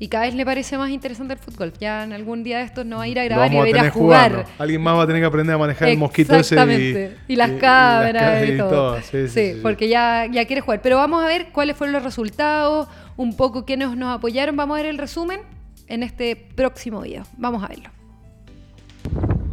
Y 0.00 0.06
cada 0.06 0.26
vez 0.26 0.34
le 0.36 0.44
parece 0.44 0.78
más 0.78 0.90
interesante 0.90 1.34
el 1.34 1.40
fútbol. 1.40 1.72
Ya 1.80 2.04
en 2.04 2.12
algún 2.12 2.44
día 2.44 2.58
de 2.58 2.64
estos 2.64 2.86
no 2.86 2.98
va 2.98 3.02
a 3.02 3.08
ir 3.08 3.18
a 3.18 3.24
grabar 3.24 3.52
y 3.52 3.56
va 3.56 3.64
a 3.64 3.68
ir 3.68 3.78
a 3.78 3.90
jugar. 3.90 4.30
jugando. 4.30 4.50
Alguien 4.60 4.80
más 4.80 4.96
va 4.96 5.02
a 5.02 5.06
tener 5.08 5.20
que 5.22 5.26
aprender 5.26 5.56
a 5.56 5.58
manejar 5.58 5.88
el 5.88 5.98
mosquito 5.98 6.36
ese. 6.36 6.54
y- 6.54 6.58
Exactamente. 6.58 7.16
Y, 7.26 7.34
las 7.34 7.50
cámaras 7.52 8.48
y, 8.48 8.56
todo. 8.58 9.00
Sí, 9.00 9.02
sí, 9.10 9.28
Sí, 9.28 9.52
sí. 9.54 9.58
porque 9.60 9.88
ya, 9.88 10.26
ya 10.30 10.44
quiere 10.46 10.60
jugar. 10.62 10.82
Pero 10.82 10.98
vamos 10.98 11.24
a 11.24 11.26
ver 11.26 11.48
cuáles 11.50 11.76
fueron 11.76 11.94
los 11.94 12.04
resultados, 12.04 12.86
un 13.16 13.36
poco 13.36 13.64
quiénes 13.64 13.90
nos 13.96 14.14
apoyaron. 14.16 14.54
Vamos 14.54 14.78
a 14.78 14.82
ver 14.82 14.90
el 14.90 14.98
resumen 14.98 15.40
en 15.88 16.04
este 16.04 16.36
próximo 16.36 17.00
video. 17.00 17.24
Vamos 17.36 17.64
a 17.64 17.66
verlo. 17.66 17.90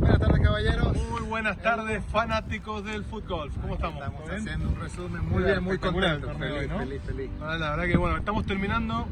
Buenas 0.05 0.19
tardes, 0.19 0.41
caballeros. 0.41 0.97
Muy 1.09 1.21
buenas 1.23 1.57
tardes, 1.57 2.05
fanáticos 2.11 2.85
del 2.85 3.03
fútbol. 3.05 3.49
¿Cómo 3.59 3.73
estamos? 3.73 4.03
Estamos 4.03 4.29
¿Bien? 4.29 4.39
haciendo 4.39 4.69
un 4.69 4.79
resumen 4.79 5.25
muy 5.27 5.43
bien, 5.43 5.63
muy 5.63 5.79
contento. 5.79 6.31
Feliz, 6.37 6.59
hoy, 6.59 6.67
¿no? 6.67 6.77
feliz, 6.77 7.01
feliz. 7.03 7.31
La 7.39 7.71
verdad 7.71 7.85
que 7.85 7.97
bueno, 7.97 8.15
estamos 8.15 8.45
terminando 8.45 9.07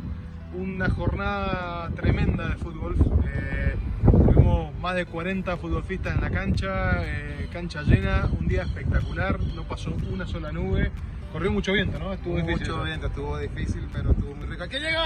una 0.56 0.88
jornada 0.92 1.90
tremenda 1.96 2.48
de 2.50 2.56
fútbol. 2.58 2.96
Eh, 3.26 3.76
tuvimos 4.06 4.72
más 4.82 4.94
de 4.94 5.08
40 5.08 5.58
futbolistas 5.58 6.14
en 6.14 6.22
la 6.22 6.30
cancha, 6.30 7.04
eh, 7.04 7.50
cancha 7.52 7.82
llena, 7.82 8.30
un 8.40 8.48
día 8.48 8.62
espectacular, 8.62 9.40
no 9.40 9.64
pasó 9.64 9.96
una 10.12 10.28
sola 10.28 10.52
nube. 10.52 10.92
Corrió 11.34 11.52
mucho 11.52 11.74
viento, 11.74 11.98
¿no? 12.00 12.14
Estuvo 12.14 12.36
difícil. 12.38 12.60
Mucho 12.60 12.84
viento, 12.84 13.08
estuvo 13.08 13.38
difícil, 13.40 13.82
pero 13.92 14.12
estuvo 14.12 14.36
muy 14.36 14.46
rico. 14.48 14.68
¡Que 14.70 14.80
llegó! 14.80 15.02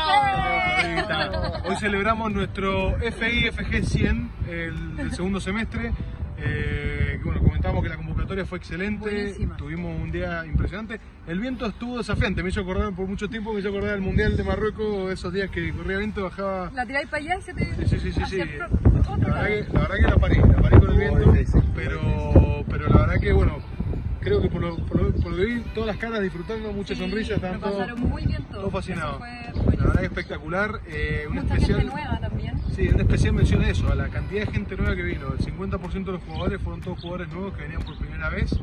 Hoy 1.70 1.76
celebramos 1.78 2.32
nuestro 2.34 2.96
FI 3.00 3.50
FG 3.52 3.84
100, 3.86 4.30
el, 4.50 5.00
el 5.00 5.12
segundo 5.14 5.40
semestre. 5.40 5.94
Eh, 6.40 7.18
que, 7.18 7.24
bueno, 7.24 7.42
comentamos 7.42 7.82
que 7.82 7.90
la 7.90 7.96
convocatoria 7.96 8.46
fue 8.46 8.60
excelente, 8.60 9.10
Buenísima. 9.10 9.58
tuvimos 9.58 10.00
un 10.00 10.12
día 10.12 10.46
impresionante. 10.46 11.00
El 11.26 11.40
viento 11.40 11.66
estuvo 11.66 11.98
desafiante, 11.98 12.44
me 12.44 12.50
hizo 12.50 12.62
acordar 12.62 12.94
por 12.94 13.08
mucho 13.08 13.28
tiempo, 13.28 13.54
me 13.54 13.60
hizo 13.62 13.70
acordar 13.70 13.92
del 13.92 14.02
Mundial 14.02 14.38
de 14.38 14.44
Marruecos, 14.44 15.12
esos 15.12 15.34
días 15.34 15.50
que 15.50 15.72
corría 15.74 15.98
viento, 15.98 16.24
bajaba. 16.24 16.70
La 16.76 16.86
tiráis 16.86 17.08
para 17.08 17.24
allá 17.24 17.38
y 17.38 17.42
se 17.42 17.54
te. 17.56 17.66
Sí, 17.88 18.00
sí, 18.00 18.12
sí, 18.12 18.22
sí. 18.28 18.42
pro- 18.58 19.18
La 19.18 19.34
verdad, 19.42 19.48
que, 19.48 19.66
la 19.74 19.80
verdad 19.80 19.96
que 19.96 20.02
la 20.08 20.16
parí, 20.18 20.36
la 20.38 20.62
parí 20.62 20.80
con 20.80 20.92
el 20.92 20.98
viento, 20.98 21.32
difícil, 21.32 21.64
pero, 21.74 22.64
pero 22.70 22.88
la 22.90 22.98
verdad 22.98 23.20
que 23.20 23.34
bueno, 23.34 23.58
creo 24.20 24.42
que 24.42 24.50
por 24.50 24.62
lo, 24.62 24.76
por 24.86 25.02
lo, 25.02 25.12
por 25.14 25.32
lo 25.32 25.38
que 25.38 25.46
vi, 25.46 25.62
todas 25.74 25.88
las 25.88 25.98
caras 25.98 26.22
disfrutando, 26.22 26.72
muchas 26.74 26.98
Sí, 26.98 27.04
sonrisas, 27.04 27.36
estaban 27.38 27.60
todos 27.60 27.74
pasaron 27.76 28.00
muy 28.02 28.26
bien 28.26 28.44
todos. 28.44 28.60
todos 28.62 28.74
fascinados. 28.74 29.20
La 29.22 29.84
verdad 29.86 30.00
que 30.00 30.06
espectacular. 30.06 30.82
Eh, 30.88 31.26
un 31.30 31.36
Mucha 31.36 31.54
especial, 31.56 31.80
gente 31.82 31.94
nueva 31.96 32.20
también. 32.20 32.54
Sí, 32.76 32.88
una 32.90 33.02
especial 33.04 33.34
mención 33.34 33.62
a 33.64 33.70
eso, 33.70 33.92
a 33.92 33.96
la 33.96 34.08
cantidad 34.10 34.46
de 34.46 34.52
gente 34.52 34.76
nueva 34.78 34.96
que 34.96 35.04
vino. 35.04 35.28
El 35.38 35.46
50% 35.46 36.04
de 36.06 36.12
los 36.12 36.22
jugadores 36.24 36.62
fueron 36.62 36.82
todos 36.82 37.00
jugadores 37.00 37.28
nuevos 37.30 37.54
que 37.56 37.62
venían 37.64 37.82
por 37.84 37.98
primera 37.98 38.30
vez. 38.30 38.56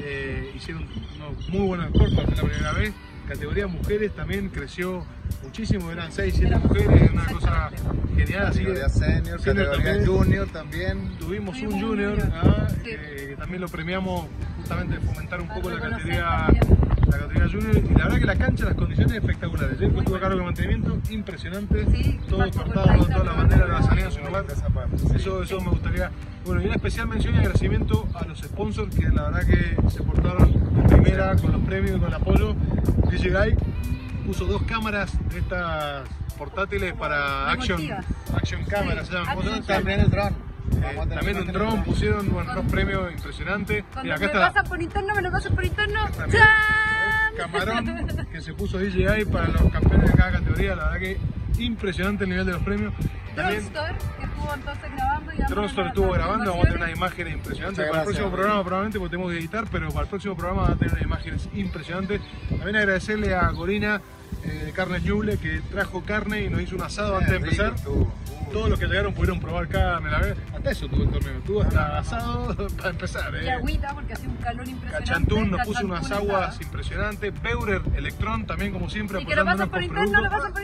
Eh, 0.00 0.52
hicieron 0.56 0.86
unos 1.16 1.48
muy 1.50 1.66
buenos 1.66 1.90
para 1.92 2.08
ser 2.10 2.36
la 2.36 2.42
primera 2.50 2.72
vez. 2.72 2.92
Categoría 3.28 3.66
mujeres 3.66 4.12
también 4.14 4.48
creció 4.50 5.04
muchísimo, 5.42 5.90
eran 5.90 6.12
6, 6.12 6.34
7 6.36 6.56
mujeres, 6.58 7.10
una 7.12 7.24
cosa 7.26 7.70
genial. 8.16 8.46
Así 8.46 8.58
Categoría 8.60 8.88
senior, 8.88 9.40
senior 9.40 9.66
categoría 9.66 9.92
también. 9.94 10.06
junior 10.06 10.48
también. 10.48 11.18
Tuvimos 11.18 11.58
un 11.60 11.80
junior, 11.80 12.18
ah, 12.34 12.66
Sí. 12.82 12.90
eh, 12.90 13.26
que 13.30 13.36
también 13.36 13.60
lo 13.62 13.68
premiamos 13.68 14.26
justamente 14.58 14.94
de 14.96 15.00
fomentar 15.00 15.40
un 15.40 15.48
poco 15.48 15.70
la 15.70 15.80
categoría, 15.80 16.46
también. 16.46 16.93
La 17.06 17.18
categoría 17.18 17.48
junior. 17.48 17.76
Y 17.76 17.94
la 17.94 18.04
verdad 18.04 18.18
que 18.18 18.26
la 18.26 18.36
cancha, 18.36 18.64
las 18.64 18.74
condiciones 18.74 19.14
espectaculares. 19.14 19.78
Yo 19.78 19.86
estuve 19.86 20.16
a 20.16 20.20
cargo 20.20 20.38
de 20.38 20.44
mantenimiento, 20.44 20.98
impresionante. 21.10 21.86
Sí, 21.90 22.20
todo 22.28 22.50
cortado, 22.50 22.86
las 22.86 23.06
pero 23.06 23.24
banderas 23.24 23.68
de 23.68 23.74
la 23.74 23.82
salida 23.82 24.10
parte, 24.30 24.54
Eso, 25.16 25.42
eso 25.42 25.60
me 25.60 25.70
gustaría. 25.70 26.10
Bueno, 26.44 26.62
y 26.62 26.66
una 26.66 26.74
especial 26.74 27.08
mención 27.08 27.34
y 27.34 27.38
agradecimiento 27.38 28.06
a 28.14 28.24
los 28.24 28.38
sponsors 28.40 28.94
que 28.94 29.08
la 29.08 29.30
verdad 29.30 29.46
que 29.46 29.90
se 29.90 30.02
portaron 30.02 30.52
de 30.52 30.82
primera 30.96 31.36
con 31.36 31.52
los 31.52 31.62
premios 31.62 31.96
y 31.96 32.00
con 32.00 32.08
el 32.08 32.14
apoyo. 32.14 32.54
DJ 33.10 33.30
Guy 33.30 33.56
puso 34.26 34.44
dos 34.46 34.62
cámaras 34.62 35.12
de 35.30 35.38
estas 35.38 36.08
portátiles 36.36 36.94
para 36.94 37.50
action, 37.50 37.80
action 38.34 38.64
cámaras. 38.64 39.06
Sí, 39.06 39.12
se 39.12 39.18
llaman. 39.18 39.36
¿Cómo 39.36 39.42
se 39.42 39.48
llama? 39.48 39.60
action 39.60 39.76
También 39.76 40.00
el 40.00 40.10
dron. 40.10 40.34
Eh, 40.82 41.06
también 41.14 41.36
un 41.38 41.46
dron 41.46 41.84
pusieron 41.84 42.32
bueno, 42.32 42.52
unos 42.52 42.72
premios 42.72 43.12
impresionantes. 43.12 43.84
Cuando 43.92 44.02
Mira, 44.02 44.16
acá 44.16 44.26
me 44.26 44.32
está 44.32 44.48
pasan 44.48 44.64
por 44.64 44.82
interno, 44.82 45.14
me 45.14 45.22
lo 45.22 45.30
pasan 45.30 45.54
por 45.54 45.64
interno. 45.64 46.00
También. 46.16 46.42
Camarón 47.36 48.26
que 48.30 48.40
se 48.40 48.54
puso 48.54 48.78
DJI 48.78 49.26
para 49.26 49.48
los 49.48 49.70
campeones 49.72 50.10
de 50.10 50.16
cada 50.16 50.32
categoría. 50.32 50.76
La 50.76 50.84
verdad 50.90 51.00
que 51.00 51.18
impresionante 51.58 52.24
el 52.24 52.30
nivel 52.30 52.46
de 52.46 52.52
los 52.52 52.62
premios. 52.62 52.94
También 53.34 53.60
que 53.62 54.24
estuvo 54.24 54.54
entonces 54.54 54.92
grabando. 54.92 55.32
y 55.32 55.38
las 55.38 55.86
estuvo 55.88 56.12
grabando, 56.12 56.50
vamos 56.50 56.66
a 56.66 56.68
tener 56.68 56.82
unas 56.82 56.96
imágenes 56.96 57.34
impresionantes. 57.34 57.78
Muchas 57.78 57.90
para 57.90 58.02
el 58.02 58.06
próximo 58.06 58.30
programa 58.30 58.64
probablemente 58.64 58.98
porque 58.98 59.10
tenemos 59.10 59.32
que 59.32 59.38
editar, 59.38 59.64
pero 59.70 59.88
para 59.88 60.02
el 60.02 60.08
próximo 60.08 60.36
programa 60.36 60.62
van 60.62 60.72
a 60.72 60.76
tener 60.76 60.92
unas 60.92 61.04
imágenes 61.04 61.48
impresionantes. 61.54 62.20
También 62.48 62.76
agradecerle 62.76 63.34
a 63.34 63.48
Corina 63.48 64.00
eh, 64.44 64.64
de 64.66 64.72
Carne 64.72 65.00
Ñuble 65.00 65.38
que 65.38 65.60
trajo 65.70 66.02
carne 66.02 66.42
y 66.42 66.50
nos 66.50 66.60
hizo 66.60 66.76
un 66.76 66.82
asado 66.82 67.16
antes 67.16 67.30
de 67.30 67.36
empezar. 67.36 67.74
Todos 68.54 68.70
los 68.70 68.78
que 68.78 68.86
llegaron 68.86 69.12
pudieron 69.12 69.40
probar 69.40 69.66
carne, 69.66 70.10
la 70.12 70.20
verdad. 70.20 70.36
Hasta 70.54 70.70
eso 70.70 70.86
tuvo 70.86 71.02
el 71.02 71.10
torneo, 71.10 71.40
tuvo 71.44 71.62
hasta 71.62 71.98
asado 71.98 72.68
para 72.76 72.90
empezar. 72.90 73.34
Y 73.34 73.46
eh. 73.46 73.50
agüita, 73.50 73.92
porque 73.92 74.12
hacía 74.12 74.28
un 74.28 74.36
calor 74.36 74.68
impresionante. 74.68 75.10
Cachantún 75.10 75.50
nos 75.50 75.66
puso 75.66 75.84
unas 75.84 76.10
aguas 76.12 76.60
impresionantes. 76.60 77.42
Beurer 77.42 77.82
Electron 77.96 78.46
también, 78.46 78.72
como 78.72 78.88
siempre, 78.88 79.20
Y 79.20 79.26
que 79.26 79.34
lo 79.34 79.44
pasan 79.44 79.68
por 79.68 79.80
con 79.80 79.82
interno, 79.82 80.22
lo 80.22 80.30
pasan 80.30 80.52
por. 80.52 80.62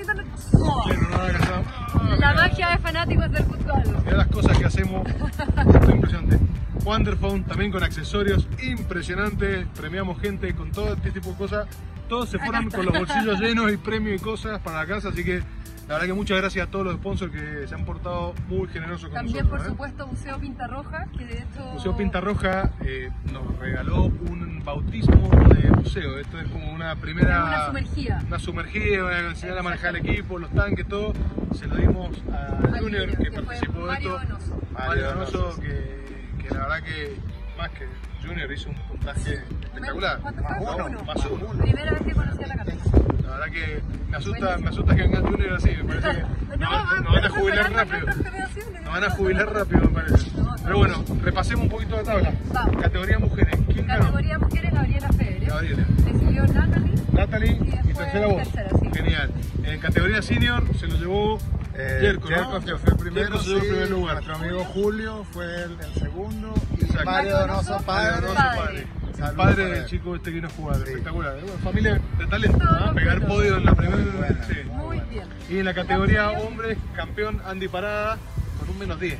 Ah, 1.12 2.16
La 2.16 2.32
magia 2.32 2.70
de 2.70 2.78
fanáticos 2.78 3.32
del 3.32 3.44
fútbol. 3.44 3.82
Mirá 4.04 4.16
las 4.18 4.28
cosas 4.28 4.56
que 4.56 4.64
hacemos. 4.66 5.08
Esto 5.08 5.80
es 5.82 5.90
impresionante. 5.90 6.38
Wonderphone 6.84 7.42
también 7.42 7.72
con 7.72 7.82
accesorios 7.82 8.46
impresionante. 8.62 9.66
Premiamos 9.76 10.20
gente 10.20 10.54
con 10.54 10.70
todo 10.70 10.94
este 10.94 11.10
tipo 11.10 11.30
de 11.30 11.36
cosas. 11.36 11.66
Todos 12.08 12.28
se 12.28 12.38
fueron 12.38 12.70
con 12.70 12.86
los 12.86 12.96
bolsillos 12.96 13.40
llenos 13.40 13.72
y 13.72 13.76
premios 13.76 14.20
y 14.20 14.24
cosas 14.24 14.60
para 14.60 14.78
la 14.78 14.86
casa, 14.86 15.08
así 15.08 15.24
que 15.24 15.42
La 15.90 15.96
verdad 15.96 16.06
que 16.06 16.14
muchas 16.14 16.38
gracias 16.38 16.68
a 16.68 16.70
todos 16.70 16.84
los 16.86 16.94
sponsors 16.94 17.32
que 17.32 17.66
se 17.66 17.74
han 17.74 17.84
portado 17.84 18.32
muy 18.46 18.68
generosos 18.68 19.08
con 19.08 19.14
También, 19.14 19.48
por 19.48 19.58
nosotros. 19.58 19.66
¿eh? 19.66 19.70
supuesto, 19.70 20.06
Museo 20.06 20.38
Pinta 20.38 20.68
Roja, 20.68 21.06
que 21.18 21.24
de 21.24 21.38
hecho... 21.38 21.64
Museo 21.72 21.96
Pinta 21.96 22.20
Roja 22.20 22.70
eh, 22.82 23.10
nos 23.32 23.58
regaló 23.58 24.04
un 24.04 24.62
bautismo 24.64 25.28
de 25.48 25.68
museo. 25.72 26.16
Esto 26.20 26.38
es 26.38 26.46
como 26.46 26.72
una 26.72 26.94
primera. 26.94 27.44
Una 27.44 27.66
sumergida. 27.66 28.22
Una 28.24 28.38
sumergida, 28.38 29.02
van 29.02 29.14
a 29.14 29.28
enseñar 29.30 29.58
a 29.58 29.62
manejar 29.64 29.96
el 29.96 30.06
equipo, 30.06 30.38
los 30.38 30.52
tanques, 30.52 30.86
todo. 30.86 31.12
Se 31.54 31.66
lo 31.66 31.74
dimos 31.74 32.22
a 32.32 32.78
Junior 32.78 33.08
que, 33.18 33.32
participó 33.32 33.80
de 33.80 33.86
Mario 33.86 34.20
esto. 34.20 34.28
Donoso. 34.28 34.60
Mario 34.72 35.06
Donoso, 35.06 35.60
que, 35.60 36.04
que 36.40 36.54
la 36.54 36.60
verdad 36.68 36.82
que 36.84 37.16
más 37.60 37.70
que 37.72 37.86
Junior 38.26 38.50
hizo 38.52 38.70
un 38.70 38.74
puntaje 38.88 39.34
espectacular. 39.34 40.20
Más 40.22 40.34
Uno. 40.60 40.86
uno, 40.86 41.04
más 41.04 41.26
uno. 41.26 41.46
Primera 41.62 41.90
vez 41.92 42.02
que 42.02 42.12
conocí 42.12 42.44
a 42.44 42.46
la 42.46 42.56
camisa. 42.56 42.90
La 43.22 43.30
verdad 43.30 43.46
que 43.52 43.82
me 44.08 44.16
asusta, 44.16 44.58
me 44.58 44.68
asusta 44.68 44.96
que 44.96 45.02
venga 45.02 45.20
Junior 45.20 45.52
así, 45.54 45.70
me 45.70 45.84
parece 45.84 46.08
que 46.20 46.56
nos 46.56 46.70
van, 46.70 47.04
nos 47.04 47.12
van 47.12 47.24
a 47.24 47.28
jubilar 47.28 47.72
rápido. 47.72 48.06
Nos 48.06 48.92
van 48.92 49.04
a 49.04 49.10
jubilar 49.10 49.52
rápido, 49.54 49.80
me 49.82 49.88
parece. 49.88 50.30
Pero 50.64 50.78
bueno, 50.78 51.04
repasemos 51.22 51.64
un 51.64 51.70
poquito 51.70 51.96
la 51.96 52.02
tabla. 52.02 52.32
Vamos. 52.52 52.82
Categoría 52.82 53.18
mujeres. 53.18 53.58
¿Quién 53.72 53.86
ganó? 53.86 54.00
Categoría 54.04 54.38
mujeres, 54.38 54.72
Gabriela 54.74 55.08
Federer. 55.12 55.48
Gabriela. 55.48 55.84
Le 56.06 56.18
siguió 56.18 56.46
Natalie. 56.46 56.94
Natalie 57.12 57.52
y, 57.52 57.92
tercera 57.94 58.26
voz. 58.26 58.36
tercera, 58.42 58.70
sí. 58.80 58.90
Genial. 58.94 59.30
En 59.64 59.80
categoría 59.80 60.22
senior 60.22 60.64
se 60.78 60.86
lo 60.88 60.96
llevó 60.96 61.38
Eh, 61.74 61.98
Jerko, 62.00 62.28
Jerko, 62.28 62.52
¿no? 62.58 62.60
que 62.64 62.76
fue 62.76 62.90
el 62.92 62.98
primero, 62.98 63.26
Jerko 63.28 63.38
se 63.42 63.48
llevó 63.48 63.58
el 63.60 63.62
sí, 63.64 63.70
primer 63.70 63.90
lugar. 63.90 64.14
Nuestro 64.16 64.34
amigo 64.36 64.64
Julio 64.64 65.24
fue 65.32 65.44
el, 65.64 65.72
el 65.80 65.94
segundo. 65.94 66.54
Exacto. 66.90 67.10
Mario 67.10 67.38
Donoso, 67.38 67.78
padre. 67.82 68.10
Mario 68.10 68.28
Donoso, 68.28 68.56
padre. 68.56 68.78
El 68.80 69.16
Saludos 69.16 69.36
padre 69.36 69.64
del 69.66 69.86
chico 69.86 70.16
este 70.16 70.30
que 70.30 70.34
vino 70.36 70.48
a 70.48 70.50
jugar, 70.50 70.76
espectacular. 70.76 71.34
Bueno, 71.34 71.52
familia 71.62 72.00
de 72.18 72.26
talento, 72.26 72.58
¿no? 72.64 72.78
Todo 72.78 72.94
pegar 72.94 73.26
podio 73.26 73.56
en 73.58 73.64
la 73.66 73.74
primera. 73.74 74.02
buena. 74.16 74.44
sí. 74.44 74.54
Muy 74.66 75.00
bien. 75.10 75.24
Y 75.50 75.58
en 75.58 75.64
la 75.66 75.74
categoría 75.74 76.30
hombres, 76.30 76.78
campeón 76.96 77.42
Andy 77.46 77.68
Parada 77.68 78.16
con 78.58 78.70
un 78.70 78.78
menos 78.78 78.98
10. 78.98 79.18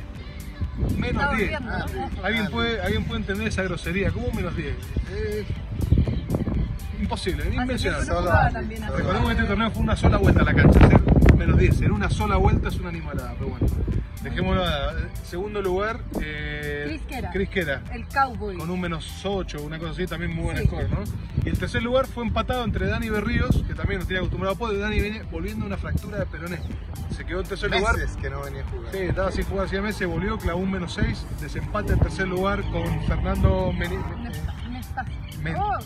Menos 0.97 1.07
Estaba 1.11 1.35
10. 1.35 1.49
viendo, 1.49 1.69
¿no? 1.69 1.85
¿Alguien 2.23 2.47
puede, 2.49 2.81
¿Alguien 2.81 3.05
puede 3.05 3.19
entender 3.21 3.47
esa 3.47 3.61
grosería? 3.63 4.11
¿Cómo 4.11 4.31
menos 4.31 4.55
10? 4.55 4.73
Es 5.15 5.45
imposible, 6.99 7.43
así. 7.43 7.89
Recordemos 7.89 9.25
que 9.27 9.31
este 9.33 9.45
torneo 9.45 9.71
fue 9.71 9.83
una 9.83 9.95
sola 9.95 10.17
vuelta 10.17 10.41
a 10.41 10.45
la 10.45 10.53
cancha. 10.53 10.79
Ser 10.87 11.01
menos 11.37 11.57
10, 11.59 11.81
en 11.81 11.91
una 11.91 12.09
sola 12.09 12.37
vuelta 12.37 12.69
es 12.69 12.75
una 12.77 12.89
animalada, 12.89 13.33
pero 13.37 13.49
bueno. 13.51 13.67
Dejémoslo. 14.23 14.63
a- 14.63 14.93
Segundo 15.23 15.61
lugar, 15.61 16.01
eh, 16.21 16.83
Chris 16.87 17.01
Quera. 17.07 17.31
Chris 17.31 17.49
Quera, 17.49 17.81
El 17.91 18.05
Cowboy. 18.07 18.57
con 18.57 18.69
un 18.69 18.79
menos 18.81 19.25
8, 19.25 19.61
una 19.63 19.79
cosa 19.79 19.91
así, 19.91 20.05
también 20.05 20.33
muy 20.35 20.43
buen 20.45 20.57
Sí. 20.57 20.65
score, 20.67 20.89
¿no? 20.89 21.03
Y 21.45 21.49
el 21.49 21.57
tercer 21.57 21.81
lugar 21.81 22.05
fue 22.05 22.25
empatado 22.25 22.63
entre 22.65 22.85
Dani 22.87 23.09
Berríos, 23.09 23.63
que 23.67 23.73
también 23.73 23.99
nos 23.99 24.07
tenía 24.07 24.19
acostumbrado 24.19 24.55
a 24.55 24.57
poder. 24.57 24.79
Dani 24.79 24.99
viene 24.99 25.23
volviendo 25.31 25.65
una 25.65 25.77
fractura 25.77 26.19
de 26.19 26.25
peroné. 26.25 26.59
Se 27.15 27.25
quedó 27.25 27.41
en 27.41 27.47
tercer 27.47 27.71
lugar. 27.71 27.95
Meses 27.97 28.15
que 28.17 28.29
no 28.29 28.41
venía 28.41 28.61
a 28.61 28.65
jugar. 28.69 28.91
Sí, 28.91 28.97
estaba 28.99 29.31
sin 29.31 29.45
jugar 29.45 29.65
hacía 29.67 29.81
meses, 29.81 30.07
volvió, 30.07 30.37
clavó 30.37 30.59
un 30.59 30.71
menos 30.71 30.93
6, 30.93 31.25
desempate 31.39 31.93
en 31.93 31.99
tercer 31.99 32.27
lugar 32.27 32.61
con 32.71 32.83
Fernando 33.07 33.71
Meni- 33.73 33.97
Nesta-. 34.69 35.05
Men- 35.41 35.55
Oh, 35.57 35.77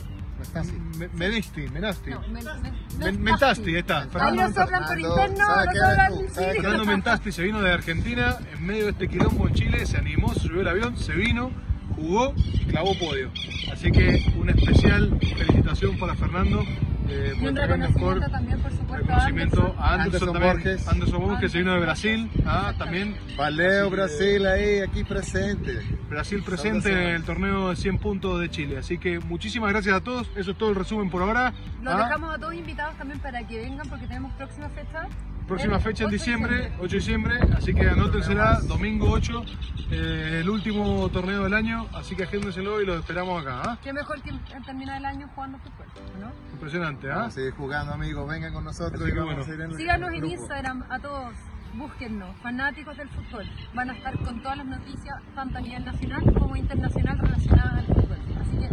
Está 0.48 0.60
así. 0.62 0.74
Me- 0.98 1.08
Menesti, 1.10 1.62
Menasti. 1.74 2.10
no, 2.12 2.22
men- 2.22 2.44
men- 2.62 2.74
Men- 3.00 3.22
Mentasti, 3.24 3.70
ahí 3.72 3.76
está. 3.78 4.04
Ahí 4.04 4.10
Fernando 4.10 4.44
nos 4.44 4.54
soplan 4.54 4.86
por 4.86 5.00
interno, 5.00 5.38
¿sabe 5.46 5.66
nos 5.66 5.74
qué 5.74 5.80
eres 5.80 5.90
soplan. 5.90 6.10
tú? 6.14 6.20
sí. 6.28 6.34
¿Sabe 6.34 6.48
qué 6.48 6.62
Fernando 6.62 6.86
Mentasti 6.86 7.32
se 7.32 7.44
vino 7.44 7.62
de 7.62 7.74
Argentina 7.74 8.38
en 8.54 8.66
medio 8.66 8.86
de 8.86 8.92
este 8.92 9.08
quilombo 9.10 9.48
en 9.48 9.54
Chile, 9.54 9.86
se 9.86 9.98
animó, 9.98 10.34
se 10.34 10.40
subió 10.42 10.62
el 10.62 10.68
avión, 10.68 10.98
se 10.98 11.14
vino, 11.14 11.52
jugó 11.96 12.34
y 12.38 12.66
clavó 12.66 12.98
podio. 12.98 13.32
Así 13.72 13.92
que 13.92 14.34
una 14.38 14.52
especial 14.54 15.18
felicitación 15.20 15.98
para 15.98 16.16
Fernando 16.16 16.64
eh, 17.08 17.34
Y 17.40 17.48
un 17.48 17.56
reconocimiento 17.56 18.30
también, 18.30 18.60
por 18.60 18.72
supuesto, 18.72 18.94
a 18.96 18.98
Reconocimiento 18.98 19.62
Anderson. 19.62 19.80
a 19.80 19.94
Anderson, 19.94 20.02
Anderson 20.02 20.34
también. 20.34 20.54
Borges. 20.54 20.88
Anderson 20.88 21.22
Borges 21.22 21.40
que 21.40 21.50
se 21.50 21.58
vino 21.60 21.74
de 21.74 21.80
Brasil, 21.80 22.32
ah, 22.46 22.74
también. 22.78 23.16
Valeo, 23.38 23.90
Brasil, 23.90 24.46
ahí, 24.46 24.80
aquí 24.80 25.04
presente. 25.04 25.82
Brasil 26.10 26.44
presente 26.44 26.92
en 26.92 27.16
el 27.16 27.24
torneo 27.24 27.70
de 27.70 27.76
100 27.76 27.98
puntos 28.00 28.40
de 28.40 28.50
Chile. 28.50 28.78
Así 28.78 28.98
que 28.98 29.20
muchísimas 29.20 29.72
gracias 29.72 29.96
a 29.96 30.02
todos. 30.02 30.30
Eso 30.36 30.52
es 30.52 30.58
todo 30.58 30.70
el 30.70 30.76
resumen 30.76 31.10
por 31.10 31.22
ahora. 31.22 31.54
Los 31.82 31.94
Ah, 31.94 32.06
dejamos 32.06 32.36
a 32.36 32.38
todos 32.40 32.54
invitados 32.54 32.96
también 32.98 33.20
para 33.20 33.46
que 33.46 33.58
vengan 33.60 33.88
porque 33.90 34.08
tenemos 34.08 34.32
próxima 34.34 34.70
fecha. 34.70 35.08
Próxima 35.48 35.80
fecha 35.80 36.04
en 36.06 36.08
8 36.08 36.12
de 36.12 36.18
diciembre, 36.18 36.72
8 36.80 36.88
de 36.88 36.98
diciembre, 36.98 37.36
así 37.56 37.74
que 37.74 37.88
anótensela, 37.88 38.60
domingo 38.62 39.12
8, 39.12 39.44
eh, 39.92 40.40
el 40.42 40.50
último 40.50 41.08
torneo 41.10 41.44
del 41.44 41.54
año, 41.54 41.86
así 41.94 42.16
que 42.16 42.24
agéndenselo 42.24 42.82
y 42.82 42.86
lo 42.86 42.96
esperamos 42.96 43.44
acá. 43.44 43.62
¿ah? 43.64 43.78
Qué 43.84 43.94
mejor 43.94 44.22
que 44.24 44.32
terminar 44.66 44.98
el 44.98 45.06
año 45.06 45.30
jugando 45.36 45.60
fútbol, 45.60 45.86
¿no? 46.20 46.32
Impresionante, 46.52 47.12
¿ah? 47.12 47.30
Seguir 47.30 47.54
jugando, 47.54 47.94
amigos. 47.94 48.28
Vengan 48.28 48.54
con 48.54 48.64
nosotros 48.64 49.00
Así 49.00 49.12
y 49.12 49.14
que 49.14 49.20
vamos 49.20 49.36
bueno. 49.36 49.52
a 49.52 49.56
ir 49.56 49.62
en 49.62 49.72
el 49.72 49.78
Síganos 49.78 50.14
en. 50.14 50.26
Instagram 50.26 50.84
a 50.90 51.00
todos, 51.00 51.36
búsquennos, 51.76 52.36
fanáticos 52.42 52.98
del 52.98 53.10
fútbol. 53.10 53.46
Van 53.76 53.90
a 53.92 53.94
estar 53.94 54.18
con 54.18 54.42
todas 54.42 54.58
las 54.58 54.66
noticias, 54.66 55.16
tanto 55.36 55.58
a 55.60 55.62
nivel 55.62 55.86
nacional 55.86 56.24
como 56.34 56.56
internacional 56.56 57.20
relacionadas 57.20 57.74
al 57.74 57.86
fútbol. 57.86 58.18
Así 58.42 58.58
que 58.58 58.70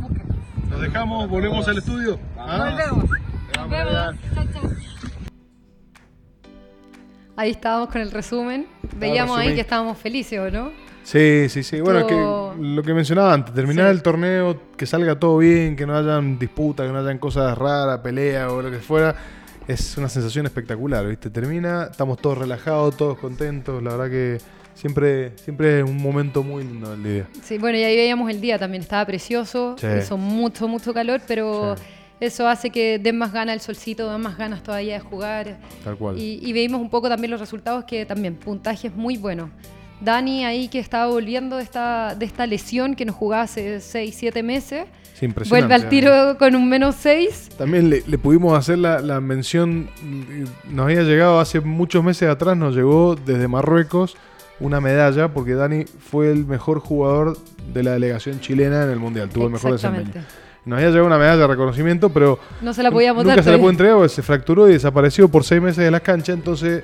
búsquennos. 0.00 0.70
Nos 0.70 0.80
dejamos, 0.80 1.28
volvemos 1.28 1.68
al 1.68 1.78
estudio. 1.78 2.18
¿ah? 2.36 2.68
Volvemos. 2.68 3.10
Nos 3.56 3.70
vemos. 3.70 4.16
Chao, 4.34 4.44
chao. 4.52 4.70
Ahí 7.36 7.50
estábamos 7.50 7.90
con 7.90 8.00
el 8.00 8.10
resumen. 8.10 8.66
Veíamos 8.96 9.36
ahí 9.38 9.54
que 9.54 9.60
estábamos 9.60 9.98
felices, 9.98 10.38
¿o 10.38 10.50
no? 10.50 10.70
Sí, 11.02 11.48
sí, 11.48 11.62
sí. 11.62 11.80
Bueno, 11.80 12.00
es 12.00 12.06
que 12.06 12.14
lo 12.62 12.82
que 12.82 12.94
mencionaba 12.94 13.32
antes, 13.32 13.54
terminar 13.54 13.86
Sí. 13.86 13.90
el 13.96 14.02
torneo, 14.02 14.60
que 14.76 14.86
salga 14.86 15.18
todo 15.18 15.38
bien, 15.38 15.76
que 15.76 15.86
no 15.86 15.96
hayan 15.96 16.38
disputas, 16.38 16.86
que 16.86 16.92
no 16.92 16.98
hayan 16.98 17.18
cosas 17.18 17.56
raras, 17.56 17.98
peleas 18.00 18.50
o 18.50 18.60
lo 18.62 18.70
que 18.70 18.78
fuera, 18.78 19.14
es 19.68 19.96
una 19.98 20.08
sensación 20.08 20.46
espectacular, 20.46 21.06
¿viste? 21.06 21.30
Termina, 21.30 21.88
estamos 21.90 22.18
todos 22.18 22.38
relajados, 22.38 22.96
todos 22.96 23.18
contentos, 23.18 23.82
la 23.82 23.90
verdad 23.96 24.10
que 24.10 24.38
siempre, 24.74 25.36
siempre 25.36 25.80
es 25.80 25.84
un 25.84 25.96
momento 25.96 26.42
muy 26.42 26.64
lindo 26.64 26.94
el 26.94 27.02
día. 27.04 27.26
Sí, 27.42 27.58
bueno, 27.58 27.78
y 27.78 27.84
ahí 27.84 27.96
veíamos 27.96 28.28
el 28.30 28.40
día 28.40 28.58
también. 28.58 28.82
Estaba 28.82 29.04
precioso, 29.06 29.76
Sí. 29.78 29.86
hizo 30.00 30.16
mucho, 30.16 30.66
mucho 30.68 30.92
calor, 30.92 31.20
pero 31.28 31.76
Sí. 31.76 31.82
Eso 32.20 32.48
hace 32.48 32.70
que 32.70 32.98
den 32.98 33.18
más 33.18 33.32
ganas 33.32 33.54
el 33.54 33.60
solcito, 33.60 34.10
den 34.10 34.20
más 34.20 34.36
ganas 34.38 34.62
todavía 34.62 34.94
de 34.94 35.00
jugar. 35.00 35.58
Tal 35.84 35.96
cual. 35.96 36.18
Y, 36.18 36.40
y 36.42 36.52
veíamos 36.52 36.80
un 36.80 36.90
poco 36.90 37.08
también 37.08 37.30
los 37.30 37.40
resultados 37.40 37.84
que 37.84 38.06
también, 38.06 38.36
puntajes 38.36 38.94
muy 38.94 39.16
buenos. 39.16 39.50
Dani 40.00 40.44
ahí 40.44 40.68
que 40.68 40.78
estaba 40.78 41.06
volviendo 41.06 41.56
de 41.56 41.62
esta, 41.62 42.14
de 42.14 42.26
esta 42.26 42.46
lesión 42.46 42.94
que 42.94 43.04
nos 43.04 43.16
jugaba 43.16 43.44
hace 43.44 43.80
6, 43.80 44.14
7 44.16 44.42
meses. 44.42 44.84
Sí, 45.14 45.24
impresionante, 45.24 45.68
Vuelve 45.68 45.84
al 45.84 45.88
tiro 45.88 46.38
con 46.38 46.54
un 46.54 46.68
menos 46.68 46.96
6. 46.96 47.50
También 47.56 47.88
le, 47.88 48.02
le 48.06 48.18
pudimos 48.18 48.58
hacer 48.58 48.78
la, 48.78 49.00
la 49.00 49.20
mención, 49.20 49.88
mm, 50.02 50.74
nos 50.74 50.84
había 50.84 51.02
llegado 51.02 51.40
hace 51.40 51.60
muchos 51.60 52.04
meses 52.04 52.28
atrás, 52.28 52.56
nos 52.56 52.74
llegó 52.74 53.16
desde 53.16 53.48
Marruecos 53.48 54.16
una 54.60 54.80
medalla 54.80 55.28
porque 55.28 55.54
Dani 55.54 55.84
fue 55.84 56.30
el 56.30 56.46
mejor 56.46 56.80
jugador 56.80 57.38
de 57.72 57.82
la 57.82 57.92
delegación 57.92 58.40
chilena 58.40 58.84
en 58.84 58.90
el 58.90 58.98
Mundial, 58.98 59.28
tuvo 59.28 59.46
el 59.46 59.52
mejor 59.52 59.72
desempeño. 59.72 60.10
Nos 60.66 60.76
había 60.78 60.88
llegado 60.90 61.06
una 61.06 61.16
medalla 61.16 61.36
de 61.38 61.46
reconocimiento, 61.46 62.10
pero 62.10 62.38
No 62.60 62.74
se 62.74 62.82
la 62.82 62.90
podíamos 62.90 63.24
nunca 63.24 63.36
dar 63.36 63.44
se 63.44 63.50
la 63.52 63.58
pudo 63.58 63.70
entregar 63.70 63.96
porque 63.96 64.08
se 64.10 64.22
fracturó 64.22 64.68
y 64.68 64.72
desapareció 64.74 65.28
por 65.28 65.44
seis 65.44 65.62
meses 65.62 65.82
de 65.84 65.90
las 65.90 66.00
canchas, 66.02 66.36
entonces 66.36 66.82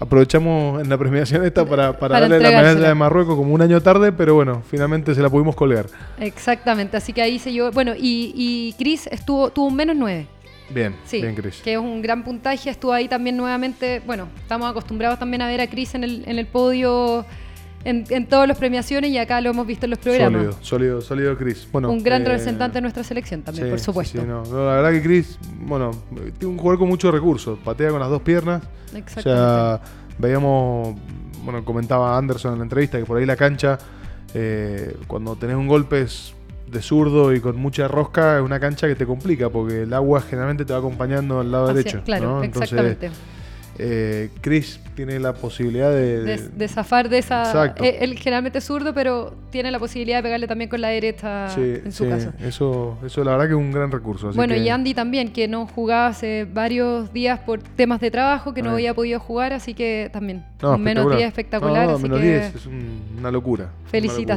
aprovechamos 0.00 0.80
en 0.82 0.88
la 0.88 0.96
premiación 0.96 1.44
esta 1.44 1.64
para, 1.68 1.98
para, 1.98 2.14
Para 2.14 2.20
darle 2.28 2.38
la 2.40 2.50
medalla 2.50 2.88
de 2.88 2.94
Marruecos 2.94 3.36
como 3.36 3.52
un 3.52 3.60
año 3.60 3.80
tarde, 3.80 4.12
pero 4.12 4.34
bueno, 4.34 4.62
finalmente 4.70 5.14
se 5.14 5.20
la 5.20 5.28
pudimos 5.28 5.54
colgar. 5.56 5.86
Exactamente, 6.20 6.96
así 6.96 7.12
que 7.12 7.22
ahí 7.22 7.38
se 7.38 7.52
llevó. 7.52 7.70
Bueno, 7.72 7.92
y, 7.96 8.32
y 8.36 8.74
Chris 8.78 9.08
estuvo, 9.08 9.50
tuvo 9.50 9.66
un 9.66 9.76
menos 9.76 9.96
9. 9.96 10.26
Bien, 10.70 10.96
Sí, 11.04 11.20
bien 11.20 11.34
Cris. 11.34 11.60
que 11.62 11.74
es 11.74 11.78
un 11.78 12.00
gran 12.00 12.24
puntaje. 12.24 12.70
Estuvo 12.70 12.92
ahí 12.92 13.06
también 13.06 13.36
nuevamente. 13.36 14.00
Bueno, 14.06 14.28
estamos 14.40 14.70
acostumbrados 14.70 15.18
también 15.18 15.42
a 15.42 15.46
ver 15.46 15.60
a 15.60 15.66
Chris 15.66 15.94
en 15.94 16.04
el, 16.04 16.22
en 16.26 16.38
el 16.38 16.46
podio 16.46 17.26
en, 17.84 18.04
en 18.08 18.26
todas 18.26 18.48
las 18.48 18.56
premiaciones 18.58 19.10
y 19.10 19.18
acá 19.18 19.40
lo 19.40 19.50
hemos 19.50 19.66
visto 19.66 19.86
en 19.86 19.90
los 19.90 19.98
programas. 19.98 20.40
Sólido, 20.42 20.58
sólido, 20.62 21.00
sólido 21.00 21.36
Chris. 21.36 21.68
Bueno, 21.70 21.90
un 21.90 22.02
gran 22.02 22.22
eh, 22.22 22.26
representante 22.26 22.76
de 22.78 22.82
nuestra 22.82 23.04
selección 23.04 23.42
también, 23.42 23.66
Sí, 23.66 23.70
por 23.70 23.80
supuesto. 23.80 24.20
sí, 24.20 24.26
no. 24.26 24.42
No, 24.44 24.66
la 24.66 24.76
verdad 24.76 24.90
que 24.92 25.02
Chris, 25.02 25.38
bueno, 25.60 25.90
tiene 26.38 26.52
un 26.54 26.58
jugador 26.58 26.78
con 26.78 26.88
muchos 26.88 27.12
recursos. 27.12 27.58
Patea 27.64 27.90
con 27.90 28.00
las 28.00 28.08
dos 28.10 28.22
piernas. 28.22 28.62
O 28.92 28.96
Exactamente. 28.96 29.22
sea, 29.22 29.80
veíamos, 30.18 30.96
bueno, 31.44 31.64
comentaba 31.64 32.16
Anderson 32.16 32.52
en 32.54 32.58
la 32.58 32.64
entrevista 32.64 32.98
que 32.98 33.04
por 33.04 33.18
ahí 33.18 33.26
la 33.26 33.36
cancha, 33.36 33.78
eh, 34.34 34.96
cuando 35.06 35.36
tenés 35.36 35.56
un 35.56 35.68
golpe 35.68 36.00
es 36.02 36.34
de 36.70 36.80
zurdo 36.82 37.32
y 37.32 37.40
con 37.40 37.56
mucha 37.56 37.86
rosca, 37.88 38.38
es 38.38 38.42
una 38.42 38.58
cancha 38.58 38.88
que 38.88 38.94
te 38.96 39.06
complica 39.06 39.48
porque 39.50 39.82
el 39.82 39.92
agua 39.92 40.20
generalmente 40.22 40.64
te 40.64 40.72
va 40.72 40.78
acompañando 40.80 41.38
al 41.40 41.52
lado 41.52 41.64
Hacia- 41.66 41.74
derecho. 41.76 42.02
claro, 42.04 42.26
¿no? 42.26 42.42
Entonces, 42.42 42.72
exactamente. 42.72 43.10
Eh, 43.78 44.30
Chris 44.40 44.78
tiene 44.94 45.18
la 45.18 45.32
posibilidad 45.34 45.90
de. 45.90 46.22
De, 46.22 46.48
de- 46.48 46.68
zafar 46.68 47.08
de 47.08 47.18
esa. 47.18 47.42
Exacto. 47.44 47.82
eh, 47.84 47.98
Él 48.00 48.16
generalmente 48.18 48.58
es 48.58 48.64
zurdo, 48.64 48.94
pero 48.94 49.34
tiene 49.50 49.70
la 49.70 49.78
posibilidad 49.78 50.18
de 50.18 50.22
pegarle 50.22 50.46
también 50.46 50.70
con 50.70 50.80
la 50.80 50.88
derecha 50.88 51.48
sí, 51.50 51.60
en 51.84 51.92
su 51.92 52.04
sí, 52.04 52.10
caso. 52.10 52.32
Eso, 52.40 52.98
eso 53.04 53.24
la 53.24 53.32
verdad 53.32 53.46
que 53.46 53.52
es 53.52 53.58
un 53.58 53.72
gran 53.72 53.90
recurso. 53.90 54.28
así 54.28 54.36
Bueno, 54.36 54.54
que- 54.54 54.60
y 54.60 54.68
Andy 54.68 54.94
también, 54.94 55.32
que 55.32 55.48
no 55.48 55.66
jugaba 55.66 56.06
hace 56.08 56.44
varios 56.52 57.12
días 57.12 57.40
por 57.40 57.60
temas 57.62 58.00
de 58.00 58.10
trabajo, 58.10 58.54
que 58.54 58.62
no 58.62 58.70
había 58.70 58.94
podido 58.94 59.18
jugar, 59.20 59.52
así 59.52 59.74
que 59.74 60.10
también 60.12 60.44
No, 60.62 60.74
un 60.74 60.82
menos 60.82 61.08
10 61.16 61.26
espectacular. 61.28 61.86
No, 61.88 61.94
así 61.94 62.02
menos 62.04 62.20
que 62.20 62.26
10 62.26 62.54
es 62.54 62.66
un- 62.66 63.02
una 63.18 63.30
locura. 63.30 63.64
una 63.64 64.12
locura. 64.22 64.34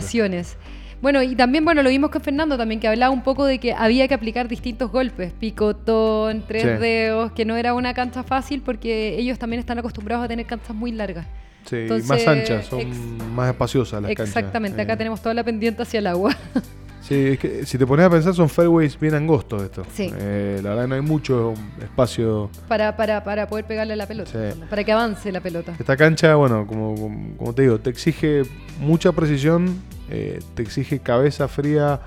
Bueno, 1.02 1.22
y 1.22 1.36
también, 1.36 1.64
bueno, 1.64 1.84
lo 1.84 1.90
vimos 1.90 2.10
con 2.10 2.22
Fernando 2.22 2.58
también, 2.58 2.80
que 2.80 2.88
hablaba 2.88 3.14
un 3.14 3.24
poco 3.24 3.46
de 3.46 3.60
que 3.60 3.74
había 3.74 4.08
que 4.08 4.14
aplicar 4.16 4.48
distintos 4.48 4.92
golpes, 4.92 5.32
picotón, 5.40 6.44
tres 6.48 6.64
Sí. 6.64 6.70
dedos, 6.70 7.32
que 7.34 7.46
no 7.46 7.56
era 7.56 7.74
una 7.74 7.94
cancha 7.94 8.24
fácil 8.24 8.62
porque 8.64 9.16
ellos 9.20 9.38
también 9.38 9.60
están 9.60 9.78
acostumbrados 9.78 10.26
a 10.26 10.28
tener 10.28 10.46
canchas 10.46 10.76
muy 10.76 10.92
largas. 10.92 11.28
Sí, 11.66 11.76
Entonces, 11.78 12.08
más 12.10 12.26
anchas, 12.28 12.66
son 12.66 13.36
más 13.36 13.50
espaciosas 13.50 14.02
las 14.02 14.10
canchas. 14.16 14.28
Exactamente, 14.36 14.82
acá 14.82 14.94
Eh, 14.94 14.98
tenemos 14.98 15.22
toda 15.22 15.36
la 15.36 15.44
pendiente 15.44 15.82
hacia 15.84 16.00
el 16.00 16.08
agua. 16.08 16.36
Sí, 17.00 17.16
es 17.16 17.40
que 17.40 17.66
si 17.66 17.78
te 17.78 17.88
pones 17.88 18.06
a 18.06 18.10
pensar 18.10 18.34
son 18.34 18.50
fairways 18.50 19.00
bien 19.00 19.14
angostos 19.14 19.64
estos. 19.64 19.88
Sí. 19.94 20.12
Eh, 20.14 20.60
la 20.62 20.72
verdad 20.72 20.88
no 20.90 20.96
hay 20.96 21.02
mucho 21.02 21.54
espacio. 21.82 22.50
para, 22.68 22.98
para, 22.98 23.24
para 23.24 23.48
poder 23.48 23.64
pegarle 23.64 23.94
a 23.94 23.96
la 23.96 24.06
pelota, 24.08 24.30
Sí. 24.32 24.60
para 24.70 24.84
que 24.84 24.92
avance 24.92 25.32
la 25.32 25.40
pelota. 25.40 25.74
Esta 25.80 25.96
cancha, 25.96 26.36
bueno, 26.36 26.68
como, 26.68 26.96
como 27.38 27.54
te 27.54 27.62
digo, 27.62 27.80
te 27.80 27.92
exige 27.92 28.42
mucha 28.82 29.14
precisión, 29.14 29.82
eh, 30.10 30.40
te 30.56 30.62
exige 30.64 31.00
cabeza 31.00 31.48
fría, 31.48 32.00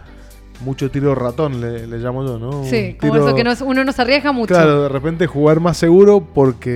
mucho 0.65 0.91
tiro 0.91 1.15
ratón, 1.15 1.61
le, 1.61 1.87
le 1.87 1.99
llamo 1.99 2.25
yo, 2.25 2.39
¿no? 2.39 2.65
Sí, 2.65 2.97
como 3.01 3.17
eso 3.17 3.35
que 3.35 3.45
no, 3.45 3.53
uno 3.65 3.83
no 3.85 3.93
se 3.93 4.03
arriesga 4.03 4.31
mucho. 4.33 4.55
Claro, 4.55 4.83
de 4.83 4.89
repente 4.91 5.27
jugar 5.27 5.59
más 5.61 5.77
seguro 5.79 6.21
porque 6.21 6.71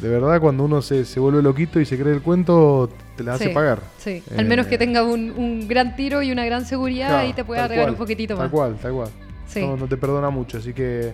de 0.00 0.08
verdad 0.08 0.40
cuando 0.40 0.64
uno 0.64 0.80
se, 0.80 1.04
se 1.04 1.20
vuelve 1.20 1.42
loquito 1.42 1.78
y 1.78 1.84
se 1.84 1.98
cree 1.98 2.14
el 2.14 2.22
cuento, 2.22 2.88
te 3.16 3.22
la 3.24 3.34
hace 3.34 3.50
pagar. 3.50 3.80
Sí, 3.98 4.22
Eh, 4.30 4.34
al 4.38 4.46
menos 4.46 4.66
que 4.66 4.78
tenga 4.78 5.02
un, 5.02 5.30
un 5.30 5.68
gran 5.68 5.94
tiro 5.94 6.22
y 6.22 6.32
una 6.32 6.44
gran 6.46 6.64
seguridad 6.64 7.08
Claro, 7.08 7.28
y 7.28 7.32
te 7.34 7.44
pueda 7.44 7.68
tal 7.68 7.76
cual, 7.76 7.90
un 7.90 7.96
poquitito 7.96 8.34
Tal 8.34 8.44
más. 8.44 8.50
cual, 8.50 8.76
tal 8.80 8.92
cual. 8.92 9.08
Sí. 9.46 9.60
No, 9.60 9.76
no 9.76 9.86
te 9.86 9.96
perdona 9.98 10.30
mucho, 10.30 10.56
así 10.58 10.72
que... 10.72 11.12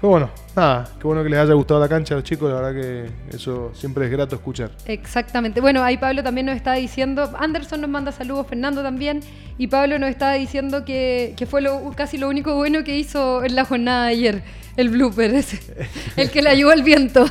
Pero 0.00 0.10
bueno, 0.10 0.30
nada, 0.58 0.88
qué 1.00 1.06
bueno 1.06 1.22
que 1.22 1.28
les 1.30 1.38
haya 1.38 1.54
gustado 1.54 1.80
la 1.80 1.88
cancha 1.88 2.14
a 2.14 2.16
los 2.18 2.24
chicos, 2.24 2.50
la 2.52 2.60
verdad 2.60 2.80
que 2.80 3.36
eso 3.36 3.70
siempre 3.74 4.04
es 4.06 4.10
grato 4.10 4.36
escuchar. 4.36 4.70
Exactamente. 4.86 5.60
Bueno, 5.60 5.82
ahí 5.82 5.96
Pablo 5.96 6.22
también 6.22 6.46
nos 6.46 6.56
estaba 6.56 6.76
diciendo, 6.76 7.30
Anderson 7.38 7.80
nos 7.80 7.90
manda 7.90 8.12
saludos, 8.12 8.46
Fernando 8.48 8.82
también, 8.82 9.20
y 9.56 9.66
Pablo 9.68 9.98
nos 9.98 10.10
estaba 10.10 10.34
diciendo 10.34 10.84
que, 10.84 11.34
que 11.36 11.46
fue 11.46 11.60
lo, 11.62 11.90
casi 11.96 12.18
lo 12.18 12.28
único 12.28 12.54
bueno 12.54 12.84
que 12.84 12.96
hizo 12.98 13.44
en 13.44 13.54
la 13.56 13.64
jornada 13.64 14.04
de 14.06 14.10
ayer, 14.12 14.42
el 14.76 14.90
blooper 14.90 15.34
ese, 15.34 15.58
el 16.16 16.30
que 16.30 16.40
le 16.42 16.50
ayudó 16.50 16.70
al 16.70 16.82
viento. 16.82 17.24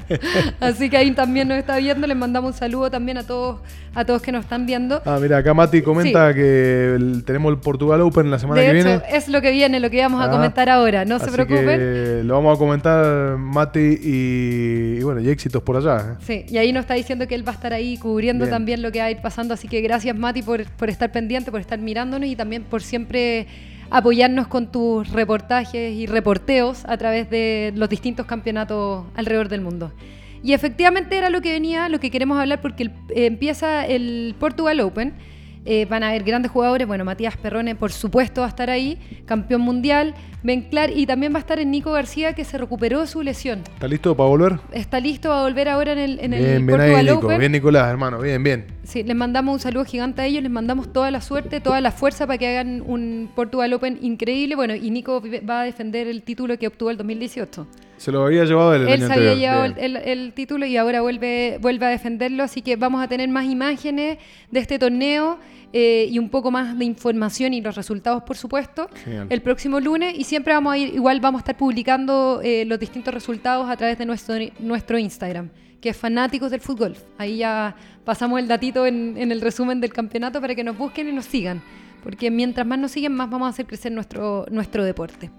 Así 0.60 0.88
que 0.90 0.96
ahí 0.96 1.10
también 1.12 1.48
nos 1.48 1.58
está 1.58 1.76
viendo, 1.76 2.06
les 2.06 2.16
mandamos 2.16 2.52
un 2.52 2.58
saludo 2.58 2.90
también 2.90 3.18
a 3.18 3.26
todos, 3.26 3.60
a 3.94 4.04
todos 4.04 4.22
que 4.22 4.32
nos 4.32 4.44
están 4.44 4.64
viendo. 4.66 5.02
Ah, 5.04 5.18
mira, 5.20 5.38
acá 5.38 5.52
Mati 5.54 5.82
comenta 5.82 6.32
que 6.34 6.94
el- 6.94 7.22
tenemos 7.26 7.52
el 7.52 7.58
Portugal 7.58 8.00
Open 8.00 8.30
la 8.30 8.38
semana 8.38 8.60
de 8.62 8.70
que 8.72 8.78
hecho, 8.78 8.88
viene. 8.88 9.02
es 9.10 9.28
lo 9.28 9.40
que 9.42 9.50
viene, 9.50 9.80
lo 9.80 9.90
que 9.90 10.00
vamos 10.00 10.22
a 10.22 10.24
Ah, 10.24 10.30
comentar 10.30 10.68
ahora, 10.70 11.04
no 11.04 11.18
se 11.18 11.30
preocupen. 11.30 12.26
lo 12.26 12.34
vamos 12.34 12.56
a 12.56 12.58
comentar 12.66 13.36
Mati 13.38 13.78
y, 13.80 14.96
y 14.98 15.02
bueno, 15.02 15.20
y 15.20 15.28
éxitos 15.28 15.62
por 15.62 15.76
allá. 15.76 16.12
¿eh? 16.12 16.24
Sí, 16.26 16.44
y 16.54 16.58
ahí 16.58 16.72
nos 16.72 16.82
está 16.82 16.94
diciendo 16.94 17.26
que 17.26 17.34
él 17.34 17.46
va 17.46 17.52
a 17.52 17.54
estar 17.54 17.72
ahí 17.72 17.96
cubriendo 17.96 18.44
Bien. 18.44 18.50
también 18.54 18.82
lo 18.82 18.92
que 18.92 18.98
va 18.98 19.06
a 19.06 19.10
ir 19.10 19.20
pasando. 19.22 19.54
Así 19.54 19.68
que 19.68 19.80
gracias, 19.80 20.16
Mati, 20.16 20.42
por, 20.42 20.64
por 20.72 20.88
estar 20.90 21.10
pendiente, 21.12 21.50
por 21.50 21.60
estar 21.60 21.78
mirándonos 21.78 22.28
y 22.28 22.36
también 22.36 22.62
por 22.64 22.82
siempre 22.82 23.46
apoyarnos 23.90 24.48
con 24.48 24.70
tus 24.72 25.08
reportajes 25.12 25.92
y 25.94 26.06
reporteos 26.06 26.84
a 26.86 26.96
través 26.96 27.30
de 27.30 27.72
los 27.76 27.88
distintos 27.88 28.26
campeonatos 28.26 29.04
alrededor 29.14 29.48
del 29.48 29.60
mundo. 29.60 29.92
Y 30.42 30.52
efectivamente 30.52 31.16
era 31.16 31.30
lo 31.30 31.40
que 31.40 31.50
venía, 31.52 31.88
lo 31.88 31.98
que 32.00 32.10
queremos 32.10 32.38
hablar, 32.38 32.60
porque 32.60 32.84
el- 32.84 32.90
eh, 33.10 33.26
empieza 33.26 33.86
el 33.86 34.34
Portugal 34.38 34.80
Open. 34.80 35.14
Eh, 35.68 35.84
van 35.90 36.02
a 36.04 36.10
haber 36.10 36.22
grandes 36.22 36.50
jugadores. 36.52 36.86
Bueno, 36.86 37.04
Matías 37.04 37.36
Perrone, 37.36 37.74
por 37.74 37.90
supuesto, 37.92 38.40
va 38.42 38.46
a 38.46 38.50
estar 38.50 38.70
ahí, 38.70 38.98
campeón 39.26 39.60
mundial. 39.62 40.14
Ben 40.44 40.62
Clar, 40.62 40.90
y 40.96 41.06
también 41.06 41.32
va 41.32 41.38
a 41.38 41.40
estar 41.40 41.58
el 41.58 41.68
Nico 41.68 41.90
García, 41.90 42.32
que 42.34 42.44
se 42.44 42.56
recuperó 42.56 43.00
de 43.00 43.08
su 43.08 43.20
lesión. 43.22 43.62
¿Está 43.74 43.88
listo 43.88 44.16
para 44.16 44.28
volver? 44.28 44.60
Está 44.72 45.00
listo 45.00 45.32
a 45.32 45.42
volver 45.42 45.68
ahora 45.68 45.92
en 45.94 45.98
el, 45.98 46.20
en 46.20 46.34
el 46.34 46.44
bien, 46.44 46.66
bien 46.66 46.80
ahí, 46.80 46.90
Portugal 46.92 47.06
Nico. 47.16 47.26
Open. 47.26 47.38
Bien, 47.40 47.52
Nicolás, 47.52 47.90
hermano. 47.90 48.20
Bien, 48.20 48.40
bien. 48.44 48.64
Sí, 48.84 49.02
les 49.02 49.16
mandamos 49.16 49.54
un 49.54 49.58
saludo 49.58 49.84
gigante 49.84 50.22
a 50.22 50.26
ellos, 50.26 50.44
les 50.44 50.52
mandamos 50.52 50.92
toda 50.92 51.10
la 51.10 51.20
suerte, 51.20 51.60
toda 51.60 51.80
la 51.80 51.90
fuerza 51.90 52.28
para 52.28 52.38
que 52.38 52.46
hagan 52.46 52.80
un 52.86 53.28
Portugal 53.34 53.72
Open 53.72 53.98
increíble. 54.02 54.54
Bueno, 54.54 54.76
y 54.76 54.88
Nico 54.90 55.20
va 55.48 55.62
a 55.62 55.64
defender 55.64 56.06
el 56.06 56.22
título 56.22 56.56
que 56.56 56.68
obtuvo 56.68 56.90
el 56.90 56.96
2018. 56.96 57.66
Se 57.96 58.12
lo 58.12 58.24
había 58.26 58.44
llevado 58.44 58.74
el, 58.74 58.86
Él 58.88 59.00
se 59.00 59.12
había 59.12 59.34
llevado 59.34 59.64
el, 59.64 59.72
Bien. 59.74 59.96
el- 59.96 60.08
el 60.08 60.32
título 60.32 60.64
y 60.66 60.76
ahora 60.76 61.00
vuelve, 61.00 61.58
vuelve 61.60 61.86
a 61.86 61.88
defenderlo, 61.88 62.44
así 62.44 62.62
que 62.62 62.76
vamos 62.76 63.02
a 63.02 63.08
tener 63.08 63.28
más 63.28 63.46
imágenes 63.46 64.18
de 64.50 64.60
este 64.60 64.78
torneo 64.78 65.38
eh, 65.72 66.08
y 66.10 66.18
un 66.18 66.28
poco 66.28 66.50
más 66.50 66.78
de 66.78 66.84
información 66.84 67.54
y 67.54 67.60
los 67.60 67.74
resultados, 67.74 68.22
por 68.22 68.36
supuesto, 68.36 68.88
Genial. 69.04 69.26
el 69.30 69.42
próximo 69.42 69.80
lunes. 69.80 70.14
Y 70.18 70.24
siempre 70.24 70.52
vamos 70.52 70.72
a 70.72 70.78
ir, 70.78 70.94
igual 70.94 71.20
vamos 71.20 71.40
a 71.40 71.42
estar 71.42 71.56
publicando 71.56 72.40
eh, 72.42 72.64
los 72.64 72.78
distintos 72.78 73.12
resultados 73.12 73.68
a 73.68 73.76
través 73.76 73.98
de 73.98 74.06
nuestro, 74.06 74.34
nuestro 74.60 74.98
Instagram, 74.98 75.50
que 75.80 75.90
es 75.90 75.96
Fanáticos 75.96 76.50
del 76.50 76.60
Fútbol. 76.60 76.96
Ahí 77.18 77.38
ya 77.38 77.76
pasamos 78.04 78.38
el 78.38 78.48
datito 78.48 78.86
en, 78.86 79.16
en 79.18 79.32
el 79.32 79.40
resumen 79.40 79.80
del 79.80 79.92
campeonato 79.92 80.40
para 80.40 80.54
que 80.54 80.64
nos 80.64 80.78
busquen 80.78 81.08
y 81.08 81.12
nos 81.12 81.26
sigan, 81.26 81.62
porque 82.02 82.30
mientras 82.30 82.66
más 82.66 82.78
nos 82.78 82.92
siguen, 82.92 83.12
más 83.14 83.28
vamos 83.28 83.46
a 83.46 83.50
hacer 83.50 83.66
crecer 83.66 83.92
nuestro, 83.92 84.46
nuestro 84.50 84.84
deporte. 84.84 85.30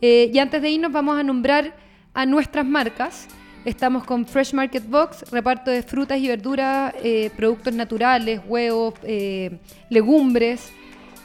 Eh, 0.00 0.30
y 0.32 0.38
antes 0.38 0.60
de 0.60 0.70
irnos 0.70 0.92
vamos 0.92 1.18
a 1.18 1.22
nombrar 1.22 1.74
a 2.12 2.26
nuestras 2.26 2.66
marcas. 2.66 3.26
Estamos 3.64 4.04
con 4.04 4.26
Fresh 4.26 4.52
Market 4.52 4.86
Box, 4.86 5.24
reparto 5.30 5.70
de 5.70 5.82
frutas 5.82 6.18
y 6.18 6.28
verduras, 6.28 6.92
eh, 7.02 7.30
productos 7.34 7.72
naturales, 7.72 8.42
huevos, 8.46 8.92
eh, 9.04 9.58
legumbres, 9.88 10.70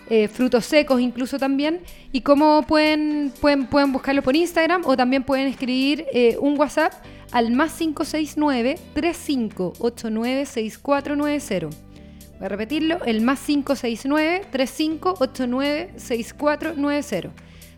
eh, 0.10 0.30
frutos 0.30 0.66
secos 0.66 1.02
incluso 1.02 1.38
también. 1.38 1.82
Y 2.14 2.22
cómo 2.22 2.62
pueden, 2.64 3.34
pueden, 3.42 3.66
pueden 3.66 3.92
buscarlo 3.92 4.22
por 4.22 4.38
Instagram 4.38 4.84
o 4.86 4.96
también 4.96 5.24
pueden 5.24 5.48
escribir 5.48 6.06
un 6.40 6.58
WhatsApp 6.58 6.94
al 7.32 7.52
más 7.52 7.74
569 7.74 8.80
3589 8.94 10.46
6490. 10.46 11.78
Voy 12.38 12.46
a 12.46 12.48
repetirlo, 12.48 13.04
el 13.04 13.20
más 13.20 13.42
569 13.42 14.46
3589 14.50 15.94
6490. 15.98 17.34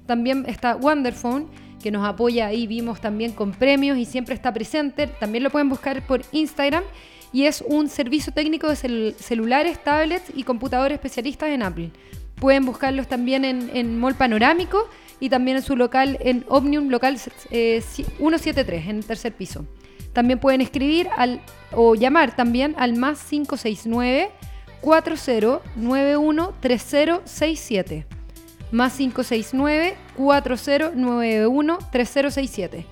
También 0.06 0.46
está 0.48 0.76
Wonderphone, 0.76 1.48
que 1.82 1.92
nos 1.92 2.06
apoya 2.08 2.48
ahí, 2.48 2.68
vimos 2.68 3.02
también 3.02 3.32
con 3.34 3.52
premios 3.52 3.98
y 3.98 4.06
siempre 4.06 4.36
está 4.36 4.54
presente. 4.54 5.08
También 5.08 5.44
lo 5.44 5.50
pueden 5.50 5.70
buscar 5.70 6.06
por 6.06 6.22
Instagram 6.32 6.84
y 7.34 7.46
es 7.46 7.64
un 7.68 7.90
servicio 7.90 8.32
técnico 8.34 8.68
de 8.68 8.76
cel- 8.76 9.16
celulares, 9.16 9.84
tablets 9.84 10.32
y 10.36 10.44
computadores 10.44 10.96
especialistas 10.96 11.50
en 11.50 11.64
Apple. 11.64 11.90
Pueden 12.36 12.66
buscarlos 12.66 13.08
también 13.08 13.46
en, 13.46 13.70
en 13.74 14.00
Mall 14.00 14.16
Panorámico 14.16 14.88
y 15.20 15.30
también 15.30 15.58
en 15.58 15.64
su 15.64 15.76
local 15.76 16.18
en 16.22 16.44
Omnium 16.48 16.90
Local 16.90 17.18
eh, 17.52 17.82
173, 17.86 18.88
en 18.88 18.98
el 18.98 19.06
tercer 19.06 19.34
piso. 19.34 19.66
También 20.14 20.40
pueden 20.40 20.60
escribir 20.62 21.08
al, 21.16 21.42
o 21.72 21.96
llamar 21.96 22.36
también 22.36 22.76
al 22.78 22.94
más 22.98 23.24
569 23.30 24.30
4091 24.82 26.54
3067 26.60 28.06
más 28.72 28.94
569 28.98 29.96
4091 30.18 31.78
3067 31.92 32.86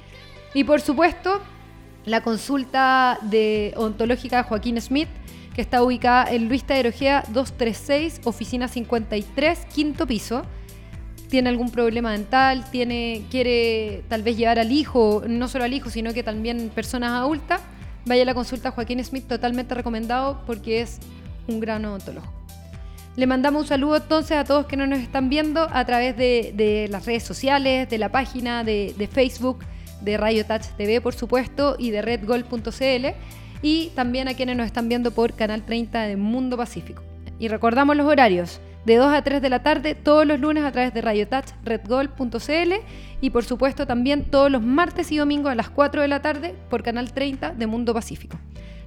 y 0.53 0.63
por 0.63 0.81
supuesto 0.81 1.41
la 2.05 2.21
consulta 2.21 3.19
de 3.21 3.73
ontológica 3.77 4.43
Joaquín 4.43 4.79
Smith 4.81 5.09
que 5.59 5.63
está 5.63 5.83
ubicada 5.83 6.31
en 6.31 6.47
Luis 6.47 6.63
Taderojea 6.63 7.25
236 7.33 8.21
oficina 8.23 8.69
53 8.69 9.65
quinto 9.65 10.07
piso. 10.07 10.43
Tiene 11.27 11.49
algún 11.49 11.69
problema 11.69 12.13
dental, 12.13 12.63
tiene, 12.71 13.25
quiere 13.29 14.05
tal 14.07 14.23
vez 14.23 14.37
llevar 14.37 14.57
al 14.57 14.71
hijo, 14.71 15.21
no 15.27 15.49
solo 15.49 15.65
al 15.65 15.73
hijo, 15.73 15.89
sino 15.89 16.13
que 16.13 16.23
también 16.23 16.71
personas 16.73 17.11
adultas, 17.11 17.61
vaya 18.05 18.21
a 18.21 18.25
la 18.25 18.33
consulta 18.33 18.71
Joaquín 18.71 19.03
Smith, 19.03 19.27
totalmente 19.27 19.75
recomendado 19.75 20.43
porque 20.47 20.79
es 20.79 20.99
un 21.47 21.59
gran 21.59 21.83
odontólogo. 21.83 22.38
Le 23.19 23.27
mandamos 23.27 23.63
un 23.63 23.67
saludo 23.67 23.97
entonces 23.97 24.37
a 24.37 24.45
todos 24.45 24.65
que 24.65 24.77
no 24.77 24.87
nos 24.87 24.99
están 24.99 25.27
viendo 25.27 25.67
a 25.73 25.83
través 25.83 26.15
de, 26.15 26.87
las 26.89 27.05
redes 27.05 27.23
sociales, 27.23 27.89
de 27.89 27.97
la 27.97 28.13
página 28.13 28.63
de, 28.63 28.95
de 28.97 29.07
Facebook, 29.07 29.59
de 29.99 30.15
Radio 30.15 30.45
Touch 30.45 30.67
TV, 30.77 31.01
por 31.01 31.13
supuesto, 31.13 31.75
y 31.77 31.91
de 31.91 32.01
redgol.cl, 32.01 33.07
y 33.61 33.87
también 33.89 34.29
a 34.29 34.35
quienes 34.35 34.55
nos 34.55 34.67
están 34.67 34.87
viendo 34.87 35.11
por 35.11 35.33
Canal 35.33 35.65
30 35.65 36.03
de 36.03 36.15
Mundo 36.15 36.55
Pacífico. 36.55 37.03
Y 37.39 37.49
recordamos 37.49 37.97
los 37.97 38.07
horarios, 38.07 38.61
de 38.85 38.95
2 38.95 39.13
a 39.13 39.21
3 39.21 39.41
de 39.41 39.49
la 39.49 39.63
tarde, 39.63 39.95
todos 39.95 40.25
los 40.25 40.39
lunes 40.39 40.63
a 40.63 40.71
través 40.71 40.93
de 40.93 41.01
Radio 41.01 41.27
Touch, 41.27 41.47
redgol.cl, 41.65 42.73
y 43.19 43.29
por 43.31 43.43
supuesto 43.43 43.85
también 43.85 44.31
todos 44.31 44.49
los 44.49 44.61
martes 44.61 45.11
y 45.11 45.17
domingos 45.17 45.51
a 45.51 45.55
las 45.55 45.69
4 45.69 46.03
de 46.03 46.07
la 46.07 46.21
tarde 46.21 46.55
por 46.69 46.83
Canal 46.83 47.11
30 47.11 47.51
de 47.51 47.67
Mundo 47.67 47.93
Pacífico. 47.93 48.39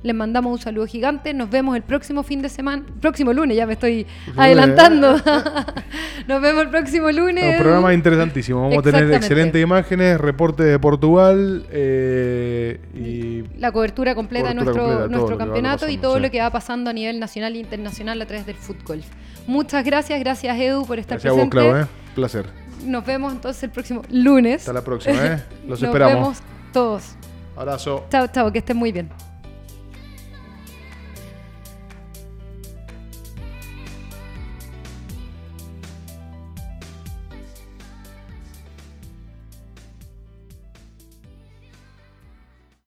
Les 0.03 0.15
mandamos 0.15 0.53
un 0.53 0.59
saludo 0.59 0.87
gigante. 0.87 1.33
Nos 1.33 1.49
vemos 1.49 1.77
el 1.77 1.83
próximo 1.83 2.23
fin 2.25 2.43
de 2.43 2.49
semana. 2.49 2.85
Próximo 3.01 3.33
lunes, 3.33 3.57
ya 3.57 3.67
me 3.67 3.75
estoy 3.75 4.07
adelantando. 4.37 5.17
Nos 6.27 6.43
vemos 6.43 6.63
el 6.63 6.71
próximo 6.71 7.11
lunes. 7.13 7.57
Un 7.57 7.63
programa 7.63 7.95
interesantísimo. 7.95 8.63
Vamos 8.63 8.79
a 8.79 8.83
tener 8.83 9.13
excelentes 9.13 9.63
imágenes, 9.63 10.21
reporte 10.21 10.65
de 10.65 10.79
Portugal 10.79 11.67
eh, 11.71 12.81
y 12.95 13.45
La 13.61 13.71
cobertura 13.71 14.15
completa 14.17 14.49
de 14.49 14.55
nuestro, 14.57 14.83
completa 14.83 15.09
nuestro 15.09 15.39
campeonato 15.39 15.89
y 15.89 15.99
todo 15.99 16.17
sí. 16.17 16.23
lo 16.23 16.31
que 16.31 16.41
va 16.41 16.51
pasando 16.51 16.91
a 16.91 16.93
nivel 16.93 17.21
nacional 17.21 17.55
e 17.55 17.59
internacional 17.59 18.21
a 18.21 18.27
través 18.27 18.45
del 18.45 18.57
fútbol. 18.57 19.03
Muchas 19.47 19.85
gracias, 19.85 20.19
gracias 20.21 20.59
Edu 20.59 20.85
por 20.85 20.99
estar 20.99 21.19
gracias 21.19 21.33
a 21.33 21.37
vos, 21.37 21.49
presente. 21.49 21.73
Clau. 21.73 21.85
¿eh? 21.85 21.89
Placer. 22.15 22.47
Nos 22.85 23.05
vemos 23.07 23.33
entonces 23.33 23.63
el 23.63 23.71
próximo 23.71 24.03
lunes. 24.11 24.63
Hasta 24.63 24.73
la 24.73 24.83
próxima. 24.83 25.27
¿eh? 25.27 25.43
Los 25.69 25.81
Nos 25.81 25.83
esperamos. 25.83 26.15
vemos 26.15 26.39
todos. 26.73 27.15
Abrazo. 27.57 28.07
Chao, 28.11 28.27
chao, 28.29 28.51
que 28.51 28.59
estén 28.59 28.77
muy 28.77 28.91
bien. 28.93 29.32